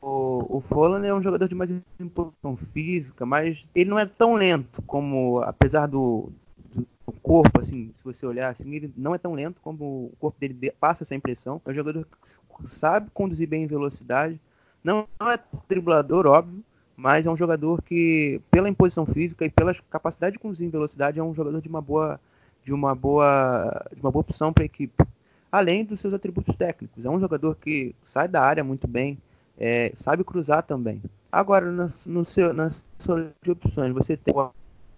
O, 0.01 0.57
o 0.57 0.61
Folland 0.61 1.07
é 1.07 1.13
um 1.13 1.21
jogador 1.21 1.47
de 1.47 1.55
mais 1.55 1.71
imposição 1.97 2.57
física, 2.73 3.25
mas 3.25 3.65
ele 3.73 3.89
não 3.89 3.97
é 3.97 4.05
tão 4.05 4.35
lento 4.35 4.81
como, 4.81 5.41
apesar 5.43 5.87
do, 5.87 6.29
do 6.75 6.85
corpo, 7.21 7.61
assim, 7.61 7.91
se 7.95 8.03
você 8.03 8.25
olhar, 8.25 8.49
assim, 8.49 8.69
ele 8.75 8.93
não 8.97 9.15
é 9.15 9.17
tão 9.17 9.33
lento 9.33 9.61
como 9.61 9.85
o 9.85 10.13
corpo 10.19 10.37
dele 10.37 10.73
passa 10.77 11.03
essa 11.03 11.15
impressão. 11.15 11.61
É 11.65 11.71
um 11.71 11.73
jogador 11.73 12.05
que 12.05 12.67
sabe 12.67 13.09
conduzir 13.13 13.47
bem 13.47 13.63
em 13.63 13.67
velocidade, 13.67 14.39
não, 14.83 15.07
não 15.19 15.31
é 15.31 15.39
driblador, 15.67 16.25
óbvio, 16.25 16.63
mas 16.95 17.25
é 17.25 17.31
um 17.31 17.37
jogador 17.37 17.81
que, 17.81 18.41
pela 18.51 18.69
imposição 18.69 19.05
física 19.05 19.45
e 19.45 19.49
pela 19.49 19.73
capacidade 19.89 20.33
de 20.33 20.39
conduzir 20.39 20.67
em 20.67 20.71
velocidade, 20.71 21.19
é 21.19 21.23
um 21.23 21.33
jogador 21.33 21.61
de 21.61 21.69
uma 21.69 21.81
boa, 21.81 22.19
de 22.63 22.73
uma 22.73 22.93
boa, 22.93 23.85
de 23.93 24.01
uma 24.01 24.11
boa 24.11 24.21
opção 24.21 24.51
para 24.51 24.63
a 24.63 24.65
equipe. 24.65 25.03
Além 25.51 25.85
dos 25.85 25.99
seus 25.99 26.13
atributos 26.13 26.55
técnicos, 26.55 27.05
é 27.05 27.09
um 27.09 27.19
jogador 27.19 27.55
que 27.55 27.95
sai 28.03 28.27
da 28.27 28.41
área 28.41 28.63
muito 28.63 28.87
bem, 28.87 29.17
é, 29.57 29.91
sabe 29.95 30.23
cruzar 30.23 30.63
também. 30.63 31.01
Agora, 31.31 31.71
no, 31.71 31.85
no 32.05 32.25
seu, 32.25 32.53
nas 32.53 32.85
suas 32.97 33.31
opções, 33.47 33.93
você 33.93 34.17
tem 34.17 34.33
o 34.35 34.51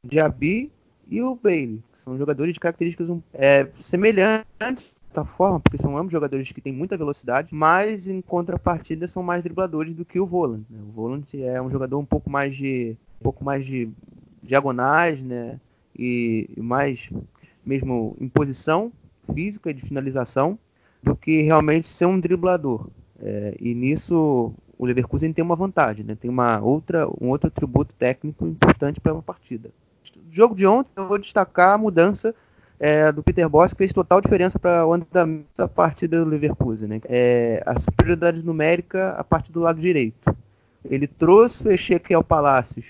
Diaby 0.04 0.72
e 1.08 1.22
o 1.22 1.36
Bailey, 1.36 1.84
que 1.94 2.02
são 2.02 2.18
jogadores 2.18 2.54
de 2.54 2.60
características 2.60 3.10
é, 3.34 3.68
semelhantes 3.80 4.96
certa 5.16 5.24
forma, 5.24 5.60
porque 5.60 5.78
são 5.78 5.98
ambos 5.98 6.12
jogadores 6.12 6.52
que 6.52 6.60
têm 6.60 6.74
muita 6.74 6.98
velocidade, 6.98 7.50
mas 7.52 8.08
em 8.08 8.22
contrapartida 8.22 9.08
são 9.08 9.24
mais 9.24 9.44
dribladores 9.44 9.96
do 9.96 10.04
que 10.04 10.20
o 10.20 10.26
Volant. 10.26 10.64
Né? 10.70 10.80
O 10.90 10.92
Volant 10.92 11.34
é 11.34 11.62
um 11.62 11.70
jogador 11.70 11.98
um 11.98 12.06
pouco 12.06 12.30
mais 12.30 12.56
de 12.56 12.98
um 13.22 13.24
pouco 13.24 13.44
mais 13.44 13.66
de 13.66 13.90
diagonais, 14.44 15.24
né? 15.24 15.60
E, 15.98 16.50
e 16.56 16.62
mais 16.62 17.10
mesmo 17.66 18.16
em 18.20 18.28
posição 18.28 18.92
física 19.34 19.74
de 19.74 19.82
finalização 19.82 20.60
do 21.02 21.16
que 21.16 21.42
realmente 21.42 21.88
ser 21.88 22.06
um 22.06 22.20
driblador. 22.20 22.90
É, 23.20 23.56
e 23.60 23.74
nisso 23.74 24.54
o 24.78 24.86
Leverkusen 24.86 25.32
tem 25.32 25.44
uma 25.44 25.56
vantagem, 25.56 26.06
né? 26.06 26.16
Tem 26.16 26.30
uma 26.30 26.60
outra, 26.60 27.08
um 27.08 27.30
outro 27.30 27.48
atributo 27.48 27.94
técnico 27.98 28.46
importante 28.46 29.00
para 29.00 29.14
uma 29.14 29.24
partida. 29.24 29.70
No 30.16 30.34
jogo 30.34 30.54
de 30.54 30.68
ontem 30.68 30.92
eu 30.96 31.08
vou 31.08 31.18
destacar 31.18 31.74
a 31.74 31.78
mudança 31.78 32.36
é, 32.80 33.12
do 33.12 33.24
Peter 33.24 33.48
Bosz 33.48 33.74
que 33.74 33.78
fez 33.78 33.94
total 33.94 34.22
diferença 34.22 34.60
para 34.60 34.86
o 34.86 34.94
andamento 34.94 35.48
da 35.56 35.68
partida 35.68 36.20
do 36.20 36.30
Leverkusen. 36.30 36.88
Né? 36.88 37.02
É, 37.06 37.64
a 37.66 37.78
superioridade 37.80 38.44
numérica 38.44 39.12
a 39.12 39.24
partir 39.24 39.52
do 39.52 39.60
lado 39.60 39.80
direito. 39.80 40.36
Ele 40.84 41.08
trouxe 41.08 41.68
o 41.68 41.72
Ezequiel 41.72 42.24
Palacios 42.24 42.86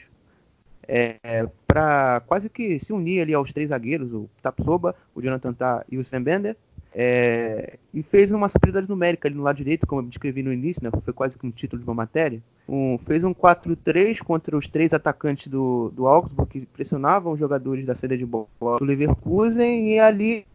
é, 0.88 1.48
para 1.68 2.22
quase 2.26 2.50
que 2.50 2.80
se 2.80 2.94
unir 2.94 3.22
ali 3.22 3.34
aos 3.34 3.52
três 3.52 3.70
zagueiros, 3.70 4.14
o 4.14 4.30
Tapsoba, 4.42 4.96
o 5.14 5.22
Jonathan 5.22 5.54
Tah 5.54 5.86
e 5.90 5.98
o 5.98 6.02
Sven 6.02 6.22
Bender, 6.22 6.56
é, 6.98 7.78
e 7.94 8.02
fez 8.02 8.32
uma 8.32 8.48
superioridade 8.48 8.88
numérica 8.88 9.28
ali 9.28 9.36
no 9.36 9.44
lado 9.44 9.58
direito, 9.58 9.86
como 9.86 10.00
eu 10.00 10.06
descrevi 10.06 10.42
no 10.42 10.54
início, 10.54 10.82
né? 10.82 10.90
Foi 11.04 11.14
quase 11.14 11.38
que 11.38 11.46
um 11.46 11.52
título 11.52 11.82
de 11.82 11.88
uma 11.88 11.94
matéria. 11.94 12.42
Um, 12.70 12.98
fez 13.00 13.22
um 13.22 13.34
4-3 13.34 14.24
contra 14.24 14.56
os 14.56 14.70
três 14.70 14.94
atacantes 14.94 15.48
do, 15.48 15.92
do 15.94 16.08
Augsburg, 16.08 16.50
que 16.50 16.66
pressionavam 16.66 17.34
os 17.34 17.40
jogadores 17.40 17.86
da 17.86 17.94
saída 17.94 18.18
de 18.18 18.26
bola 18.26 18.80
do 18.80 18.86
Leverkusen, 18.86 19.90
e 19.94 20.00
ali 20.00 20.46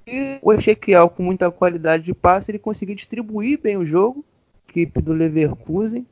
o 0.41 0.51
Ezequiel, 0.51 1.11
com 1.11 1.23
muita 1.23 1.51
qualidade 1.51 2.05
de 2.05 2.15
passe, 2.15 2.51
ele 2.51 2.59
conseguiu 2.59 2.95
distribuir 2.95 3.61
bem 3.61 3.77
o 3.77 3.85
jogo, 3.85 4.25
equipe 4.67 5.03
do 5.03 5.13
Leverkusen, 5.13 6.07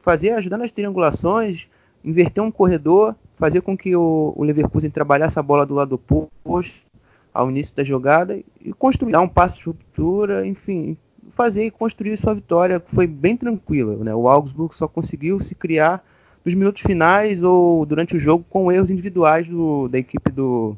fazer, 0.00 0.30
ajudar 0.30 0.56
nas 0.56 0.72
triangulações, 0.72 1.68
inverter 2.02 2.42
um 2.42 2.50
corredor, 2.50 3.14
fazer 3.36 3.60
com 3.60 3.76
que 3.76 3.94
o, 3.94 4.32
o 4.34 4.42
Leverkusen 4.42 4.90
trabalhasse 4.90 5.38
a 5.38 5.42
bola 5.42 5.66
do 5.66 5.74
lado 5.74 6.00
oposto, 6.08 6.89
ao 7.32 7.50
início 7.50 7.74
da 7.74 7.84
jogada 7.84 8.38
e 8.60 8.72
construir, 8.72 9.12
dar 9.12 9.20
um 9.20 9.28
passo 9.28 9.58
de 9.58 9.64
ruptura, 9.66 10.46
enfim, 10.46 10.96
fazer 11.30 11.64
e 11.66 11.70
construir 11.70 12.16
sua 12.16 12.34
vitória 12.34 12.80
foi 12.84 13.06
bem 13.06 13.36
tranquila. 13.36 13.96
Né? 14.04 14.14
O 14.14 14.28
Augsburg 14.28 14.74
só 14.74 14.88
conseguiu 14.88 15.40
se 15.40 15.54
criar 15.54 16.04
nos 16.44 16.54
minutos 16.54 16.82
finais 16.82 17.42
ou 17.42 17.84
durante 17.84 18.16
o 18.16 18.20
jogo 18.20 18.44
com 18.48 18.72
erros 18.72 18.90
individuais 18.90 19.48
do, 19.48 19.88
da 19.88 19.98
equipe 19.98 20.30
do, 20.30 20.76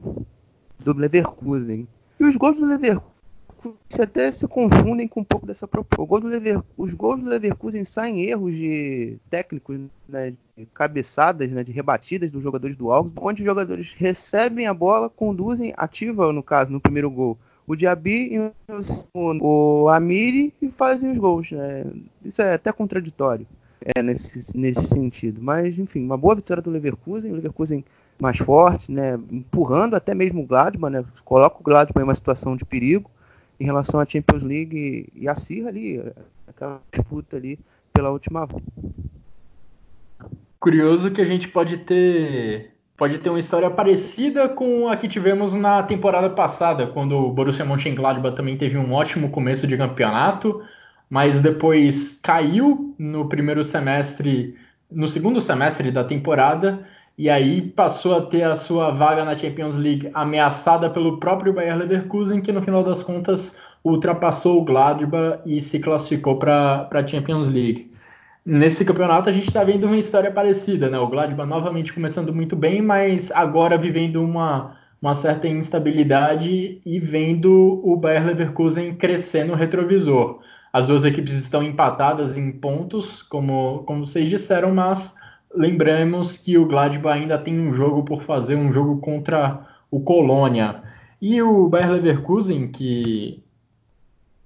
do 0.79 0.97
Leverkusen. 0.97 1.87
E 2.19 2.25
os 2.25 2.37
gols 2.37 2.57
do 2.57 2.67
Leverkusen 2.67 3.12
se 3.89 4.03
até 4.03 4.31
se 4.31 4.47
confundem 4.49 5.07
com 5.07 5.21
um 5.21 5.25
pouco 5.25 5.47
dessa 5.47 5.69
proposta. 5.69 6.05
Gol 6.05 6.31
Lever, 6.31 6.61
os 6.77 6.95
gols 6.95 7.21
do 7.21 7.29
Leverkusen 7.29 7.85
saem 7.85 8.25
erros 8.25 8.57
de 8.57 9.19
técnicos, 9.31 9.79
né, 10.09 10.35
de 10.57 10.67
cabeçadas, 10.67 11.51
né, 11.51 11.63
de 11.63 11.73
rebatidas 11.73 12.31
dos 12.31 12.43
jogadores 12.43 12.77
do 12.77 12.91
Augsburg, 12.91 13.29
onde 13.29 13.43
os 13.43 13.47
jogadores 13.47 13.95
recebem 13.95 14.67
a 14.67 14.75
bola, 14.75 15.09
conduzem, 15.09 15.73
ativa 15.77 16.33
no 16.33 16.43
caso, 16.43 16.73
no 16.73 16.81
primeiro 16.81 17.11
gol, 17.11 17.39
o 17.67 17.77
Diaby 17.77 18.35
e 18.35 18.39
o 18.39 18.83
segundo, 18.83 19.45
o 19.45 19.89
Amiri 19.89 20.53
e 20.61 20.69
fazem 20.69 21.11
os 21.11 21.19
gols. 21.19 21.53
Né? 21.53 21.85
Isso 22.25 22.43
é 22.43 22.55
até 22.55 22.73
contraditório 22.73 23.47
é, 23.95 24.03
nesse, 24.03 24.57
nesse 24.57 24.87
sentido. 24.87 25.41
Mas, 25.41 25.79
enfim, 25.79 26.05
uma 26.05 26.17
boa 26.17 26.35
vitória 26.35 26.63
do 26.63 26.71
Leverkusen. 26.71 27.31
O 27.31 27.37
Leverkusen 27.37 27.85
mais 28.21 28.39
forte, 28.39 28.91
né? 28.91 29.19
empurrando 29.31 29.95
até 29.95 30.15
mesmo 30.15 30.43
o 30.43 30.47
Gladbach, 30.47 30.93
né? 30.93 31.05
coloca 31.25 31.59
o 31.61 31.63
Gladbach 31.63 32.01
em 32.01 32.05
uma 32.05 32.15
situação 32.15 32.57
de 32.57 32.65
perigo 32.65 33.11
em 33.63 33.65
relação 33.65 34.01
à 34.01 34.05
Champions 34.05 34.43
League 34.43 35.09
e 35.15 35.29
a 35.29 35.37
Cirra 35.37 35.69
ali, 35.69 36.03
aquela 36.49 36.83
disputa 36.91 37.37
ali 37.37 37.57
pela 37.93 38.11
última 38.11 38.49
Curioso 40.59 41.13
que 41.13 41.21
a 41.21 41.25
gente 41.25 41.47
pode 41.47 41.77
ter 41.79 42.73
pode 42.97 43.19
ter 43.19 43.31
uma 43.31 43.39
história 43.39 43.71
parecida 43.71 44.49
com 44.49 44.89
a 44.89 44.97
que 44.97 45.09
tivemos 45.09 45.55
na 45.55 45.83
temporada 45.83 46.29
passada, 46.31 46.89
quando 46.89 47.17
o 47.17 47.33
Borussia 47.33 47.65
Mönchengladbach 47.65 48.37
também 48.37 48.57
teve 48.57 48.77
um 48.77 48.93
ótimo 48.93 49.31
começo 49.31 49.67
de 49.67 49.77
campeonato, 49.77 50.63
mas 51.09 51.41
depois 51.41 52.21
caiu 52.23 52.95
no 52.99 53.29
primeiro 53.29 53.65
semestre, 53.65 54.57
no 54.91 55.09
segundo 55.09 55.41
semestre 55.41 55.91
da 55.91 56.05
temporada, 56.05 56.87
e 57.17 57.29
aí 57.29 57.63
passou 57.63 58.17
a 58.17 58.23
ter 58.23 58.43
a 58.43 58.55
sua 58.55 58.91
vaga 58.91 59.25
na 59.25 59.37
Champions 59.37 59.77
League 59.77 60.11
ameaçada 60.15 60.89
pelo 60.91 61.19
próprio 61.19 61.53
Bayer 61.53 61.77
Leverkusen, 61.77 62.41
que 62.41 62.53
no 62.53 62.63
final 62.63 62.83
das 62.83 63.03
contas 63.03 63.59
ultrapassou 63.85 64.61
o 64.61 64.65
Gladbach 64.65 65.41
e 65.45 65.61
se 65.61 65.81
classificou 65.81 66.37
para 66.39 66.89
a 66.91 67.07
Champions 67.07 67.49
League. 67.49 67.93
Nesse 68.45 68.85
campeonato 68.85 69.29
a 69.29 69.33
gente 69.33 69.49
está 69.49 69.63
vendo 69.63 69.87
uma 69.87 69.97
história 69.97 70.31
parecida, 70.31 70.89
né? 70.89 70.99
O 70.99 71.09
Gladbach 71.09 71.49
novamente 71.49 71.93
começando 71.93 72.33
muito 72.35 72.57
bem, 72.57 72.83
mas 72.83 73.31
agora 73.31 73.79
vivendo 73.79 74.23
uma 74.23 74.77
uma 75.03 75.17
certa 75.17 75.49
instabilidade 75.49 76.81
e 76.87 77.01
vendo 77.01 77.81
o 77.83 77.97
Bayer 77.97 78.25
Leverkusen 78.25 78.95
crescer 78.95 79.43
no 79.43 79.57
retrovisor. 79.57 80.39
As 80.73 80.87
duas 80.87 81.05
equipes 81.05 81.35
estão 81.35 81.61
empatadas 81.61 82.39
em 82.39 82.53
pontos, 82.53 83.21
como, 83.21 83.83
como 83.85 84.07
vocês 84.07 84.31
disseram, 84.31 84.73
mas 84.73 85.17
lembramos 85.55 86.37
que 86.37 86.57
o 86.59 86.67
Gladbach 86.67 87.19
ainda 87.19 87.39
tem 87.39 87.59
um 87.59 87.73
jogo 87.73 88.05
por 88.05 88.23
fazer, 88.23 88.57
um 88.57 88.73
jogo 88.73 88.99
contra 88.99 89.67
o 89.91 90.01
Colônia. 90.01 90.83
E 91.21 91.41
o 91.43 91.69
Bayer 91.69 91.91
Leverkusen, 91.93 92.69
que 92.69 93.43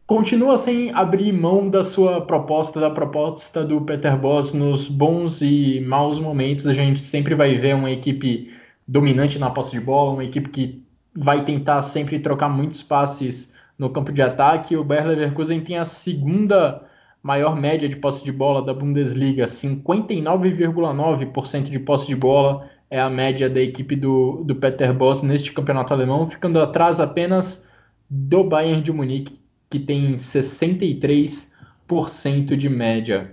continua 0.07 0.57
sem 0.57 0.93
abrir 0.93 1.33
mão 1.33 1.69
da 1.69 1.83
sua 1.83 2.21
proposta, 2.21 2.79
da 2.79 2.91
proposta 2.91 3.65
do 3.65 3.81
Peter 3.81 4.17
Boss 4.17 4.53
nos 4.53 4.89
bons 4.89 5.41
e 5.41 5.81
maus 5.81 6.19
momentos. 6.19 6.67
A 6.67 6.75
gente 6.75 7.01
sempre 7.01 7.35
vai 7.35 7.57
ver 7.57 7.75
uma 7.75 7.91
equipe 7.91 8.53
dominante 8.87 9.39
na 9.39 9.51
posse 9.51 9.73
de 9.73 9.81
bola, 9.81 10.13
uma 10.13 10.25
equipe 10.25 10.49
que 10.51 10.85
vai 11.15 11.45
tentar 11.45 11.81
sempre 11.83 12.19
trocar 12.19 12.49
muitos 12.49 12.83
passes 12.83 13.53
no 13.79 13.91
campo 13.91 14.13
de 14.13 14.23
ataque. 14.23 14.77
O 14.77 14.85
Bayer 14.85 15.07
Leverkusen 15.07 15.61
tem 15.61 15.79
a 15.79 15.85
segunda 15.85 16.83
maior 17.27 17.55
média 17.57 17.89
de 17.89 17.97
posse 17.97 18.23
de 18.25 18.31
bola 18.31 18.63
da 18.63 18.73
Bundesliga, 18.73 19.47
59,9% 19.47 21.69
de 21.69 21.81
posse 21.81 22.07
de 22.07 22.15
bola 22.15 22.71
é 22.89 23.01
a 23.01 23.11
média 23.11 23.51
da 23.51 23.61
equipe 23.61 23.97
do, 23.97 24.45
do 24.45 24.55
Peter 24.55 24.95
Boss 24.95 25.23
neste 25.23 25.53
campeonato 25.53 25.93
alemão, 25.93 26.25
ficando 26.25 26.61
atrás 26.61 27.01
apenas 27.01 27.67
do 28.09 28.45
Bayern 28.45 28.81
de 28.81 28.93
Munique, 28.93 29.41
que 29.69 29.81
tem 29.81 30.15
63% 30.15 32.57
de 32.57 32.69
média. 32.69 33.33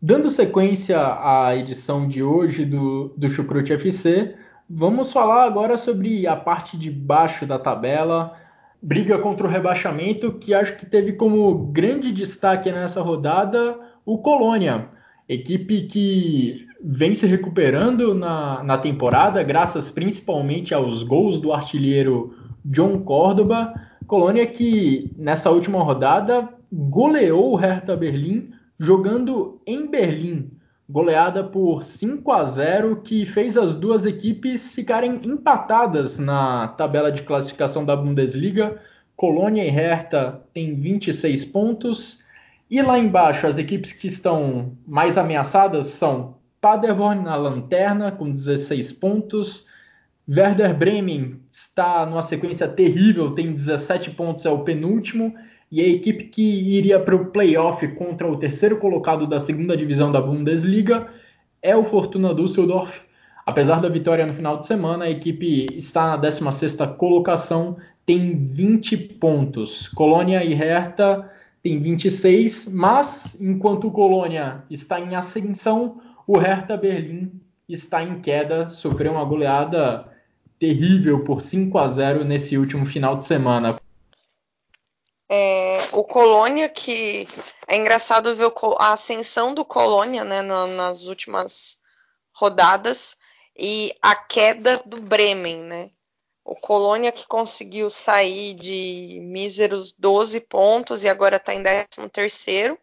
Dando 0.00 0.30
sequência 0.30 1.00
à 1.00 1.56
edição 1.56 2.06
de 2.06 2.22
hoje 2.22 2.64
do, 2.64 3.12
do 3.16 3.28
Chucrute 3.28 3.72
FC, 3.72 4.36
vamos 4.68 5.12
falar 5.12 5.46
agora 5.46 5.76
sobre 5.76 6.28
a 6.28 6.36
parte 6.36 6.78
de 6.78 6.92
baixo 6.92 7.44
da 7.44 7.58
tabela, 7.58 8.39
briga 8.82 9.18
contra 9.18 9.46
o 9.46 9.50
rebaixamento, 9.50 10.32
que 10.32 10.54
acho 10.54 10.76
que 10.76 10.86
teve 10.86 11.12
como 11.12 11.66
grande 11.66 12.12
destaque 12.12 12.70
nessa 12.72 13.02
rodada 13.02 13.78
o 14.04 14.18
Colônia, 14.18 14.88
equipe 15.28 15.82
que 15.82 16.66
vem 16.82 17.12
se 17.14 17.26
recuperando 17.26 18.14
na, 18.14 18.62
na 18.64 18.78
temporada, 18.78 19.42
graças 19.42 19.90
principalmente 19.90 20.72
aos 20.72 21.02
gols 21.02 21.38
do 21.38 21.52
artilheiro 21.52 22.34
John 22.64 23.00
Córdoba. 23.00 23.74
Colônia 24.06 24.46
que 24.46 25.12
nessa 25.16 25.50
última 25.50 25.82
rodada 25.82 26.48
goleou 26.72 27.52
o 27.52 27.56
Hertha 27.56 27.94
Berlim 27.94 28.50
jogando 28.78 29.60
em 29.66 29.88
Berlim, 29.88 30.50
goleada 30.90 31.44
por 31.44 31.84
5 31.84 32.32
a 32.32 32.44
0 32.44 32.96
que 33.02 33.24
fez 33.24 33.56
as 33.56 33.74
duas 33.74 34.04
equipes 34.04 34.74
ficarem 34.74 35.20
empatadas 35.24 36.18
na 36.18 36.66
tabela 36.68 37.12
de 37.12 37.22
classificação 37.22 37.84
da 37.84 37.94
Bundesliga. 37.94 38.80
Colônia 39.14 39.64
e 39.64 39.70
Hertha 39.70 40.42
têm 40.52 40.80
26 40.80 41.44
pontos. 41.46 42.24
E 42.68 42.82
lá 42.82 42.98
embaixo, 42.98 43.46
as 43.46 43.56
equipes 43.56 43.92
que 43.92 44.08
estão 44.08 44.76
mais 44.86 45.16
ameaçadas 45.16 45.86
são 45.86 46.36
Paderborn 46.60 47.22
na 47.22 47.36
lanterna 47.36 48.10
com 48.10 48.30
16 48.30 48.92
pontos. 48.94 49.66
Werder 50.28 50.76
Bremen 50.76 51.40
está 51.50 52.04
numa 52.04 52.22
sequência 52.22 52.68
terrível, 52.68 53.34
tem 53.34 53.52
17 53.52 54.10
pontos, 54.10 54.44
é 54.44 54.50
o 54.50 54.64
penúltimo. 54.64 55.34
E 55.70 55.80
a 55.80 55.86
equipe 55.86 56.24
que 56.24 56.42
iria 56.42 56.98
para 56.98 57.14
o 57.14 57.26
playoff 57.26 57.86
contra 57.94 58.26
o 58.26 58.36
terceiro 58.36 58.78
colocado 58.78 59.26
da 59.26 59.38
segunda 59.38 59.76
divisão 59.76 60.10
da 60.10 60.20
Bundesliga 60.20 61.08
é 61.62 61.76
o 61.76 61.84
Fortuna 61.84 62.34
Düsseldorf. 62.34 63.02
Apesar 63.46 63.80
da 63.80 63.88
vitória 63.88 64.26
no 64.26 64.34
final 64.34 64.58
de 64.58 64.66
semana, 64.66 65.04
a 65.04 65.10
equipe 65.10 65.68
está 65.76 66.08
na 66.08 66.20
16ª 66.20 66.96
colocação, 66.96 67.76
tem 68.04 68.44
20 68.44 68.96
pontos. 68.96 69.86
Colônia 69.88 70.44
e 70.44 70.54
Hertha 70.54 71.30
têm 71.62 71.80
26, 71.80 72.72
mas 72.72 73.40
enquanto 73.40 73.90
Colônia 73.92 74.64
está 74.68 75.00
em 75.00 75.14
ascensão, 75.14 76.00
o 76.26 76.36
Hertha 76.36 76.76
Berlim 76.76 77.30
está 77.68 78.02
em 78.02 78.20
queda, 78.20 78.68
sofreu 78.68 79.12
uma 79.12 79.24
goleada 79.24 80.08
terrível 80.58 81.24
por 81.24 81.40
5 81.40 81.78
a 81.78 81.88
0 81.88 82.24
nesse 82.24 82.58
último 82.58 82.84
final 82.84 83.16
de 83.16 83.24
semana. 83.24 83.79
É, 85.32 85.78
o 85.92 86.02
Colônia, 86.02 86.68
que 86.68 87.28
é 87.68 87.76
engraçado 87.76 88.34
ver 88.34 88.52
a 88.78 88.92
ascensão 88.92 89.54
do 89.54 89.64
Colônia 89.64 90.24
né, 90.24 90.42
nas 90.42 91.04
últimas 91.04 91.78
rodadas 92.34 93.16
e 93.56 93.94
a 94.02 94.16
queda 94.16 94.82
do 94.84 95.00
Bremen, 95.00 95.58
né? 95.58 95.90
O 96.44 96.56
Colônia 96.56 97.12
que 97.12 97.28
conseguiu 97.28 97.88
sair 97.88 98.54
de 98.54 99.20
míseros 99.22 99.92
12 99.92 100.40
pontos 100.40 101.04
e 101.04 101.08
agora 101.08 101.36
está 101.36 101.54
em 101.54 101.62
13 101.62 102.08
terceiro. 102.10 102.76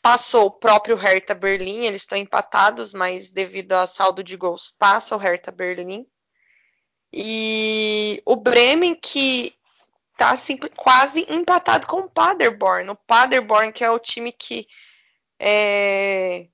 Passou 0.00 0.46
o 0.46 0.50
próprio 0.50 0.96
Hertha 0.96 1.34
Berlim, 1.34 1.84
eles 1.84 2.00
estão 2.00 2.16
empatados, 2.16 2.94
mas 2.94 3.30
devido 3.30 3.74
a 3.74 3.86
saldo 3.86 4.24
de 4.24 4.38
gols, 4.38 4.74
passa 4.78 5.14
o 5.14 5.18
Hertha 5.18 5.50
Berlim. 5.50 6.06
E 7.12 8.22
o 8.24 8.36
Bremen, 8.36 8.94
que 8.94 9.52
tá 10.20 10.32
assim, 10.32 10.58
quase 10.76 11.24
empatado 11.30 11.86
com 11.86 12.00
o 12.00 12.10
Paderborn. 12.10 12.90
O 12.90 12.94
Paderborn, 12.94 13.72
que 13.72 13.82
é 13.82 13.90
o 13.90 13.98
time 13.98 14.30
que 14.30 14.68
é, 15.38 16.46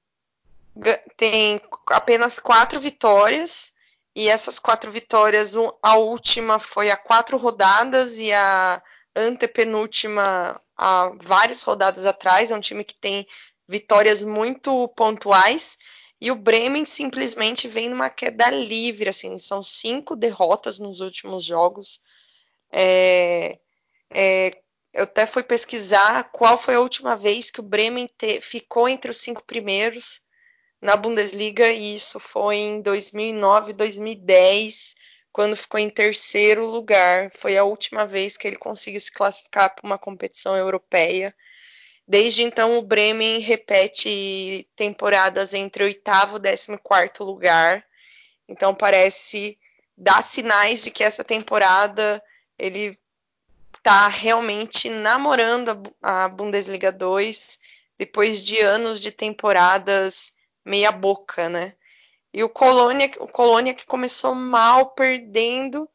tem 1.16 1.60
apenas 1.88 2.38
quatro 2.38 2.78
vitórias. 2.78 3.72
E 4.14 4.28
essas 4.28 4.60
quatro 4.60 4.88
vitórias, 4.90 5.54
a 5.82 5.96
última 5.96 6.60
foi 6.60 6.92
há 6.92 6.96
quatro 6.96 7.36
rodadas 7.36 8.18
e 8.18 8.32
a 8.32 8.80
antepenúltima 9.16 10.60
há 10.76 11.10
várias 11.20 11.62
rodadas 11.64 12.06
atrás. 12.06 12.52
É 12.52 12.56
um 12.56 12.60
time 12.60 12.84
que 12.84 12.94
tem 12.94 13.26
vitórias 13.68 14.22
muito 14.22 14.86
pontuais. 14.96 15.76
E 16.20 16.30
o 16.30 16.36
Bremen 16.36 16.84
simplesmente 16.84 17.66
vem 17.66 17.88
numa 17.88 18.08
queda 18.08 18.48
livre, 18.48 19.08
assim, 19.08 19.36
são 19.38 19.60
cinco 19.60 20.14
derrotas 20.14 20.78
nos 20.78 21.00
últimos 21.00 21.42
jogos. 21.44 22.00
É, 22.72 23.58
é, 24.10 24.50
eu 24.92 25.04
até 25.04 25.26
fui 25.26 25.42
pesquisar 25.42 26.24
qual 26.32 26.56
foi 26.56 26.74
a 26.74 26.80
última 26.80 27.14
vez 27.14 27.50
que 27.50 27.60
o 27.60 27.62
Bremen 27.62 28.06
te, 28.18 28.40
ficou 28.40 28.88
entre 28.88 29.10
os 29.10 29.18
cinco 29.18 29.44
primeiros 29.44 30.22
na 30.80 30.96
Bundesliga, 30.96 31.68
e 31.70 31.94
isso 31.94 32.18
foi 32.20 32.56
em 32.56 32.80
2009, 32.80 33.72
2010, 33.72 34.94
quando 35.32 35.56
ficou 35.56 35.80
em 35.80 35.90
terceiro 35.90 36.66
lugar. 36.66 37.30
Foi 37.32 37.56
a 37.56 37.64
última 37.64 38.06
vez 38.06 38.36
que 38.36 38.46
ele 38.46 38.56
conseguiu 38.56 39.00
se 39.00 39.12
classificar 39.12 39.74
para 39.74 39.86
uma 39.86 39.98
competição 39.98 40.56
europeia. 40.56 41.34
Desde 42.08 42.42
então, 42.42 42.78
o 42.78 42.82
Bremen 42.82 43.40
repete 43.40 44.68
temporadas 44.76 45.54
entre 45.54 45.84
oitavo 45.84 46.36
e 46.36 46.40
décimo 46.40 46.78
quarto 46.78 47.24
lugar. 47.24 47.84
Então, 48.48 48.74
parece 48.74 49.58
dar 49.96 50.22
sinais 50.22 50.84
de 50.84 50.90
que 50.90 51.02
essa 51.02 51.24
temporada 51.24 52.22
ele 52.58 52.98
está 53.76 54.08
realmente 54.08 54.88
namorando 54.88 55.82
a 56.02 56.28
Bundesliga 56.28 56.90
2 56.90 57.58
depois 57.96 58.44
de 58.44 58.60
anos 58.60 59.00
de 59.00 59.10
temporadas 59.12 60.34
meia 60.64 60.90
boca, 60.90 61.48
né? 61.48 61.74
E 62.32 62.42
o 62.42 62.48
Colônia, 62.48 63.10
o 63.18 63.28
Colônia 63.28 63.72
que 63.72 63.86
começou 63.86 64.34
mal, 64.34 64.90
perdendo, 64.90 65.88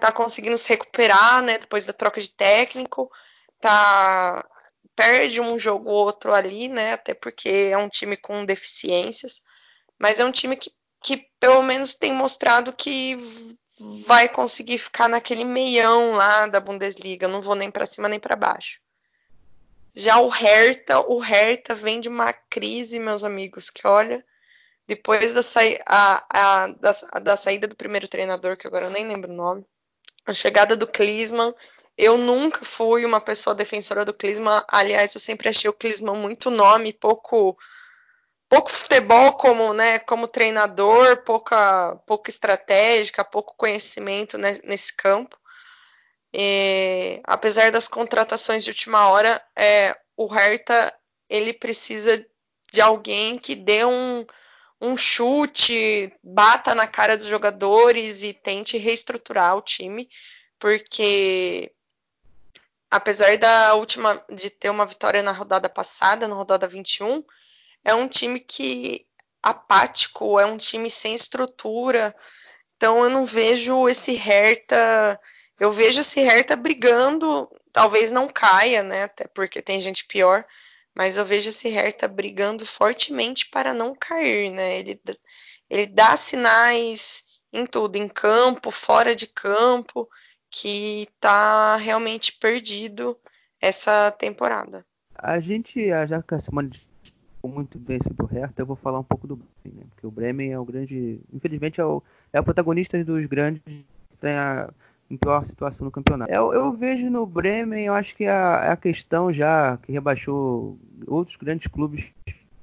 tá 0.00 0.10
conseguindo 0.10 0.56
se 0.56 0.68
recuperar, 0.68 1.42
né? 1.42 1.58
Depois 1.58 1.84
da 1.84 1.92
troca 1.92 2.20
de 2.20 2.30
técnico, 2.30 3.10
tá 3.60 4.46
perde 4.94 5.40
um 5.40 5.58
jogo 5.58 5.90
ou 5.90 6.06
outro 6.06 6.32
ali, 6.32 6.68
né? 6.68 6.94
Até 6.94 7.12
porque 7.12 7.68
é 7.70 7.76
um 7.76 7.88
time 7.88 8.16
com 8.16 8.46
deficiências, 8.46 9.42
mas 9.98 10.18
é 10.18 10.24
um 10.24 10.32
time 10.32 10.56
que, 10.56 10.72
que 11.02 11.28
pelo 11.38 11.62
menos 11.62 11.94
tem 11.94 12.14
mostrado 12.14 12.72
que 12.72 13.18
vai 14.06 14.28
conseguir 14.28 14.78
ficar 14.78 15.08
naquele 15.08 15.44
meião 15.44 16.12
lá 16.12 16.46
da 16.46 16.60
Bundesliga. 16.60 17.28
Não 17.28 17.40
vou 17.40 17.54
nem 17.54 17.70
para 17.70 17.86
cima 17.86 18.08
nem 18.08 18.18
para 18.18 18.36
baixo. 18.36 18.80
Já 19.94 20.20
o 20.20 20.28
Hertha, 20.28 21.00
o 21.00 21.18
Hertha 21.18 21.74
vem 21.74 22.00
de 22.00 22.08
uma 22.08 22.32
crise, 22.32 23.00
meus 23.00 23.24
amigos, 23.24 23.70
que 23.70 23.86
olha, 23.86 24.22
depois 24.86 25.32
da, 25.32 25.42
sa 25.42 25.60
a, 25.86 26.24
a, 26.28 26.66
da, 26.68 26.92
da 27.20 27.36
saída 27.36 27.66
do 27.66 27.74
primeiro 27.74 28.06
treinador, 28.06 28.58
que 28.58 28.66
agora 28.66 28.86
eu 28.86 28.90
nem 28.90 29.08
lembro 29.08 29.32
o 29.32 29.36
nome, 29.36 29.64
a 30.26 30.34
chegada 30.34 30.76
do 30.76 30.86
Klinsmann, 30.86 31.54
eu 31.96 32.18
nunca 32.18 32.62
fui 32.62 33.06
uma 33.06 33.22
pessoa 33.22 33.54
defensora 33.54 34.04
do 34.04 34.12
Klinsmann, 34.12 34.62
aliás, 34.68 35.14
eu 35.14 35.20
sempre 35.20 35.48
achei 35.48 35.68
o 35.70 35.72
Klinsmann 35.72 36.20
muito 36.20 36.50
nome, 36.50 36.92
pouco 36.92 37.56
pouco 38.48 38.70
futebol 38.70 39.32
como, 39.34 39.72
né, 39.72 39.98
como 40.00 40.28
treinador, 40.28 41.18
pouca, 41.24 41.96
pouca 42.06 42.30
estratégica, 42.30 43.24
pouco 43.24 43.54
conhecimento 43.56 44.38
nesse 44.38 44.94
campo. 44.94 45.36
E, 46.32 47.20
apesar 47.24 47.70
das 47.70 47.88
contratações 47.88 48.62
de 48.64 48.70
última 48.70 49.08
hora, 49.08 49.42
é, 49.56 49.96
o 50.16 50.26
Hertha 50.26 50.92
ele 51.28 51.52
precisa 51.52 52.24
de 52.72 52.80
alguém 52.80 53.38
que 53.38 53.54
dê 53.54 53.84
um, 53.84 54.24
um 54.80 54.96
chute, 54.96 56.12
bata 56.22 56.74
na 56.74 56.86
cara 56.86 57.16
dos 57.16 57.26
jogadores 57.26 58.22
e 58.22 58.32
tente 58.32 58.76
reestruturar 58.76 59.56
o 59.56 59.62
time, 59.62 60.08
porque 60.58 61.72
apesar 62.90 63.36
da 63.38 63.74
última 63.74 64.22
de 64.30 64.50
ter 64.50 64.70
uma 64.70 64.86
vitória 64.86 65.22
na 65.22 65.32
rodada 65.32 65.68
passada, 65.68 66.28
na 66.28 66.34
rodada 66.34 66.68
21, 66.68 67.24
é 67.86 67.94
um 67.94 68.08
time 68.08 68.40
que 68.40 69.06
apático, 69.40 70.40
é 70.40 70.44
um 70.44 70.58
time 70.58 70.90
sem 70.90 71.14
estrutura. 71.14 72.12
Então 72.76 73.04
eu 73.04 73.08
não 73.08 73.24
vejo 73.24 73.88
esse 73.88 74.12
Hertha, 74.12 75.18
eu 75.58 75.72
vejo 75.72 76.00
esse 76.00 76.20
Hertha 76.20 76.56
brigando, 76.56 77.48
talvez 77.72 78.10
não 78.10 78.26
caia, 78.26 78.82
né, 78.82 79.04
até 79.04 79.28
porque 79.28 79.62
tem 79.62 79.80
gente 79.80 80.04
pior, 80.04 80.44
mas 80.94 81.16
eu 81.16 81.24
vejo 81.24 81.48
esse 81.48 81.68
Hertha 81.68 82.08
brigando 82.08 82.66
fortemente 82.66 83.48
para 83.48 83.72
não 83.72 83.94
cair, 83.94 84.50
né? 84.50 84.80
Ele, 84.80 85.00
ele 85.70 85.86
dá 85.86 86.16
sinais 86.16 87.22
em 87.52 87.64
tudo, 87.64 87.96
em 87.96 88.08
campo, 88.08 88.72
fora 88.72 89.14
de 89.14 89.28
campo, 89.28 90.08
que 90.50 91.02
está 91.02 91.76
realmente 91.76 92.32
perdido 92.32 93.16
essa 93.60 94.10
temporada. 94.10 94.84
A 95.14 95.38
gente, 95.38 95.88
já 96.08 96.22
que 96.22 96.34
a 96.34 96.40
Muito 97.48 97.78
bem 97.78 97.98
sobre 98.02 98.22
o 98.22 98.26
Hertha, 98.26 98.62
eu 98.62 98.66
vou 98.66 98.76
falar 98.76 98.98
um 98.98 99.04
pouco 99.04 99.26
do 99.26 99.36
Bremen, 99.36 99.80
né? 99.80 99.86
Porque 99.90 100.06
o 100.06 100.10
Bremen 100.10 100.52
é 100.52 100.58
o 100.58 100.64
grande, 100.64 101.20
infelizmente 101.32 101.80
é 101.80 101.84
o, 101.84 102.02
é 102.32 102.40
o 102.40 102.44
protagonista 102.44 103.02
dos 103.04 103.26
grandes 103.26 103.62
que 104.10 104.18
tem 104.20 104.32
a 104.32 104.70
pior 105.20 105.44
situação 105.44 105.84
no 105.84 105.90
campeonato. 105.90 106.32
Eu, 106.32 106.52
eu 106.52 106.72
vejo 106.72 107.08
no 107.08 107.24
Bremen, 107.24 107.86
eu 107.86 107.94
acho 107.94 108.16
que 108.16 108.24
é 108.24 108.30
a, 108.30 108.64
é 108.66 108.70
a 108.70 108.76
questão 108.76 109.32
já 109.32 109.76
que 109.76 109.92
rebaixou 109.92 110.78
outros 111.06 111.36
grandes 111.36 111.68
clubes 111.68 112.12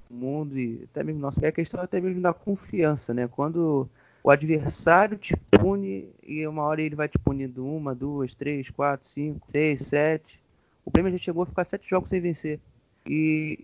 do 0.10 0.16
mundo 0.16 0.60
e 0.60 0.84
até 0.92 1.04
mesmo 1.04 1.22
nosso, 1.22 1.44
é 1.44 1.48
a 1.48 1.54
questão 1.54 1.80
até 1.80 2.02
mesmo 2.02 2.22
da 2.22 2.34
confiança, 2.34 3.14
né? 3.14 3.28
Quando 3.28 3.90
o 4.24 4.32
adversário 4.32 5.18
te 5.18 5.36
pune 5.52 6.10
e 6.26 6.46
uma 6.48 6.64
hora 6.64 6.82
ele 6.82 6.96
vai 6.96 7.08
te 7.08 7.20
punindo 7.20 7.66
uma, 7.66 7.94
duas, 7.94 8.34
três, 8.34 8.70
quatro, 8.70 9.08
cinco, 9.08 9.50
seis, 9.50 9.82
sete. 9.82 10.42
O 10.86 10.92
Bremen 10.92 11.12
já 11.12 11.18
chegou 11.18 11.44
a 11.44 11.46
ficar 11.46 11.64
sete 11.64 11.90
jogos 11.90 12.10
sem 12.10 12.22
vencer. 12.22 12.60
E 13.06 13.60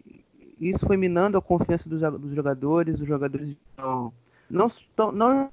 isso 0.59 0.85
foi 0.85 0.97
minando 0.97 1.37
a 1.37 1.41
confiança 1.41 1.89
dos, 1.89 2.01
dos 2.19 2.33
jogadores. 2.33 2.99
Os 2.99 3.07
jogadores 3.07 3.55
não, 3.77 4.13
não, 4.49 4.67
não 5.13 5.49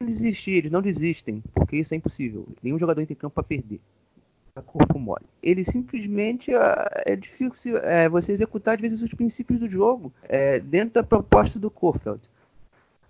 desistir, 0.00 0.52
eles 0.52 0.70
não 0.70 0.82
desistem, 0.82 1.42
porque 1.54 1.76
isso 1.76 1.94
é 1.94 1.96
impossível. 1.96 2.46
Nenhum 2.62 2.78
jogador 2.78 3.00
entra 3.00 3.12
em 3.12 3.16
campo 3.16 3.34
para 3.34 3.44
perder. 3.44 3.80
É 4.54 4.60
corpo 4.60 4.98
mole. 4.98 5.24
Ele 5.42 5.64
simplesmente 5.64 6.52
é, 6.54 6.88
é 7.06 7.16
difícil 7.16 7.78
é, 7.78 8.08
você 8.08 8.32
executar 8.32 8.74
às 8.74 8.80
vezes 8.80 9.00
os 9.00 9.14
princípios 9.14 9.58
do 9.58 9.68
jogo 9.68 10.12
é, 10.24 10.60
dentro 10.60 10.94
da 10.94 11.02
proposta 11.02 11.58
do 11.58 11.70
Kofeld. 11.70 12.20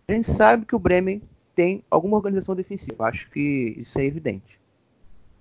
A 0.06 0.12
gente 0.12 0.30
sabe 0.30 0.66
que 0.66 0.76
o 0.76 0.78
Bremen 0.78 1.20
tem 1.54 1.82
alguma 1.90 2.16
organização 2.16 2.54
defensiva. 2.54 3.06
Acho 3.06 3.28
que 3.30 3.74
isso 3.76 3.98
é 3.98 4.04
evidente. 4.04 4.60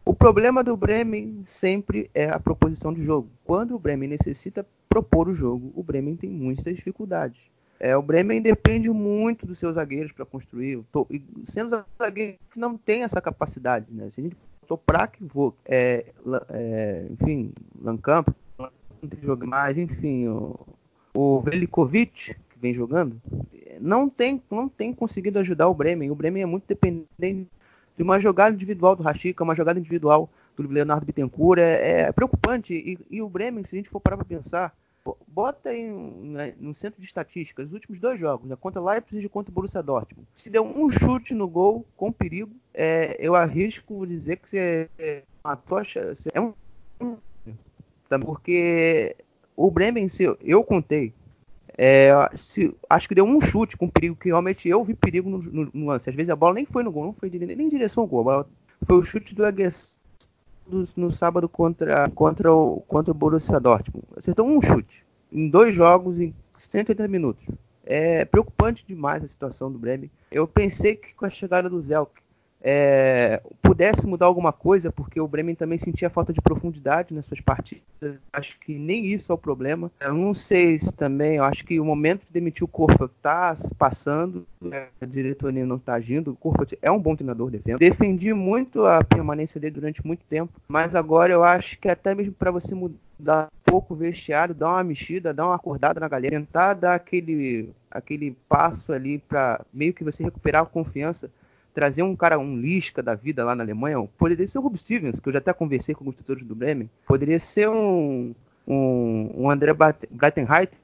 O 0.03 0.13
problema 0.13 0.63
do 0.63 0.75
Bremen 0.75 1.43
sempre 1.45 2.09
é 2.13 2.29
a 2.29 2.39
proposição 2.39 2.91
de 2.91 3.03
jogo. 3.03 3.29
Quando 3.43 3.75
o 3.75 3.79
Bremen 3.79 4.09
necessita 4.09 4.65
propor 4.91 5.29
o 5.29 5.33
jogo, 5.33 5.71
o 5.73 5.81
Bremen 5.81 6.17
tem 6.17 6.29
muitas 6.29 6.75
dificuldades. 6.75 7.39
É, 7.79 7.95
o 7.95 8.01
Bremen 8.01 8.41
depende 8.41 8.89
muito 8.89 9.45
dos 9.45 9.57
seus 9.57 9.75
zagueiros 9.75 10.11
para 10.11 10.25
construir. 10.25 10.83
Tô, 10.91 11.07
sendo 11.45 11.83
zagueiro 11.97 12.37
que 12.51 12.59
não 12.59 12.77
tem 12.77 13.03
essa 13.03 13.21
capacidade, 13.21 13.87
né? 13.89 14.09
Se 14.11 14.19
a 14.19 14.23
gente 14.25 14.35
Toprak, 14.67 15.17
Vok, 15.23 15.57
é, 15.65 16.05
é, 16.49 17.07
enfim, 17.09 17.53
tem 19.09 19.21
jogo 19.21 19.47
mais, 19.47 19.77
enfim, 19.77 20.27
o, 20.27 20.59
o 21.13 21.41
Velikovic, 21.41 22.35
que 22.35 22.59
vem 22.59 22.73
jogando, 22.73 23.19
não 23.79 24.09
tem, 24.09 24.41
não 24.51 24.69
tem 24.69 24.93
conseguido 24.93 25.39
ajudar 25.39 25.67
o 25.69 25.73
Bremen. 25.73 26.11
O 26.11 26.15
Bremen 26.15 26.43
é 26.43 26.45
muito 26.45 26.65
dependente 26.67 27.47
de 27.97 28.03
uma 28.03 28.19
jogada 28.19 28.53
individual 28.53 28.95
do 28.95 29.03
Rashica, 29.03 29.43
uma 29.43 29.55
jogada 29.55 29.79
individual 29.79 30.29
do 30.55 30.67
Leonardo 30.67 31.05
Bittencourt. 31.05 31.59
É, 31.59 32.01
é 32.01 32.11
preocupante. 32.11 32.73
E, 32.73 32.97
e, 33.09 33.21
o 33.21 33.29
Bremen, 33.29 33.63
se 33.63 33.75
a 33.75 33.77
gente 33.77 33.89
for 33.89 33.99
parar 33.99 34.17
para 34.17 34.25
pensar, 34.25 34.75
bota 35.27 35.69
aí 35.69 35.89
né, 35.89 36.53
no 36.59 36.73
centro 36.73 37.01
de 37.01 37.07
estatísticas 37.07 37.67
os 37.67 37.73
últimos 37.73 37.99
dois 37.99 38.19
jogos, 38.19 38.47
né, 38.47 38.55
contra 38.55 38.81
Leipzig 38.81 39.25
e 39.25 39.29
contra 39.29 39.51
o 39.51 39.53
Borussia 39.53 39.81
Dortmund. 39.81 40.27
Se 40.33 40.49
deu 40.49 40.63
um 40.63 40.89
chute 40.89 41.33
no 41.33 41.47
gol 41.47 41.85
com 41.97 42.11
perigo, 42.11 42.51
é, 42.73 43.15
eu 43.19 43.35
arrisco 43.35 44.05
dizer 44.05 44.37
que 44.37 44.49
você 44.49 44.89
é 44.99 45.23
uma 45.43 45.55
tocha, 45.55 46.13
é 46.33 46.39
um 46.39 46.53
porque 48.19 49.15
o 49.55 49.71
Bremen, 49.71 50.09
se 50.09 50.23
eu, 50.23 50.37
eu 50.41 50.63
contei, 50.63 51.13
é, 51.77 52.11
se, 52.35 52.75
acho 52.89 53.07
que 53.07 53.15
deu 53.15 53.25
um 53.25 53.39
chute 53.39 53.77
com 53.77 53.87
perigo, 53.87 54.15
que 54.15 54.27
realmente 54.27 54.67
eu 54.67 54.83
vi 54.83 54.93
perigo 54.93 55.29
no, 55.29 55.37
no, 55.37 55.71
no 55.73 55.85
lance. 55.87 56.09
Às 56.09 56.15
vezes 56.15 56.29
a 56.29 56.35
bola 56.35 56.55
nem 56.55 56.65
foi 56.65 56.83
no 56.83 56.91
gol, 56.91 57.05
não 57.05 57.13
foi 57.13 57.29
nem 57.29 57.67
em 57.67 57.69
direção 57.69 58.03
ao 58.03 58.07
gol. 58.07 58.45
Foi 58.85 58.97
o 58.97 59.03
chute 59.03 59.33
do 59.33 59.45
Agues 59.45 60.00
no 60.67 61.11
sábado 61.11 61.49
contra, 61.49 62.09
contra, 62.09 62.53
o, 62.53 62.81
contra 62.81 63.11
o 63.11 63.15
Borussia 63.15 63.59
Dortmund. 63.59 64.05
Acertou 64.15 64.47
um 64.47 64.61
chute 64.61 65.05
em 65.31 65.49
dois 65.49 65.73
jogos 65.73 66.19
em 66.19 66.33
180 66.57 67.07
minutos. 67.07 67.45
É 67.83 68.25
preocupante 68.25 68.85
demais 68.85 69.23
a 69.23 69.27
situação 69.27 69.71
do 69.71 69.79
Bremen. 69.79 70.11
Eu 70.31 70.47
pensei 70.47 70.95
que 70.95 71.13
com 71.13 71.25
a 71.25 71.29
chegada 71.29 71.69
do 71.69 71.81
Zelk 71.81 72.21
é, 72.63 73.41
pudesse 73.61 74.05
mudar 74.05 74.27
alguma 74.27 74.53
coisa, 74.53 74.91
porque 74.91 75.19
o 75.19 75.27
Bremen 75.27 75.55
também 75.55 75.77
sentia 75.77 76.09
falta 76.09 76.31
de 76.31 76.41
profundidade 76.41 77.13
nas 77.13 77.25
suas 77.25 77.41
partidas. 77.41 77.81
Acho 78.31 78.59
que 78.59 78.77
nem 78.77 79.05
isso 79.07 79.31
é 79.31 79.35
o 79.35 79.37
problema. 79.37 79.91
Eu 79.99 80.13
não 80.13 80.33
sei 80.33 80.77
se 80.77 80.93
também, 80.93 81.37
eu 81.37 81.43
acho 81.43 81.65
que 81.65 81.79
o 81.79 81.85
momento 81.85 82.21
de 82.21 82.31
demitir 82.31 82.63
o 82.63 82.67
Corfa 82.67 83.05
está 83.05 83.55
passando, 83.77 84.45
a 84.99 85.05
diretoria 85.05 85.65
não 85.65 85.77
está 85.77 85.95
agindo. 85.95 86.31
O 86.31 86.35
Corfa 86.35 86.65
é 86.81 86.91
um 86.91 86.99
bom 86.99 87.15
treinador, 87.15 87.49
defendo. 87.49 87.79
Defendi 87.79 88.33
muito 88.33 88.85
a 88.85 89.03
permanência 89.03 89.59
dele 89.59 89.75
durante 89.75 90.05
muito 90.05 90.23
tempo, 90.25 90.53
mas 90.67 90.95
agora 90.95 91.33
eu 91.33 91.43
acho 91.43 91.79
que 91.79 91.89
até 91.89 92.13
mesmo 92.13 92.33
para 92.33 92.51
você 92.51 92.75
mudar 92.75 93.47
um 93.47 93.71
pouco 93.71 93.93
o 93.93 93.97
vestiário, 93.97 94.53
dar 94.53 94.69
uma 94.69 94.83
mexida, 94.83 95.33
dar 95.33 95.45
uma 95.45 95.55
acordada 95.55 95.99
na 95.99 96.07
galera, 96.07 96.31
tentar 96.31 96.73
dar 96.73 96.95
aquele, 96.95 97.69
aquele 97.89 98.35
passo 98.47 98.93
ali 98.93 99.17
para 99.17 99.61
meio 99.73 99.93
que 99.93 100.03
você 100.03 100.23
recuperar 100.23 100.63
a 100.63 100.65
confiança 100.65 101.29
trazer 101.73 102.03
um 102.03 102.15
cara, 102.15 102.37
um 102.37 102.57
Lisca 102.57 103.01
da 103.01 103.15
vida 103.15 103.43
lá 103.43 103.55
na 103.55 103.63
Alemanha, 103.63 104.07
poderia 104.17 104.47
ser 104.47 104.59
o 104.59 104.61
Rob 104.61 104.77
Stevens, 104.77 105.19
que 105.19 105.29
eu 105.29 105.33
já 105.33 105.39
até 105.39 105.53
conversei 105.53 105.95
com 105.95 106.07
os 106.07 106.15
tutores 106.15 106.45
do 106.45 106.55
Bremen, 106.55 106.89
poderia 107.07 107.39
ser 107.39 107.69
um, 107.69 108.33
um, 108.67 109.31
um 109.35 109.49
André 109.49 109.73
Breitenreiter, 110.09 110.79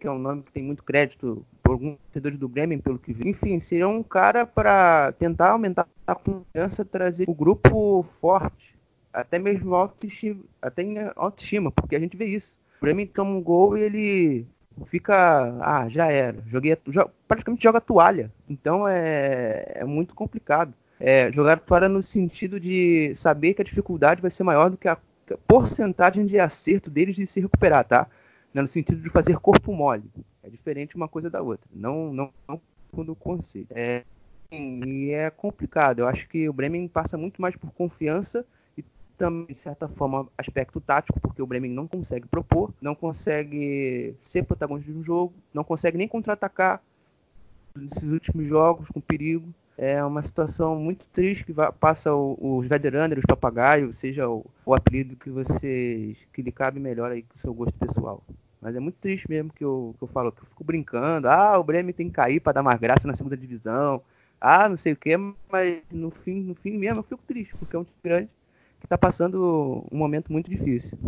que 0.00 0.06
é 0.06 0.10
um 0.10 0.18
nome 0.18 0.42
que 0.42 0.50
tem 0.50 0.62
muito 0.62 0.82
crédito 0.82 1.44
por 1.62 1.72
alguns 1.72 1.98
torcedores 1.98 2.38
do 2.38 2.48
Bremen, 2.48 2.78
pelo 2.78 2.98
que 2.98 3.12
vi. 3.12 3.28
Enfim, 3.28 3.60
seria 3.60 3.86
um 3.86 4.02
cara 4.02 4.46
para 4.46 5.12
tentar 5.12 5.50
aumentar 5.50 5.86
a 6.06 6.14
confiança, 6.14 6.84
trazer 6.84 7.28
o 7.28 7.34
grupo 7.34 8.02
forte, 8.20 8.74
até 9.12 9.38
mesmo 9.38 9.74
autoestima, 9.74 10.42
até 10.60 10.82
em 10.82 10.96
autoestima, 11.14 11.70
porque 11.70 11.94
a 11.94 12.00
gente 12.00 12.16
vê 12.16 12.24
isso. 12.24 12.56
O 12.78 12.80
Bremen 12.80 13.06
toma 13.06 13.30
um 13.30 13.42
gol 13.42 13.76
e 13.76 13.82
ele 13.82 14.46
fica, 14.86 15.56
ah, 15.60 15.88
já 15.88 16.10
era, 16.10 16.38
joguei, 16.46 16.76
praticamente 17.26 17.62
joga 17.62 17.80
toalha. 17.80 18.30
Então 18.48 18.86
é, 18.86 19.72
é 19.76 19.84
muito 19.84 20.14
complicado. 20.14 20.72
É, 20.98 21.32
jogar 21.32 21.60
toalha 21.60 21.88
no 21.88 22.02
sentido 22.02 22.60
de 22.60 23.14
saber 23.14 23.54
que 23.54 23.62
a 23.62 23.64
dificuldade 23.64 24.20
vai 24.20 24.30
ser 24.30 24.44
maior 24.44 24.68
do 24.68 24.76
que 24.76 24.88
a 24.88 24.98
porcentagem 25.46 26.26
de 26.26 26.38
acerto 26.38 26.90
deles 26.90 27.16
de 27.16 27.26
se 27.26 27.40
recuperar, 27.40 27.84
tá? 27.84 28.06
No 28.52 28.66
sentido 28.66 29.00
de 29.00 29.08
fazer 29.08 29.38
corpo 29.38 29.72
mole. 29.72 30.10
É 30.42 30.50
diferente 30.50 30.96
uma 30.96 31.08
coisa 31.08 31.30
da 31.30 31.40
outra. 31.40 31.66
Não, 31.72 32.12
não, 32.12 32.30
não 32.48 32.60
quando 32.92 33.12
o 33.12 33.16
conceito. 33.16 33.72
É, 33.74 34.02
e 34.50 35.10
é 35.12 35.30
complicado. 35.30 36.00
Eu 36.00 36.08
acho 36.08 36.28
que 36.28 36.48
o 36.48 36.52
Bremen 36.52 36.88
passa 36.88 37.16
muito 37.16 37.40
mais 37.40 37.54
por 37.56 37.70
confiança 37.70 38.44
também, 39.20 39.48
de 39.48 39.60
certa 39.60 39.86
forma, 39.86 40.26
aspecto 40.38 40.80
tático, 40.80 41.20
porque 41.20 41.42
o 41.42 41.46
Bremen 41.46 41.70
não 41.70 41.86
consegue 41.86 42.26
propor, 42.26 42.72
não 42.80 42.94
consegue 42.94 44.16
ser 44.22 44.44
protagonista 44.44 44.90
de 44.90 44.98
um 44.98 45.04
jogo, 45.04 45.34
não 45.52 45.62
consegue 45.62 45.98
nem 45.98 46.08
contra-atacar 46.08 46.82
nesses 47.76 48.04
últimos 48.04 48.48
jogos 48.48 48.88
com 48.88 48.98
perigo. 48.98 49.46
É 49.76 50.02
uma 50.02 50.22
situação 50.22 50.74
muito 50.76 51.06
triste 51.08 51.44
que 51.44 51.54
passa 51.78 52.14
os 52.14 52.66
veteranos, 52.66 53.18
os 53.18 53.26
papagaios, 53.26 53.98
seja 53.98 54.26
o, 54.26 54.44
o, 54.64 54.74
apelido 54.74 55.16
que 55.16 55.28
vocês 55.28 56.16
que 56.32 56.40
lhe 56.40 56.52
cabe 56.52 56.80
melhor 56.80 57.12
aí 57.12 57.22
com 57.22 57.34
o 57.34 57.38
seu 57.38 57.52
gosto 57.52 57.78
pessoal. 57.78 58.22
Mas 58.60 58.74
é 58.74 58.80
muito 58.80 58.96
triste 58.96 59.28
mesmo 59.28 59.52
que 59.52 59.64
eu, 59.64 59.94
que 59.98 60.02
eu 60.02 60.08
falo, 60.08 60.32
que 60.32 60.42
eu 60.42 60.46
fico 60.46 60.64
brincando. 60.64 61.28
Ah, 61.28 61.58
o 61.58 61.64
Bremen 61.64 61.94
tem 61.94 62.08
que 62.08 62.14
cair 62.14 62.40
para 62.40 62.54
dar 62.54 62.62
mais 62.62 62.80
graça 62.80 63.06
na 63.06 63.14
segunda 63.14 63.36
divisão. 63.36 64.02
Ah, 64.40 64.68
não 64.68 64.76
sei 64.78 64.94
o 64.94 64.96
que, 64.96 65.14
mas 65.50 65.82
no 65.90 66.10
fim, 66.10 66.40
no 66.40 66.54
fim 66.54 66.78
mesmo 66.78 67.00
eu 67.00 67.02
fico 67.02 67.22
triste, 67.26 67.54
porque 67.56 67.76
é 67.76 67.78
um 67.78 67.84
time 67.84 67.98
grande 68.02 68.28
que 68.80 68.86
está 68.86 68.98
passando 68.98 69.86
um 69.92 69.96
momento 69.96 70.32
muito 70.32 70.50
difícil. 70.50 70.98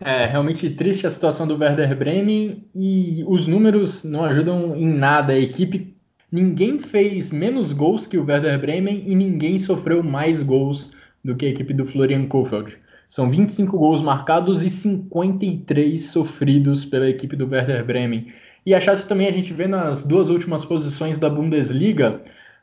É 0.00 0.26
realmente 0.26 0.68
triste 0.70 1.06
a 1.06 1.10
situação 1.10 1.46
do 1.46 1.56
Werder 1.56 1.96
Bremen 1.96 2.64
e 2.74 3.22
os 3.26 3.46
números 3.46 4.02
não 4.02 4.24
ajudam 4.24 4.74
em 4.74 4.86
nada 4.86 5.32
a 5.32 5.38
equipe. 5.38 5.94
Ninguém 6.30 6.78
fez 6.78 7.30
menos 7.30 7.72
gols 7.72 8.06
que 8.06 8.16
o 8.16 8.24
Werder 8.24 8.58
Bremen 8.58 9.04
e 9.06 9.14
ninguém 9.14 9.58
sofreu 9.58 10.02
mais 10.02 10.42
gols 10.42 10.92
do 11.24 11.36
que 11.36 11.46
a 11.46 11.50
equipe 11.50 11.74
do 11.74 11.86
Florian 11.86 12.26
Kohfeldt. 12.26 12.76
São 13.08 13.30
25 13.30 13.78
gols 13.78 14.00
marcados 14.00 14.62
e 14.62 14.70
53 14.70 16.02
sofridos 16.02 16.84
pela 16.84 17.08
equipe 17.08 17.36
do 17.36 17.46
Werder 17.46 17.84
Bremen. 17.84 18.32
E 18.64 18.74
a 18.74 18.80
Chelsea 18.80 19.06
também 19.06 19.28
a 19.28 19.32
gente 19.32 19.52
vê 19.52 19.66
nas 19.66 20.04
duas 20.04 20.30
últimas 20.30 20.64
posições 20.64 21.18
da 21.18 21.28
Bundesliga 21.28 22.22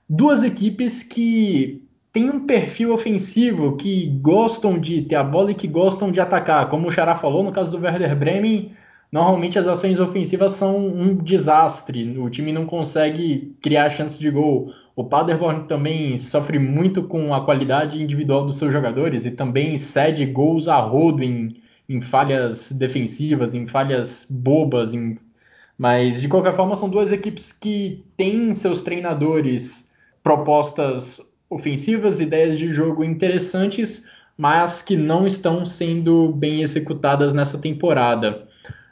duas 0.10 0.44
equipes 0.44 1.04
que 1.04 1.88
têm 2.20 2.30
um 2.30 2.46
perfil 2.46 2.94
ofensivo, 2.94 3.78
que 3.78 4.08
gostam 4.22 4.78
de 4.78 5.04
ter 5.04 5.16
a 5.16 5.24
bola 5.24 5.52
e 5.52 5.56
que 5.56 5.68
gostam 5.68 6.12
de 6.12 6.20
atacar. 6.20 6.68
Como 6.68 6.88
o 6.88 6.92
Xará 6.92 7.16
falou, 7.16 7.42
no 7.42 7.52
caso 7.54 7.72
do 7.72 7.82
Werder 7.82 8.14
Bremen, 8.14 8.74
normalmente 9.10 9.58
as 9.58 9.68
ações 9.68 10.02
ofensivas 10.02 10.52
são 10.52 10.86
um 10.86 11.16
desastre. 11.16 12.20
O 12.20 12.30
time 12.30 12.52
não 12.52 12.66
consegue 12.66 13.56
criar 13.62 13.90
chances 13.90 14.20
de 14.20 14.30
gol. 14.30 14.74
O 14.98 15.06
Paderborn 15.06 15.66
também 15.66 16.18
sofre 16.18 16.60
muito 16.60 17.04
com 17.04 17.34
a 17.34 17.46
qualidade 17.46 18.04
individual 18.04 18.46
dos 18.46 18.58
seus 18.58 18.74
jogadores 18.74 19.26
e 19.26 19.32
também 19.32 19.78
cede 19.78 20.26
gols 20.26 20.68
a 20.68 20.78
rodo 20.78 21.24
em, 21.24 21.56
em 21.88 22.02
falhas 22.02 22.70
defensivas, 22.74 23.54
em 23.54 23.66
falhas 23.66 24.28
bobas. 24.30 24.94
Em... 24.94 25.18
Mas, 25.78 26.22
de 26.22 26.28
qualquer 26.28 26.54
forma, 26.54 26.76
são 26.76 26.90
duas 26.90 27.14
equipes 27.14 27.54
que 27.54 28.04
têm 28.18 28.54
seus 28.54 28.82
treinadores 28.82 29.90
propostas 30.22 31.29
ofensivas, 31.50 32.20
ideias 32.20 32.58
de 32.58 32.72
jogo 32.72 33.04
interessantes, 33.04 34.08
mas 34.38 34.82
que 34.82 34.96
não 34.96 35.26
estão 35.26 35.66
sendo 35.66 36.32
bem 36.32 36.62
executadas 36.62 37.34
nessa 37.34 37.58
temporada. 37.58 38.48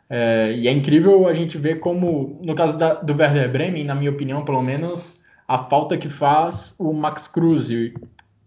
É, 0.10 0.53
e 0.58 0.68
é 0.68 0.72
incrível 0.72 1.28
a 1.28 1.34
gente 1.34 1.58
ver 1.58 1.80
como, 1.80 2.39
no 2.41 2.55
caso 2.55 2.78
da, 2.78 2.95
do 2.95 3.16
Werder 3.16 3.51
Bremen, 3.51 3.84
na 3.84 3.95
minha 3.95 4.12
opinião, 4.12 4.43
pelo 4.43 4.62
menos, 4.62 5.24
a 5.47 5.58
falta 5.58 5.97
que 5.97 6.10
faz 6.10 6.76
o 6.80 6.91
Max 6.93 7.28
Cruz. 7.28 7.70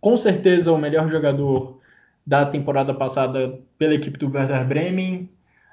Com 0.00 0.16
certeza 0.16 0.72
o 0.72 0.78
melhor 0.78 1.08
jogador 1.08 1.80
da 2.26 2.46
temporada 2.46 2.94
passada 2.94 3.58
pela 3.78 3.94
equipe 3.94 4.18
do 4.18 4.30
Werder 4.30 4.64
Bremen, 4.66 5.28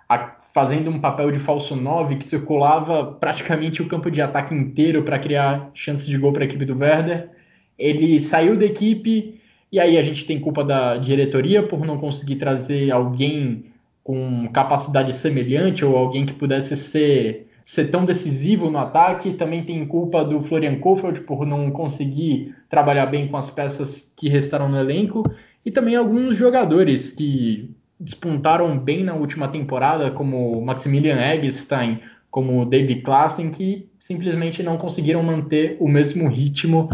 a, 0.07 0.37
fazendo 0.53 0.89
um 0.89 0.99
papel 0.99 1.31
de 1.31 1.39
falso 1.39 1.75
9 1.75 2.15
que 2.15 2.25
circulava 2.25 3.13
praticamente 3.13 3.81
o 3.81 3.87
campo 3.87 4.09
de 4.09 4.21
ataque 4.21 4.53
inteiro 4.53 5.03
para 5.03 5.19
criar 5.19 5.69
chances 5.73 6.07
de 6.07 6.17
gol 6.17 6.33
para 6.33 6.43
a 6.43 6.45
equipe 6.45 6.65
do 6.65 6.77
Werder. 6.77 7.29
Ele 7.77 8.19
saiu 8.19 8.57
da 8.57 8.65
equipe 8.65 9.39
e 9.71 9.79
aí 9.79 9.97
a 9.97 10.03
gente 10.03 10.25
tem 10.25 10.39
culpa 10.39 10.63
da 10.63 10.97
diretoria 10.97 11.63
por 11.63 11.85
não 11.85 11.97
conseguir 11.97 12.37
trazer 12.37 12.91
alguém 12.91 13.65
com 14.03 14.47
capacidade 14.53 15.13
semelhante 15.13 15.83
ou 15.83 15.97
alguém 15.97 16.25
que 16.25 16.33
pudesse 16.33 16.75
ser 16.77 17.47
ser 17.65 17.91
tão 17.91 18.05
decisivo 18.05 18.71
no 18.71 18.79
ataque. 18.79 19.33
Também 19.33 19.61
tem 19.61 19.85
culpa 19.85 20.23
do 20.23 20.41
Florian 20.41 20.79
Kofeld 20.79 21.19
por 21.21 21.45
não 21.45 21.69
conseguir 21.69 22.55
trabalhar 22.69 23.07
bem 23.07 23.27
com 23.27 23.35
as 23.35 23.51
peças 23.51 24.13
que 24.15 24.29
restaram 24.29 24.69
no 24.69 24.79
elenco. 24.79 25.29
E 25.65 25.69
também 25.69 25.97
alguns 25.97 26.37
jogadores 26.37 27.11
que 27.11 27.69
despontaram 27.99 28.77
bem 28.77 29.03
na 29.03 29.15
última 29.15 29.49
temporada, 29.49 30.09
como 30.11 30.61
Maximilian 30.61 31.17
Eggstein, 31.17 31.99
como 32.31 32.65
David 32.65 33.01
Klassen, 33.01 33.49
que 33.49 33.89
simplesmente 33.99 34.63
não 34.63 34.77
conseguiram 34.77 35.21
manter 35.21 35.75
o 35.81 35.89
mesmo 35.89 36.29
ritmo 36.29 36.87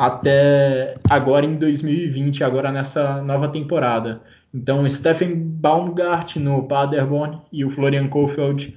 até 0.00 0.94
agora 1.10 1.44
em 1.44 1.56
2020, 1.56 2.42
agora 2.42 2.72
nessa 2.72 3.20
nova 3.20 3.48
temporada. 3.48 4.22
Então, 4.52 4.88
Stephen 4.88 5.36
Baumgart 5.36 6.36
no 6.36 6.66
Paderborn 6.66 7.38
e 7.52 7.66
o 7.66 7.70
Florian 7.70 8.08
Kofeld 8.08 8.74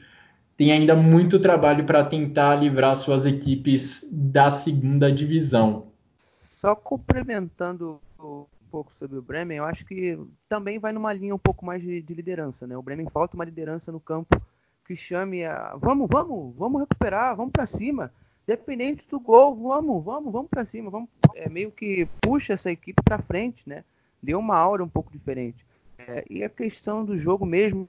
tem 0.58 0.74
ainda 0.74 0.98
muito 0.98 1.40
trabalho 1.40 1.86
para 1.86 2.04
tentar 2.04 2.56
livrar 2.56 2.98
suas 2.98 3.26
equipes 3.26 4.06
da 4.12 4.50
segunda 4.50 5.10
divisão. 5.10 5.88
Só 6.18 6.76
complementando 6.76 8.02
um 8.20 8.46
pouco 8.70 8.94
sobre 8.94 9.18
o 9.18 9.22
Bremen, 9.22 9.60
eu 9.60 9.64
acho 9.64 9.86
que 9.86 10.20
também 10.50 10.78
vai 10.78 10.92
numa 10.92 11.14
linha 11.14 11.34
um 11.34 11.40
pouco 11.40 11.66
mais 11.66 11.82
de, 11.82 12.02
de 12.02 12.14
liderança, 12.14 12.68
né? 12.68 12.76
O 12.76 12.84
Bremen 12.84 13.08
falta 13.10 13.38
uma 13.38 13.46
liderança 13.46 13.94
no 13.94 14.00
campo 14.02 14.42
que 14.86 14.94
chame 14.94 15.46
a 15.46 15.74
vamos, 15.80 16.06
vamos, 16.12 16.54
vamos 16.58 16.82
recuperar, 16.82 17.34
vamos 17.34 17.54
para 17.54 17.66
cima, 17.66 18.12
dependente 18.46 19.08
do 19.10 19.20
gol, 19.20 19.56
vamos, 19.56 20.04
vamos, 20.04 20.32
vamos 20.32 20.50
para 20.50 20.66
cima, 20.66 20.90
vamos, 20.90 21.10
é 21.36 21.50
meio 21.50 21.72
que 21.72 22.08
puxa 22.22 22.54
essa 22.54 22.72
equipe 22.72 23.02
para 23.04 23.20
frente, 23.20 23.68
né? 23.68 23.84
Deu 24.22 24.40
uma 24.40 24.58
aura 24.58 24.84
um 24.84 24.90
pouco 24.90 25.12
diferente. 25.12 25.66
É, 25.98 26.26
e 26.30 26.44
a 26.44 26.50
questão 26.50 27.06
do 27.06 27.18
jogo 27.18 27.46
mesmo, 27.46 27.88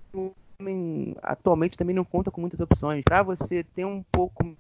atualmente 1.22 1.76
também 1.76 1.94
não 1.94 2.04
conta 2.04 2.30
com 2.30 2.40
muitas 2.40 2.60
opções. 2.60 3.02
Para 3.04 3.22
você 3.22 3.64
ter 3.64 3.84
um 3.84 4.02
pouco 4.10 4.56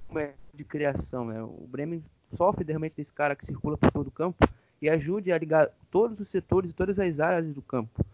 de 0.52 0.64
criação, 0.64 1.24
né? 1.26 1.42
o 1.42 1.66
Bremen 1.68 2.02
sofre 2.32 2.64
realmente 2.64 2.96
desse 2.96 3.12
cara 3.12 3.36
que 3.36 3.44
circula 3.44 3.76
por 3.76 3.90
todo 3.92 4.08
o 4.08 4.12
campo 4.12 4.48
e 4.82 4.88
ajude 4.88 5.32
a 5.32 5.38
ligar 5.38 5.70
todos 5.90 6.20
os 6.20 6.28
setores 6.28 6.70
e 6.70 6.74
todas 6.74 6.98
as 6.98 7.20
áreas 7.20 7.54
do 7.54 7.62
campo. 7.62 8.04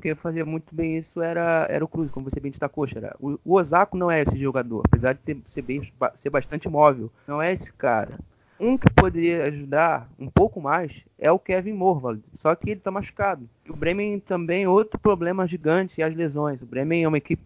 Quem 0.00 0.14
fazia 0.14 0.44
muito 0.44 0.74
bem 0.74 0.96
isso 0.96 1.20
era, 1.22 1.66
era 1.68 1.84
o 1.84 1.88
Cruz, 1.88 2.10
como 2.10 2.28
você 2.28 2.40
bem 2.40 2.50
destacou, 2.50 2.86
Xará. 2.86 3.16
O, 3.20 3.38
o 3.44 3.54
Osako 3.54 3.96
não 3.96 4.10
é 4.10 4.22
esse 4.22 4.36
jogador, 4.36 4.82
apesar 4.86 5.14
de 5.14 5.20
ter, 5.20 5.38
ser, 5.46 5.62
bem, 5.62 5.80
ser 6.14 6.30
bastante 6.30 6.68
móvel. 6.68 7.10
Não 7.26 7.40
é 7.40 7.52
esse 7.52 7.72
cara. 7.72 8.18
Um 8.60 8.76
que 8.76 8.90
poderia 8.92 9.44
ajudar 9.44 10.10
um 10.18 10.28
pouco 10.28 10.60
mais 10.60 11.04
é 11.18 11.30
o 11.30 11.38
Kevin 11.38 11.74
Morvald, 11.74 12.22
só 12.34 12.54
que 12.54 12.70
ele 12.70 12.80
está 12.80 12.90
machucado. 12.90 13.48
E 13.64 13.70
o 13.70 13.76
Bremen 13.76 14.18
também 14.18 14.66
outro 14.66 14.98
problema 14.98 15.46
gigante 15.46 16.02
é 16.02 16.04
as 16.04 16.14
lesões. 16.14 16.60
O 16.60 16.66
Bremen 16.66 17.04
é 17.04 17.08
uma 17.08 17.18
equipe 17.18 17.42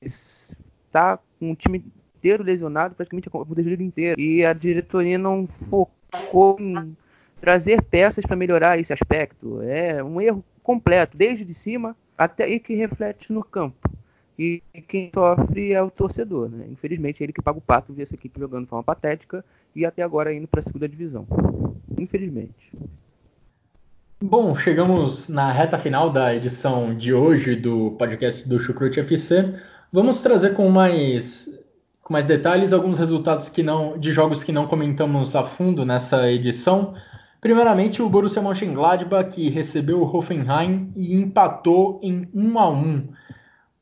que 0.00 0.06
está 0.06 1.18
com 1.38 1.50
um 1.50 1.54
time 1.54 1.84
inteiro 2.18 2.42
lesionado, 2.42 2.96
praticamente 2.96 3.28
a 3.32 3.44
Bundesliga 3.44 3.82
inteira. 3.82 4.20
E 4.20 4.44
a 4.44 4.52
diretoria 4.52 5.16
não 5.16 5.46
focou 5.46 6.56
em 6.58 6.96
trazer 7.40 7.82
peças 7.82 8.26
para 8.26 8.36
melhorar 8.36 8.78
esse 8.78 8.92
aspecto. 8.92 9.62
É 9.62 10.02
um 10.02 10.20
erro 10.20 10.44
completo, 10.70 11.16
desde 11.16 11.44
de 11.44 11.52
cima 11.52 11.96
até 12.16 12.48
e 12.48 12.60
que 12.60 12.74
reflete 12.74 13.32
no 13.32 13.42
campo. 13.42 13.90
E 14.38 14.62
quem 14.86 15.10
sofre 15.12 15.72
é 15.72 15.82
o 15.82 15.90
torcedor, 15.90 16.48
né? 16.48 16.64
Infelizmente, 16.70 17.22
ele 17.22 17.32
que 17.32 17.42
paga 17.42 17.58
o 17.58 17.62
pato 17.62 17.92
ver 17.92 18.04
essa 18.04 18.14
equipe 18.14 18.38
jogando 18.38 18.64
de 18.64 18.70
forma 18.70 18.84
patética 18.84 19.44
e 19.74 19.84
até 19.84 20.02
agora 20.02 20.32
indo 20.32 20.46
para 20.46 20.60
a 20.60 20.62
segunda 20.62 20.88
divisão. 20.88 21.26
Infelizmente. 21.98 22.72
Bom, 24.22 24.54
chegamos 24.54 25.28
na 25.28 25.50
reta 25.50 25.76
final 25.76 26.08
da 26.08 26.34
edição 26.34 26.94
de 26.94 27.12
hoje 27.12 27.56
do 27.56 27.90
podcast 27.98 28.48
do 28.48 28.60
Chucrute 28.60 29.00
FC. 29.00 29.50
Vamos 29.92 30.22
trazer 30.22 30.54
com 30.54 30.70
mais, 30.70 31.50
com 32.00 32.12
mais 32.12 32.26
detalhes 32.26 32.72
alguns 32.72 32.98
resultados 32.98 33.48
que 33.48 33.62
não, 33.62 33.98
de 33.98 34.12
jogos 34.12 34.44
que 34.44 34.52
não 34.52 34.68
comentamos 34.68 35.34
a 35.34 35.42
fundo 35.42 35.84
nessa 35.84 36.30
edição. 36.30 36.94
Primeiramente, 37.40 38.02
o 38.02 38.08
Borussia 38.08 38.42
Mönchengladbach, 38.42 39.34
que 39.34 39.48
recebeu 39.48 40.00
o 40.00 40.16
Hoffenheim 40.16 40.92
e 40.94 41.14
empatou 41.14 41.98
em 42.02 42.28
1 42.34 42.58
a 42.58 42.68
1. 42.68 43.08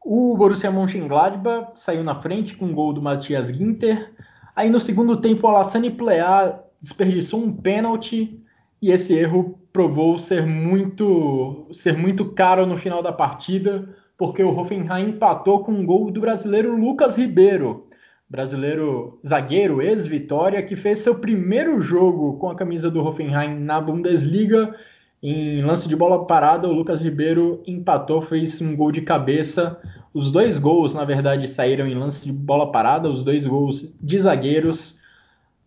O 0.05 0.37
Borussia 0.37 0.71
Mönchengladbach 0.71 1.73
saiu 1.75 2.05
na 2.05 2.15
frente 2.15 2.57
com 2.57 2.67
o 2.67 2.73
gol 2.73 2.93
do 2.93 3.03
Matthias 3.03 3.49
Ginter, 3.49 4.13
Aí 4.59 4.71
no 4.71 4.81
segundo 4.81 5.21
tempo, 5.21 5.47
o 5.47 5.51
Alassane 5.51 5.89
Plea 5.89 6.59
desperdiçou 6.83 7.41
um 7.41 7.53
pênalti 7.53 8.43
e 8.83 8.91
esse 8.91 9.15
erro 9.15 9.57
provou 9.73 10.19
ser 10.19 10.45
muito, 10.45 11.69
ser 11.71 11.97
muito 11.97 12.33
caro 12.33 12.67
no 12.67 12.77
final 12.77 13.01
da 13.01 13.13
partida, 13.13 13.89
porque 14.17 14.43
o 14.43 14.51
Hoffenheim 14.51 15.11
empatou 15.11 15.63
com 15.63 15.71
um 15.71 15.87
gol 15.87 16.11
do 16.11 16.21
brasileiro 16.21 16.77
Lucas 16.77 17.15
Ribeiro, 17.15 17.87
brasileiro 18.29 19.19
zagueiro 19.27 19.81
ex-Vitória, 19.81 20.63
que 20.63 20.77
fez 20.77 20.99
seu 20.99 21.19
primeiro 21.19 21.81
jogo 21.81 22.39
com 22.39 22.51
a 22.51 22.55
camisa 22.55 22.91
do 22.91 23.03
Hoffenheim 23.03 23.59
na 23.59 23.81
Bundesliga. 23.81 24.75
Em 25.23 25.63
lance 25.63 25.89
de 25.89 25.97
bola 25.97 26.27
parada, 26.27 26.69
o 26.69 26.73
Lucas 26.73 27.01
Ribeiro 27.01 27.63
empatou, 27.67 28.23
fez 28.23 28.61
um 28.61 28.77
gol 28.77 28.93
de 28.93 29.01
cabeça 29.01 29.81
os 30.13 30.31
dois 30.31 30.59
gols, 30.59 30.95
na 30.95 31.05
verdade, 31.05 31.47
saíram 31.47 31.87
em 31.87 31.95
lance 31.95 32.27
de 32.27 32.33
bola 32.33 32.73
parada, 32.73 33.09
os 33.09 33.23
dois 33.23 33.47
gols 33.47 33.95
de 34.01 34.19
zagueiros. 34.19 34.99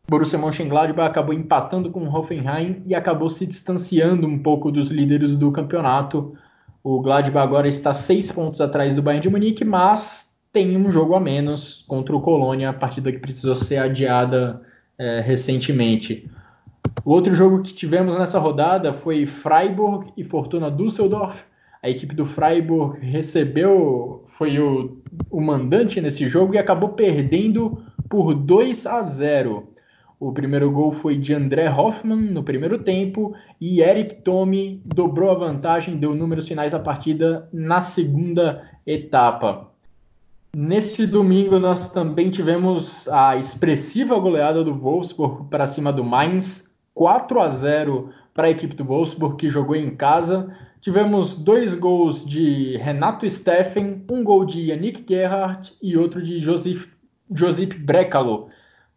Borussia 0.09 0.37
Mönchengladbach 0.37 1.09
acabou 1.09 1.33
empatando 1.33 1.91
com 1.91 2.01
o 2.01 2.13
Hoffenheim 2.13 2.83
e 2.85 2.93
acabou 2.93 3.29
se 3.29 3.45
distanciando 3.45 4.27
um 4.27 4.37
pouco 4.37 4.71
dos 4.71 4.89
líderes 4.89 5.37
do 5.37 5.51
campeonato. 5.51 6.35
O 6.83 6.99
Gladbach 6.99 7.47
agora 7.47 7.67
está 7.67 7.93
seis 7.93 8.31
pontos 8.31 8.59
atrás 8.59 8.95
do 8.95 9.01
Bayern 9.01 9.21
de 9.21 9.29
Munique, 9.29 9.63
mas 9.63 10.30
tem 10.51 10.75
um 10.75 10.91
jogo 10.91 11.15
a 11.15 11.19
menos 11.19 11.83
contra 11.87 12.15
o 12.15 12.21
Colônia, 12.21 12.69
a 12.69 12.73
partida 12.73 13.11
que 13.11 13.19
precisou 13.19 13.55
ser 13.55 13.77
adiada 13.77 14.61
é, 14.97 15.21
recentemente. 15.21 16.29
O 17.05 17.11
outro 17.11 17.33
jogo 17.33 17.63
que 17.63 17.73
tivemos 17.73 18.17
nessa 18.17 18.37
rodada 18.37 18.91
foi 18.93 19.25
Freiburg 19.25 20.11
e 20.17 20.23
Fortuna 20.23 20.69
Düsseldorf. 20.69 21.43
A 21.81 21.89
equipe 21.89 22.13
do 22.13 22.25
Freiburg 22.25 22.99
recebeu, 22.99 24.23
foi 24.27 24.59
o, 24.59 25.01
o 25.29 25.41
mandante 25.41 25.99
nesse 25.99 26.27
jogo 26.27 26.53
e 26.53 26.57
acabou 26.57 26.89
perdendo 26.89 27.83
por 28.09 28.33
2 28.35 28.85
a 28.85 29.01
0. 29.01 29.67
O 30.19 30.31
primeiro 30.31 30.69
gol 30.69 30.91
foi 30.91 31.17
de 31.17 31.33
André 31.33 31.67
Hoffmann 31.67 32.29
no 32.29 32.43
primeiro 32.43 32.77
tempo 32.77 33.33
e 33.59 33.81
Eric 33.81 34.21
Tome 34.21 34.79
dobrou 34.85 35.31
a 35.31 35.33
vantagem, 35.33 35.97
deu 35.97 36.13
números 36.13 36.47
finais 36.47 36.75
à 36.75 36.79
partida 36.79 37.49
na 37.51 37.81
segunda 37.81 38.63
etapa. 38.85 39.70
Neste 40.53 41.05
domingo 41.07 41.59
nós 41.59 41.89
também 41.91 42.29
tivemos 42.29 43.07
a 43.07 43.37
expressiva 43.37 44.19
goleada 44.19 44.63
do 44.63 44.75
Wolfsburg 44.75 45.49
para 45.49 45.65
cima 45.65 45.93
do 45.93 46.03
Mainz, 46.03 46.75
4 46.93 47.39
a 47.39 47.49
0 47.49 48.09
para 48.33 48.47
a 48.47 48.51
equipe 48.51 48.75
do 48.75 48.83
Wolfsburg 48.83 49.37
que 49.37 49.49
jogou 49.49 49.75
em 49.75 49.95
casa. 49.95 50.53
Tivemos 50.81 51.37
dois 51.37 51.73
gols 51.73 52.25
de 52.25 52.75
Renato 52.77 53.29
Steffen, 53.29 54.03
um 54.11 54.23
gol 54.23 54.43
de 54.43 54.59
Yannick 54.59 55.05
Gerhardt 55.07 55.73
e 55.81 55.97
outro 55.97 56.21
de 56.21 56.39
Joseph, 56.41 56.85
Josip 57.33 57.77
Brekalo 57.77 58.49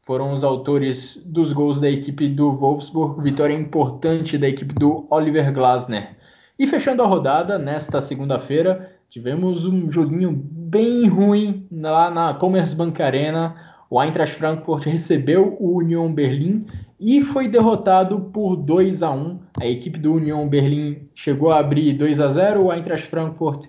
foram 0.05 0.35
os 0.35 0.45
autores 0.45 1.17
dos 1.25 1.53
gols 1.53 1.81
da 1.81 1.89
equipe 1.89 2.29
do 2.29 2.53
Wolfsburg, 2.53 3.23
vitória 3.23 3.55
importante 3.55 4.37
da 4.37 4.49
equipe 4.49 4.75
do 4.75 5.07
Oliver 5.09 5.53
Glasner. 5.53 6.17
E 6.59 6.67
fechando 6.67 7.03
a 7.03 7.07
rodada, 7.07 7.59
nesta 7.59 8.03
segunda-feira, 8.03 8.93
tivemos 9.09 9.65
um 9.65 9.91
joguinho 9.91 10.33
bem 10.75 11.07
ruim 11.07 11.69
lá 11.71 12.11
na 12.11 12.35
Commerzbank 12.35 13.01
Arena. 13.01 13.55
O 13.89 14.03
Eintracht 14.03 14.35
Frankfurt 14.35 14.85
recebeu 14.87 15.57
o 15.61 15.79
Union 15.79 16.13
Berlin 16.13 16.67
e 16.99 17.23
foi 17.23 17.47
derrotado 17.47 18.19
por 18.33 18.57
2 18.57 19.05
a 19.05 19.11
1. 19.13 19.39
A 19.61 19.67
equipe 19.67 20.01
do 20.01 20.15
Union 20.15 20.49
Berlin 20.49 21.09
chegou 21.15 21.53
a 21.53 21.61
abrir 21.61 21.93
2 21.93 22.19
a 22.19 22.29
0, 22.29 22.65
o 22.65 22.73
Eintracht 22.73 23.07
Frankfurt 23.07 23.69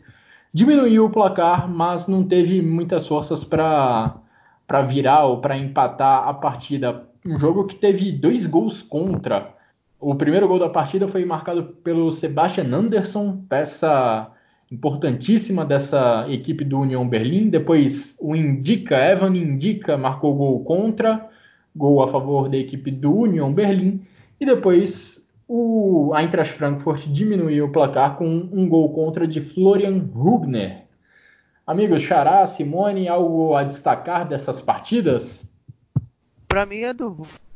diminuiu 0.52 1.06
o 1.06 1.10
placar, 1.12 1.70
mas 1.70 2.08
não 2.08 2.24
teve 2.24 2.60
muitas 2.60 3.06
forças 3.08 3.44
para 3.44 4.16
para 4.66 4.82
virar 4.82 5.26
ou 5.26 5.42
para 5.42 5.56
empatar 5.56 6.28
a 6.28 6.34
partida. 6.34 7.04
Um 7.24 7.38
jogo 7.38 7.66
que 7.66 7.76
teve 7.76 8.12
dois 8.12 8.48
gols 8.48 8.82
contra. 8.82 9.54
O 10.00 10.16
primeiro 10.16 10.48
gol 10.48 10.58
da 10.58 10.70
partida 10.70 11.08
foi 11.08 11.24
marcado 11.24 11.66
pelo 11.84 12.12
Sebastian 12.12 12.76
Anderson, 12.76 13.44
peça 13.48 14.32
importantíssima 14.72 15.66
dessa 15.66 16.26
equipe 16.30 16.64
do 16.64 16.80
União 16.80 17.08
Berlim. 17.08 17.50
Depois 17.50 18.18
o 18.20 18.36
Indica, 18.36 18.98
Evan 18.98 19.36
Indica, 19.36 19.98
marcou 19.98 20.36
gol 20.36 20.64
contra, 20.64 21.30
gol 21.76 22.02
a 22.02 22.08
favor 22.08 22.50
da 22.50 22.58
equipe 22.58 22.92
do 22.92 23.14
União 23.14 23.54
Berlim. 23.54 24.02
E 24.40 24.46
depois 24.46 25.28
o 25.48 26.14
Eintracht 26.16 26.54
Frankfurt 26.54 27.08
diminuiu 27.08 27.66
o 27.66 27.72
placar 27.72 28.18
com 28.18 28.28
um 28.28 28.68
gol 28.68 28.92
contra 28.94 29.28
de 29.28 29.42
Florian 29.42 30.04
Rubner. 30.14 30.86
Amigos, 31.68 32.02
Xará, 32.02 32.46
Simone, 32.46 33.08
algo 33.08 33.56
a 33.56 33.64
destacar 33.64 34.28
dessas 34.28 34.62
partidas? 34.62 35.52
Para 36.48 36.66
mim 36.66 36.82
é 36.82 36.94
do 36.94 37.10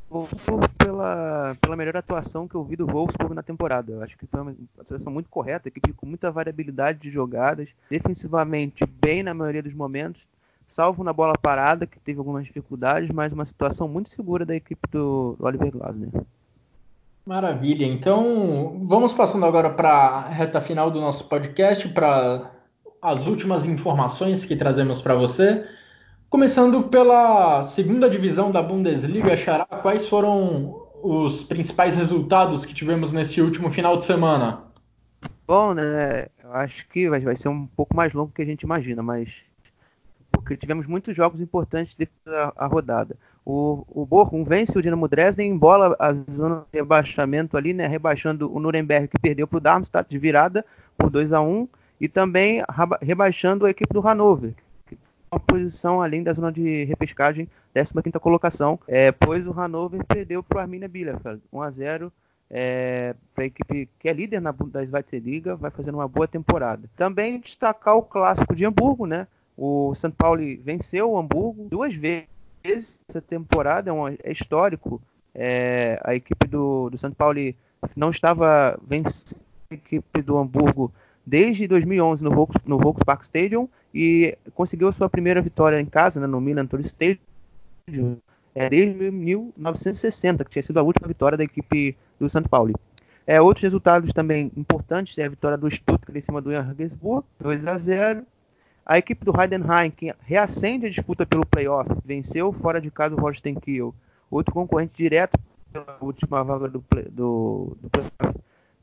Wolfsburg 0.10 0.68
pela, 0.78 1.56
pela 1.62 1.76
melhor 1.76 1.96
atuação 1.98 2.48
que 2.48 2.56
eu 2.56 2.64
vi 2.64 2.76
do 2.76 2.88
Wolfsburg 2.88 3.34
na 3.34 3.44
temporada. 3.44 3.92
Eu 3.92 4.02
acho 4.02 4.18
que 4.18 4.26
foi 4.26 4.42
uma 4.42 4.56
atuação 4.80 5.12
muito 5.12 5.30
correta, 5.30 5.68
equipe 5.68 5.94
com 5.94 6.06
muita 6.06 6.32
variabilidade 6.32 7.00
de 7.00 7.12
jogadas, 7.12 7.70
defensivamente 7.90 8.86
bem 8.86 9.22
na 9.22 9.34
maioria 9.34 9.62
dos 9.62 9.74
momentos, 9.74 10.28
salvo 10.68 11.04
na 11.04 11.14
bola 11.14 11.34
parada, 11.40 11.86
que 11.86 12.00
teve 12.00 12.20
algumas 12.20 12.46
dificuldades, 12.46 13.10
mas 13.12 13.34
uma 13.34 13.46
situação 13.46 13.88
muito 13.88 14.10
segura 14.10 14.46
da 14.46 14.56
equipe 14.56 14.82
do 14.92 15.36
Oliver 15.40 15.72
Glasner. 15.72 16.10
Maravilha. 17.26 17.86
Então, 17.86 18.82
vamos 18.86 19.14
passando 19.14 19.46
agora 19.46 19.70
para 19.70 19.92
a 19.92 20.30
reta 20.30 20.60
final 20.60 20.90
do 20.90 21.00
nosso 21.00 21.30
podcast, 21.30 21.88
para 21.90 22.50
as 23.02 23.28
últimas 23.28 23.66
informações 23.66 24.44
que 24.44 24.56
trazemos 24.56 25.00
para 25.00 25.14
você. 25.14 25.66
Começando 26.30 26.84
pela 26.84 27.64
segunda 27.64 28.08
divisão 28.08 28.52
da 28.52 28.62
Bundesliga, 28.62 29.36
Xará, 29.36 29.66
quais 29.66 30.08
foram 30.08 30.86
os 31.02 31.44
principais 31.44 31.96
resultados 31.96 32.64
que 32.64 32.74
tivemos 32.74 33.12
neste 33.12 33.42
último 33.42 33.72
final 33.72 33.98
de 33.98 34.06
semana? 34.06 34.62
Bom, 35.48 35.74
né? 35.74 36.28
Eu 36.44 36.54
acho 36.54 36.88
que 36.88 37.10
vai, 37.10 37.20
vai 37.20 37.36
ser 37.36 37.50
um 37.50 37.66
pouco 37.66 37.96
mais 37.96 38.14
longo 38.14 38.32
que 38.32 38.44
a 38.44 38.46
gente 38.46 38.62
imagina, 38.62 39.02
mas 39.02 39.44
porque 40.32 40.56
tivemos 40.56 40.86
muitos 40.86 41.16
jogos 41.16 41.42
importantes 41.42 41.98
da 42.24 42.54
a 42.56 42.68
rodada. 42.68 43.16
O, 43.44 43.84
o 43.90 44.06
Bochum 44.06 44.44
vence 44.44 44.78
o 44.78 44.82
Dinamo 44.84 45.08
Dresden, 45.08 45.58
bola 45.58 45.96
a 45.98 46.14
zona 46.14 46.64
de 46.72 46.78
rebaixamento 46.78 47.58
ali, 47.58 47.74
né? 47.74 47.88
Rebaixando 47.88 48.56
o 48.56 48.60
Nuremberg 48.60 49.08
que 49.08 49.18
perdeu 49.18 49.48
para 49.48 49.58
o 49.58 49.62
Darmstadt 49.62 50.08
de 50.08 50.20
virada 50.20 50.64
por 50.96 51.10
2 51.10 51.34
a 51.34 51.42
1 51.42 51.68
e 52.00 52.08
também 52.08 52.62
rebaixando 53.02 53.66
a 53.66 53.72
equipe 53.72 53.92
do 53.92 54.00
Hannover, 54.00 54.54
uma 55.32 55.40
posição 55.40 56.02
além 56.02 56.24
da 56.24 56.34
zona 56.34 56.52
de 56.52 56.84
repescagem, 56.86 57.48
15ª 57.76 58.20
colocação, 58.20 58.80
é, 58.88 59.12
pois 59.12 59.46
o 59.46 59.52
Hannover 59.52 60.04
perdeu 60.06 60.42
para 60.42 60.58
o 60.58 60.62
Arminia 60.62 60.88
Bielefeld, 60.88 61.42
1 61.52 61.62
a 61.62 61.72
0 61.72 62.14
é, 62.50 63.16
para 63.36 63.44
a 63.44 63.48
equipe 63.48 63.88
que 64.00 64.10
é 64.10 64.14
líder 64.14 64.42
na 64.42 64.54
Zweite 64.84 65.22
vai 65.60 65.70
fazendo 65.70 65.96
uma 65.96 66.08
boa 66.08 66.28
temporada. 66.28 66.90
Também 66.96 67.40
destacar 67.40 67.96
o 67.96 68.04
clássico 68.04 68.56
de 68.56 68.66
Hamburgo, 68.66 69.06
né? 69.06 69.28
O 69.56 69.94
São 69.94 70.10
Paulo 70.10 70.42
venceu 70.64 71.12
o 71.12 71.20
Hamburgo 71.20 71.68
duas 71.70 71.94
vezes 71.94 72.28
essa 73.08 73.22
temporada, 73.22 73.90
é, 73.90 73.94
um, 73.94 74.08
é 74.08 74.32
histórico. 74.32 75.02
É, 75.34 76.00
a 76.04 76.16
equipe 76.16 76.48
do, 76.48 76.90
do 76.90 76.98
São 76.98 77.12
Paulo 77.12 77.40
não 77.96 78.10
estava 78.10 78.80
vencendo 78.86 79.42
a 79.70 79.76
equipe 79.76 80.22
do 80.22 80.38
Hamburgo 80.38 80.92
desde 81.30 81.68
2011 81.68 82.24
no, 82.24 82.32
Volks, 82.32 82.58
no 82.66 82.80
Stadium 83.22 83.70
e 83.94 84.36
conseguiu 84.56 84.92
sua 84.92 85.08
primeira 85.08 85.42
vitória 85.42 85.80
em 85.80 85.86
casa, 85.86 86.20
né, 86.20 86.26
no 86.26 86.42
Milan 86.42 86.66
Tourist 86.66 86.90
Stadium, 86.90 88.18
é, 88.56 88.68
desde 88.68 89.12
1960, 89.12 90.44
que 90.44 90.50
tinha 90.50 90.64
sido 90.64 90.80
a 90.80 90.84
última 90.84 91.08
vitória 91.08 91.38
da 91.38 91.44
equipe 91.44 91.96
do 92.20 92.28
São 92.28 92.42
Paulo. 92.42 92.74
É, 93.28 93.40
outros 93.40 93.62
resultados 93.62 94.12
também 94.12 94.52
importantes 94.58 95.16
é 95.20 95.26
a 95.26 95.30
vitória 95.30 95.56
do 95.56 95.70
Stuttgart 95.70 96.16
em 96.16 96.22
cima 96.22 96.42
do 96.42 96.52
Jan 96.52 96.64
Regensburg, 96.64 97.24
2 97.40 97.68
a 97.68 97.78
0. 97.78 98.26
A 98.84 98.98
equipe 98.98 99.24
do 99.24 99.40
Heidenheim, 99.40 99.92
que 99.92 100.12
reacende 100.22 100.88
a 100.88 100.90
disputa 100.90 101.28
pelo 101.28 101.46
playoff, 101.46 101.88
venceu 102.04 102.52
fora 102.52 102.82
de 102.82 102.90
casa 102.90 103.14
o 103.14 103.20
Holstein 103.20 103.54
Kiel, 103.54 103.94
outro 104.32 104.52
concorrente 104.52 104.94
direto 104.96 105.38
pela 105.72 105.96
última 106.02 106.44
vaga 106.44 106.68
do, 106.68 106.84
do, 107.12 107.78
do 107.80 107.90
playoff 107.92 108.40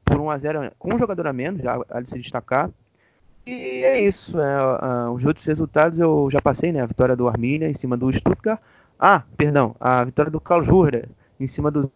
por 0.07 0.21
1 0.21 0.31
a 0.31 0.39
0 0.39 0.73
com 0.79 0.95
um 0.95 0.99
jogador 0.99 1.27
a 1.27 1.33
menos, 1.33 1.61
já 1.61 1.77
a 1.91 2.05
se 2.05 2.19
destacar. 2.19 2.71
E 3.45 3.85
é 3.85 4.01
isso. 4.01 4.41
É, 4.41 5.09
uh, 5.09 5.11
os 5.11 5.25
outros 5.25 5.45
resultados 5.45 5.99
eu 5.99 6.29
já 6.31 6.41
passei, 6.41 6.73
né? 6.73 6.81
A 6.81 6.87
vitória 6.87 7.15
do 7.15 7.29
Arminia 7.29 7.69
em 7.69 7.75
cima 7.75 7.97
do 7.97 8.11
Stuttgart. 8.13 8.61
Ah, 8.99 9.23
perdão, 9.37 9.77
a 9.79 10.03
vitória 10.05 10.31
do 10.31 10.41
Karlsruhe 10.41 11.05
em 11.39 11.47
cima 11.47 11.71
do 11.71 11.91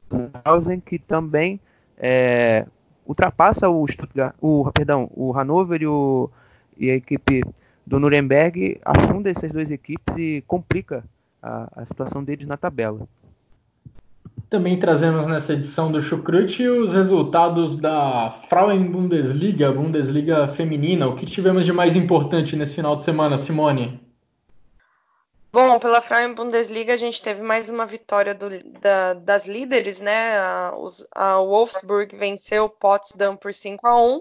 Zausen, 0.44 0.80
que 0.80 0.98
também 0.98 1.58
é, 1.96 2.66
ultrapassa 3.06 3.70
o 3.70 3.86
Stuttgart, 3.88 4.34
o 4.40 4.70
perdão, 4.70 5.11
o 5.14 5.32
Hannover 5.32 5.80
e, 5.80 5.86
o, 5.86 6.30
e 6.76 6.90
a 6.90 6.94
equipe 6.94 7.42
do 7.86 7.98
Nuremberg 7.98 8.78
afunda 8.84 9.30
essas 9.30 9.50
duas 9.50 9.70
equipes 9.70 10.16
e 10.18 10.44
complica 10.46 11.02
a, 11.42 11.68
a 11.74 11.84
situação 11.86 12.22
deles 12.22 12.46
na 12.46 12.56
tabela. 12.56 13.08
Também 14.51 14.76
trazemos 14.80 15.28
nessa 15.28 15.53
edição 15.53 15.92
do 15.92 16.01
Chucrute 16.01 16.68
os 16.68 16.92
resultados 16.92 17.76
da 17.76 18.32
Frauen 18.48 18.90
Bundesliga, 18.90 19.70
Bundesliga 19.70 20.48
feminina. 20.48 21.07
O 21.07 21.14
que 21.14 21.24
tivemos 21.24 21.64
de 21.64 21.72
mais 21.72 21.94
importante 21.94 22.57
nesse 22.57 22.74
final 22.74 22.96
de 22.96 23.05
semana, 23.05 23.38
Simone? 23.38 24.01
Bom, 25.53 25.78
pela 25.78 26.01
Frauen 26.01 26.34
Bundesliga 26.34 26.94
a 26.94 26.96
gente 26.96 27.22
teve 27.22 27.42
mais 27.42 27.70
uma 27.70 27.86
vitória 27.86 28.34
do, 28.34 28.48
da, 28.80 29.14
das 29.14 29.46
líderes, 29.46 30.01
né? 30.01 30.36
A, 30.38 30.74
a 31.14 31.38
Wolfsburg 31.38 32.16
venceu 32.16 32.64
o 32.64 32.68
Potsdam 32.68 33.36
por 33.36 33.55
5 33.55 33.86
a 33.86 34.03
1 34.03 34.20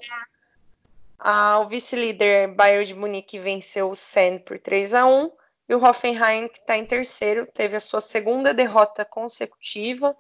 a, 1.18 1.60
O 1.60 1.68
vice-líder 1.68 2.54
Bayern 2.54 2.86
de 2.86 2.94
Munique 2.94 3.40
venceu 3.40 3.90
o 3.90 3.96
Sen 3.96 4.38
por 4.38 4.60
3 4.60 4.94
a 4.94 5.08
1 5.08 5.32
e 5.70 5.76
o 5.76 5.86
Hoffenheim, 5.86 6.48
que 6.48 6.58
está 6.58 6.76
em 6.76 6.86
terceiro, 6.86 7.46
teve 7.54 7.78
a 7.78 7.80
sua 7.80 8.02
segunda 8.02 8.56
derrota 8.56 9.06
consecutiva 9.06 10.18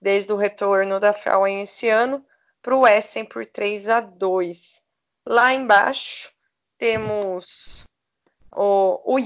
desde 0.00 0.32
o 0.32 0.36
retorno 0.36 1.00
da 1.00 1.12
Frauen 1.12 1.62
esse 1.62 1.88
ano 1.88 2.24
para 2.62 2.76
o 2.76 2.86
Essen 2.86 3.24
por 3.24 3.44
3 3.44 3.88
a 3.88 4.00
2. 4.00 4.80
Lá 5.26 5.52
embaixo 5.52 6.32
temos 6.78 7.84
o, 8.54 9.16
o 9.16 9.18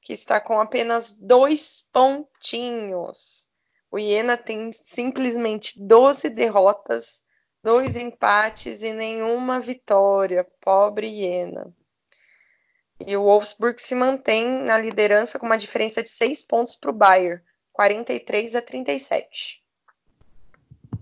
que 0.00 0.14
está 0.14 0.40
com 0.40 0.58
apenas 0.58 1.12
dois 1.12 1.82
pontinhos. 1.92 3.46
O 3.90 3.98
Iena 3.98 4.38
tem 4.38 4.72
simplesmente 4.72 5.78
12 5.78 6.30
derrotas, 6.30 7.22
dois 7.62 7.96
empates 7.96 8.82
e 8.82 8.94
nenhuma 8.94 9.60
vitória. 9.60 10.46
Pobre 10.58 11.06
Iena. 11.06 11.70
E 13.06 13.16
o 13.16 13.22
Wolfsburg 13.22 13.80
se 13.80 13.94
mantém 13.94 14.64
na 14.64 14.78
liderança 14.78 15.38
com 15.38 15.46
uma 15.46 15.56
diferença 15.56 16.02
de 16.02 16.08
6 16.08 16.46
pontos 16.46 16.76
para 16.76 16.90
o 16.90 16.94
Bayern, 16.94 17.40
43 17.72 18.54
a 18.54 18.62
37. 18.62 19.62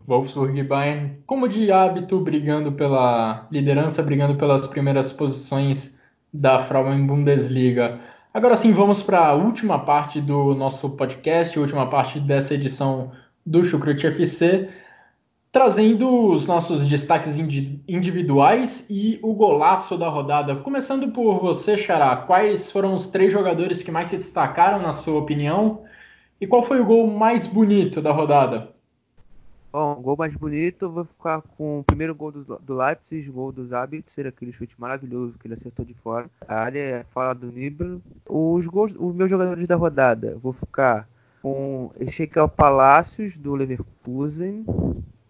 Wolfsburg 0.06 0.58
e 0.58 0.62
Bayern, 0.62 1.22
como 1.26 1.48
de 1.48 1.70
hábito, 1.70 2.18
brigando 2.20 2.72
pela 2.72 3.46
liderança, 3.50 4.02
brigando 4.02 4.36
pelas 4.36 4.66
primeiras 4.66 5.12
posições 5.12 5.98
da 6.32 6.60
Frauen 6.60 7.06
Bundesliga. 7.06 8.00
Agora 8.32 8.56
sim, 8.56 8.72
vamos 8.72 9.02
para 9.02 9.26
a 9.26 9.34
última 9.34 9.78
parte 9.84 10.20
do 10.20 10.54
nosso 10.54 10.90
podcast, 10.90 11.58
última 11.58 11.90
parte 11.90 12.20
dessa 12.20 12.54
edição 12.54 13.12
do 13.44 13.64
Chucrute 13.64 14.06
FC 14.06 14.68
trazendo 15.58 16.30
os 16.30 16.46
nossos 16.46 16.86
destaques 16.86 17.36
individuais 17.36 18.86
e 18.88 19.18
o 19.20 19.34
golaço 19.34 19.98
da 19.98 20.08
rodada. 20.08 20.54
Começando 20.54 21.10
por 21.10 21.40
você, 21.40 21.76
Xará, 21.76 22.14
quais 22.14 22.70
foram 22.70 22.94
os 22.94 23.08
três 23.08 23.32
jogadores 23.32 23.82
que 23.82 23.90
mais 23.90 24.06
se 24.06 24.18
destacaram, 24.18 24.80
na 24.80 24.92
sua 24.92 25.18
opinião? 25.18 25.82
E 26.40 26.46
qual 26.46 26.62
foi 26.62 26.80
o 26.80 26.84
gol 26.84 27.08
mais 27.08 27.44
bonito 27.44 28.00
da 28.00 28.12
rodada? 28.12 28.68
Bom, 29.72 29.96
gol 29.96 30.16
mais 30.16 30.32
bonito, 30.32 30.84
eu 30.84 30.92
vou 30.92 31.04
ficar 31.04 31.42
com 31.42 31.80
o 31.80 31.82
primeiro 31.82 32.14
gol 32.14 32.30
do, 32.30 32.44
do 32.60 32.76
Leipzig, 32.76 33.28
gol 33.28 33.50
do 33.50 33.66
Zabitzer, 33.66 34.28
aquele 34.28 34.52
chute 34.52 34.76
maravilhoso 34.78 35.36
que 35.40 35.48
ele 35.48 35.54
acertou 35.54 35.84
de 35.84 35.94
fora. 35.94 36.30
A 36.46 36.54
área 36.54 36.78
é 36.78 37.04
fala 37.12 37.34
do 37.34 37.50
Nibel. 37.50 38.00
Os 38.28 38.64
gols, 38.68 38.94
os 38.96 39.12
meus 39.12 39.28
jogadores 39.28 39.66
da 39.66 39.74
rodada, 39.74 40.38
vou 40.40 40.52
ficar 40.52 41.08
com 41.42 41.90
Ezequiel 41.98 42.48
Palacios 42.48 43.36
do 43.36 43.56
Leverkusen, 43.56 44.64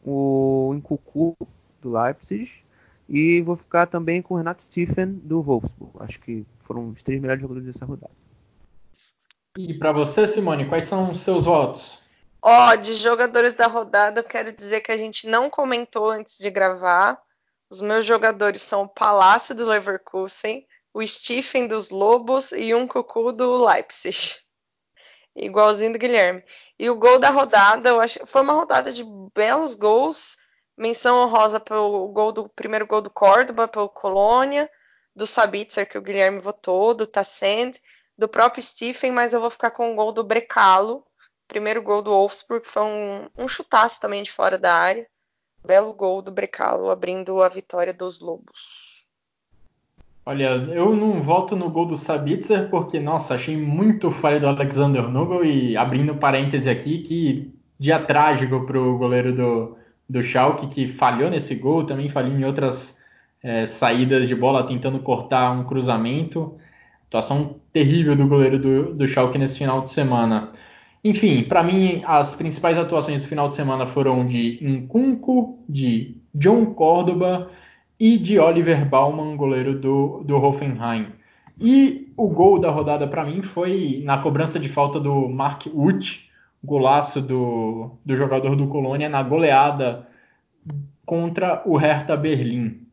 o 0.04 0.72
Nkuku 0.74 1.36
do 1.80 1.92
Leipzig 1.92 2.64
e 3.08 3.40
vou 3.40 3.56
ficar 3.56 3.86
também 3.86 4.20
com 4.20 4.34
o 4.34 4.36
Renato 4.36 4.62
Stephen 4.62 5.12
do 5.24 5.42
Wolfsburg. 5.42 5.92
Acho 6.00 6.20
que 6.20 6.46
foram 6.60 6.90
os 6.90 7.02
três 7.02 7.20
melhores 7.20 7.40
jogadores 7.40 7.66
dessa 7.66 7.84
rodada. 7.84 8.12
E 9.56 9.74
para 9.74 9.92
você, 9.92 10.26
Simone, 10.26 10.68
quais 10.68 10.84
são 10.84 11.10
os 11.10 11.20
seus 11.20 11.44
votos? 11.44 12.02
Ó, 12.40 12.70
oh, 12.70 12.76
de 12.76 12.94
jogadores 12.94 13.54
da 13.54 13.66
rodada, 13.66 14.20
eu 14.20 14.24
quero 14.24 14.52
dizer 14.52 14.80
que 14.80 14.92
a 14.92 14.96
gente 14.96 15.26
não 15.26 15.50
comentou 15.50 16.10
antes 16.10 16.38
de 16.38 16.50
gravar. 16.50 17.20
Os 17.68 17.80
meus 17.80 18.06
jogadores 18.06 18.62
são 18.62 18.82
o 18.82 18.88
Palácio 18.88 19.54
do 19.54 19.66
Leverkusen, 19.66 20.64
o 20.94 21.04
Stephen 21.06 21.66
dos 21.66 21.90
Lobos 21.90 22.52
e 22.52 22.74
um 22.74 22.86
Cucu 22.86 23.32
do 23.32 23.64
Leipzig. 23.66 24.38
Igualzinho 25.38 25.92
do 25.92 25.98
Guilherme. 25.98 26.42
E 26.78 26.90
o 26.90 26.96
gol 26.96 27.18
da 27.18 27.30
rodada, 27.30 27.90
eu 27.90 28.00
acho 28.00 28.26
foi 28.26 28.42
uma 28.42 28.52
rodada 28.52 28.92
de 28.92 29.04
belos 29.34 29.74
gols. 29.74 30.36
Menção 30.76 31.22
honrosa 31.22 31.58
pelo 31.58 32.08
gol 32.08 32.30
do 32.30 32.48
primeiro 32.48 32.86
gol 32.86 33.00
do 33.00 33.10
Córdoba, 33.10 33.66
pelo 33.66 33.88
Colônia, 33.88 34.70
do 35.14 35.26
Sabitzer, 35.26 35.88
que 35.88 35.98
o 35.98 36.02
Guilherme 36.02 36.38
votou, 36.38 36.94
do 36.94 37.04
Tassend, 37.04 37.80
do 38.16 38.28
próprio 38.28 38.62
Stephen, 38.62 39.10
mas 39.10 39.32
eu 39.32 39.40
vou 39.40 39.50
ficar 39.50 39.72
com 39.72 39.92
o 39.92 39.94
gol 39.96 40.12
do 40.12 40.22
Brecalo, 40.22 41.04
primeiro 41.48 41.82
gol 41.82 42.02
do 42.02 42.10
Wolfsburg, 42.10 42.64
foi 42.66 42.82
um, 42.82 43.28
um 43.36 43.48
chutaço 43.48 44.00
também 44.00 44.22
de 44.22 44.30
fora 44.30 44.56
da 44.56 44.72
área. 44.72 45.08
Belo 45.64 45.92
gol 45.92 46.22
do 46.22 46.30
Brecalo, 46.30 46.90
abrindo 46.90 47.42
a 47.42 47.48
vitória 47.48 47.92
dos 47.92 48.20
Lobos. 48.20 48.87
Olha, 50.28 50.48
eu 50.74 50.94
não 50.94 51.22
voto 51.22 51.56
no 51.56 51.70
gol 51.70 51.86
do 51.86 51.96
Sabitzer 51.96 52.68
porque, 52.68 53.00
nossa, 53.00 53.34
achei 53.34 53.56
muito 53.56 54.10
falha 54.10 54.38
do 54.38 54.46
Alexander 54.46 55.08
Nubel 55.08 55.42
e 55.42 55.74
abrindo 55.74 56.16
parêntese 56.16 56.68
aqui, 56.68 56.98
que 56.98 57.50
dia 57.78 57.98
trágico 57.98 58.66
para 58.66 58.78
o 58.78 58.98
goleiro 58.98 59.34
do, 59.34 59.78
do 60.06 60.22
Schalke, 60.22 60.66
que 60.66 60.86
falhou 60.86 61.30
nesse 61.30 61.54
gol, 61.54 61.84
também 61.84 62.10
falhou 62.10 62.38
em 62.38 62.44
outras 62.44 62.98
é, 63.42 63.64
saídas 63.64 64.28
de 64.28 64.34
bola 64.34 64.66
tentando 64.66 64.98
cortar 64.98 65.50
um 65.50 65.64
cruzamento. 65.64 66.58
Atuação 67.06 67.56
terrível 67.72 68.14
do 68.14 68.28
goleiro 68.28 68.58
do, 68.58 68.94
do 68.94 69.08
Schalke 69.08 69.38
nesse 69.38 69.56
final 69.56 69.80
de 69.80 69.88
semana. 69.88 70.52
Enfim, 71.02 71.42
para 71.44 71.62
mim, 71.62 72.02
as 72.04 72.34
principais 72.34 72.76
atuações 72.76 73.22
do 73.22 73.28
final 73.28 73.48
de 73.48 73.54
semana 73.54 73.86
foram 73.86 74.26
de 74.26 74.58
Nkunku, 74.60 75.64
de 75.66 76.18
John 76.34 76.66
Córdoba 76.74 77.50
e 77.98 78.16
de 78.16 78.38
Oliver 78.38 78.88
Baumann, 78.88 79.36
goleiro 79.36 79.78
do, 79.78 80.22
do 80.24 80.36
Hoffenheim. 80.36 81.06
E 81.60 82.12
o 82.16 82.28
gol 82.28 82.60
da 82.60 82.70
rodada 82.70 83.06
para 83.08 83.24
mim 83.24 83.42
foi 83.42 84.00
na 84.04 84.18
cobrança 84.18 84.58
de 84.60 84.68
falta 84.68 85.00
do 85.00 85.28
Mark 85.28 85.66
Uth, 85.66 86.20
golaço 86.62 87.20
do, 87.20 87.90
do 88.04 88.16
jogador 88.16 88.54
do 88.54 88.68
Colônia 88.68 89.08
na 89.08 89.22
goleada 89.22 90.06
contra 91.04 91.62
o 91.64 91.76
Hertha 91.76 92.16
Berlim. 92.16 92.86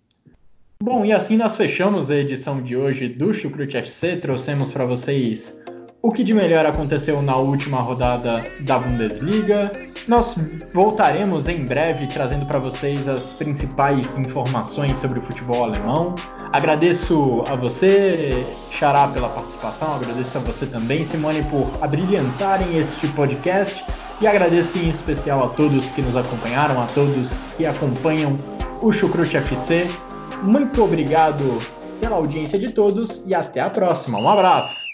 Bom, 0.81 1.05
e 1.05 1.11
assim 1.11 1.37
nós 1.37 1.55
fechamos 1.55 2.09
a 2.09 2.15
edição 2.15 2.61
de 2.61 2.75
hoje 2.75 3.07
do 3.07 3.33
Chucrute 3.33 3.77
FC. 3.77 4.17
Trouxemos 4.17 4.71
para 4.71 4.85
vocês 4.85 5.63
o 6.01 6.11
que 6.11 6.23
de 6.23 6.33
melhor 6.33 6.65
aconteceu 6.65 7.21
na 7.21 7.35
última 7.35 7.79
rodada 7.79 8.43
da 8.61 8.77
Bundesliga. 8.77 9.71
Nós 10.07 10.35
voltaremos 10.71 11.47
em 11.49 11.65
breve 11.65 12.05
trazendo 12.05 12.45
para 12.45 12.59
vocês 12.59 13.07
as 13.07 13.33
principais 13.33 14.15
informações 14.17 14.99
sobre 14.99 15.17
o 15.17 15.21
futebol 15.21 15.63
alemão. 15.63 16.13
Agradeço 16.53 17.43
a 17.49 17.55
você, 17.55 18.45
Xará, 18.71 19.07
pela 19.07 19.27
participação, 19.29 19.95
agradeço 19.95 20.37
a 20.37 20.41
você 20.41 20.67
também, 20.67 21.03
Simone, 21.03 21.43
por 21.45 21.67
abrilhantarem 21.81 22.77
este 22.77 23.07
podcast 23.09 23.83
e 24.21 24.27
agradeço 24.27 24.77
em 24.77 24.89
especial 24.89 25.43
a 25.43 25.49
todos 25.49 25.85
que 25.87 26.01
nos 26.03 26.15
acompanharam, 26.15 26.81
a 26.81 26.85
todos 26.85 27.31
que 27.57 27.65
acompanham 27.65 28.37
o 28.81 28.91
Chucrute 28.91 29.37
FC. 29.37 29.87
Muito 30.43 30.83
obrigado 30.83 31.59
pela 31.99 32.17
audiência 32.17 32.59
de 32.59 32.71
todos 32.71 33.23
e 33.25 33.33
até 33.33 33.59
a 33.59 33.69
próxima. 33.71 34.19
Um 34.19 34.29
abraço! 34.29 34.83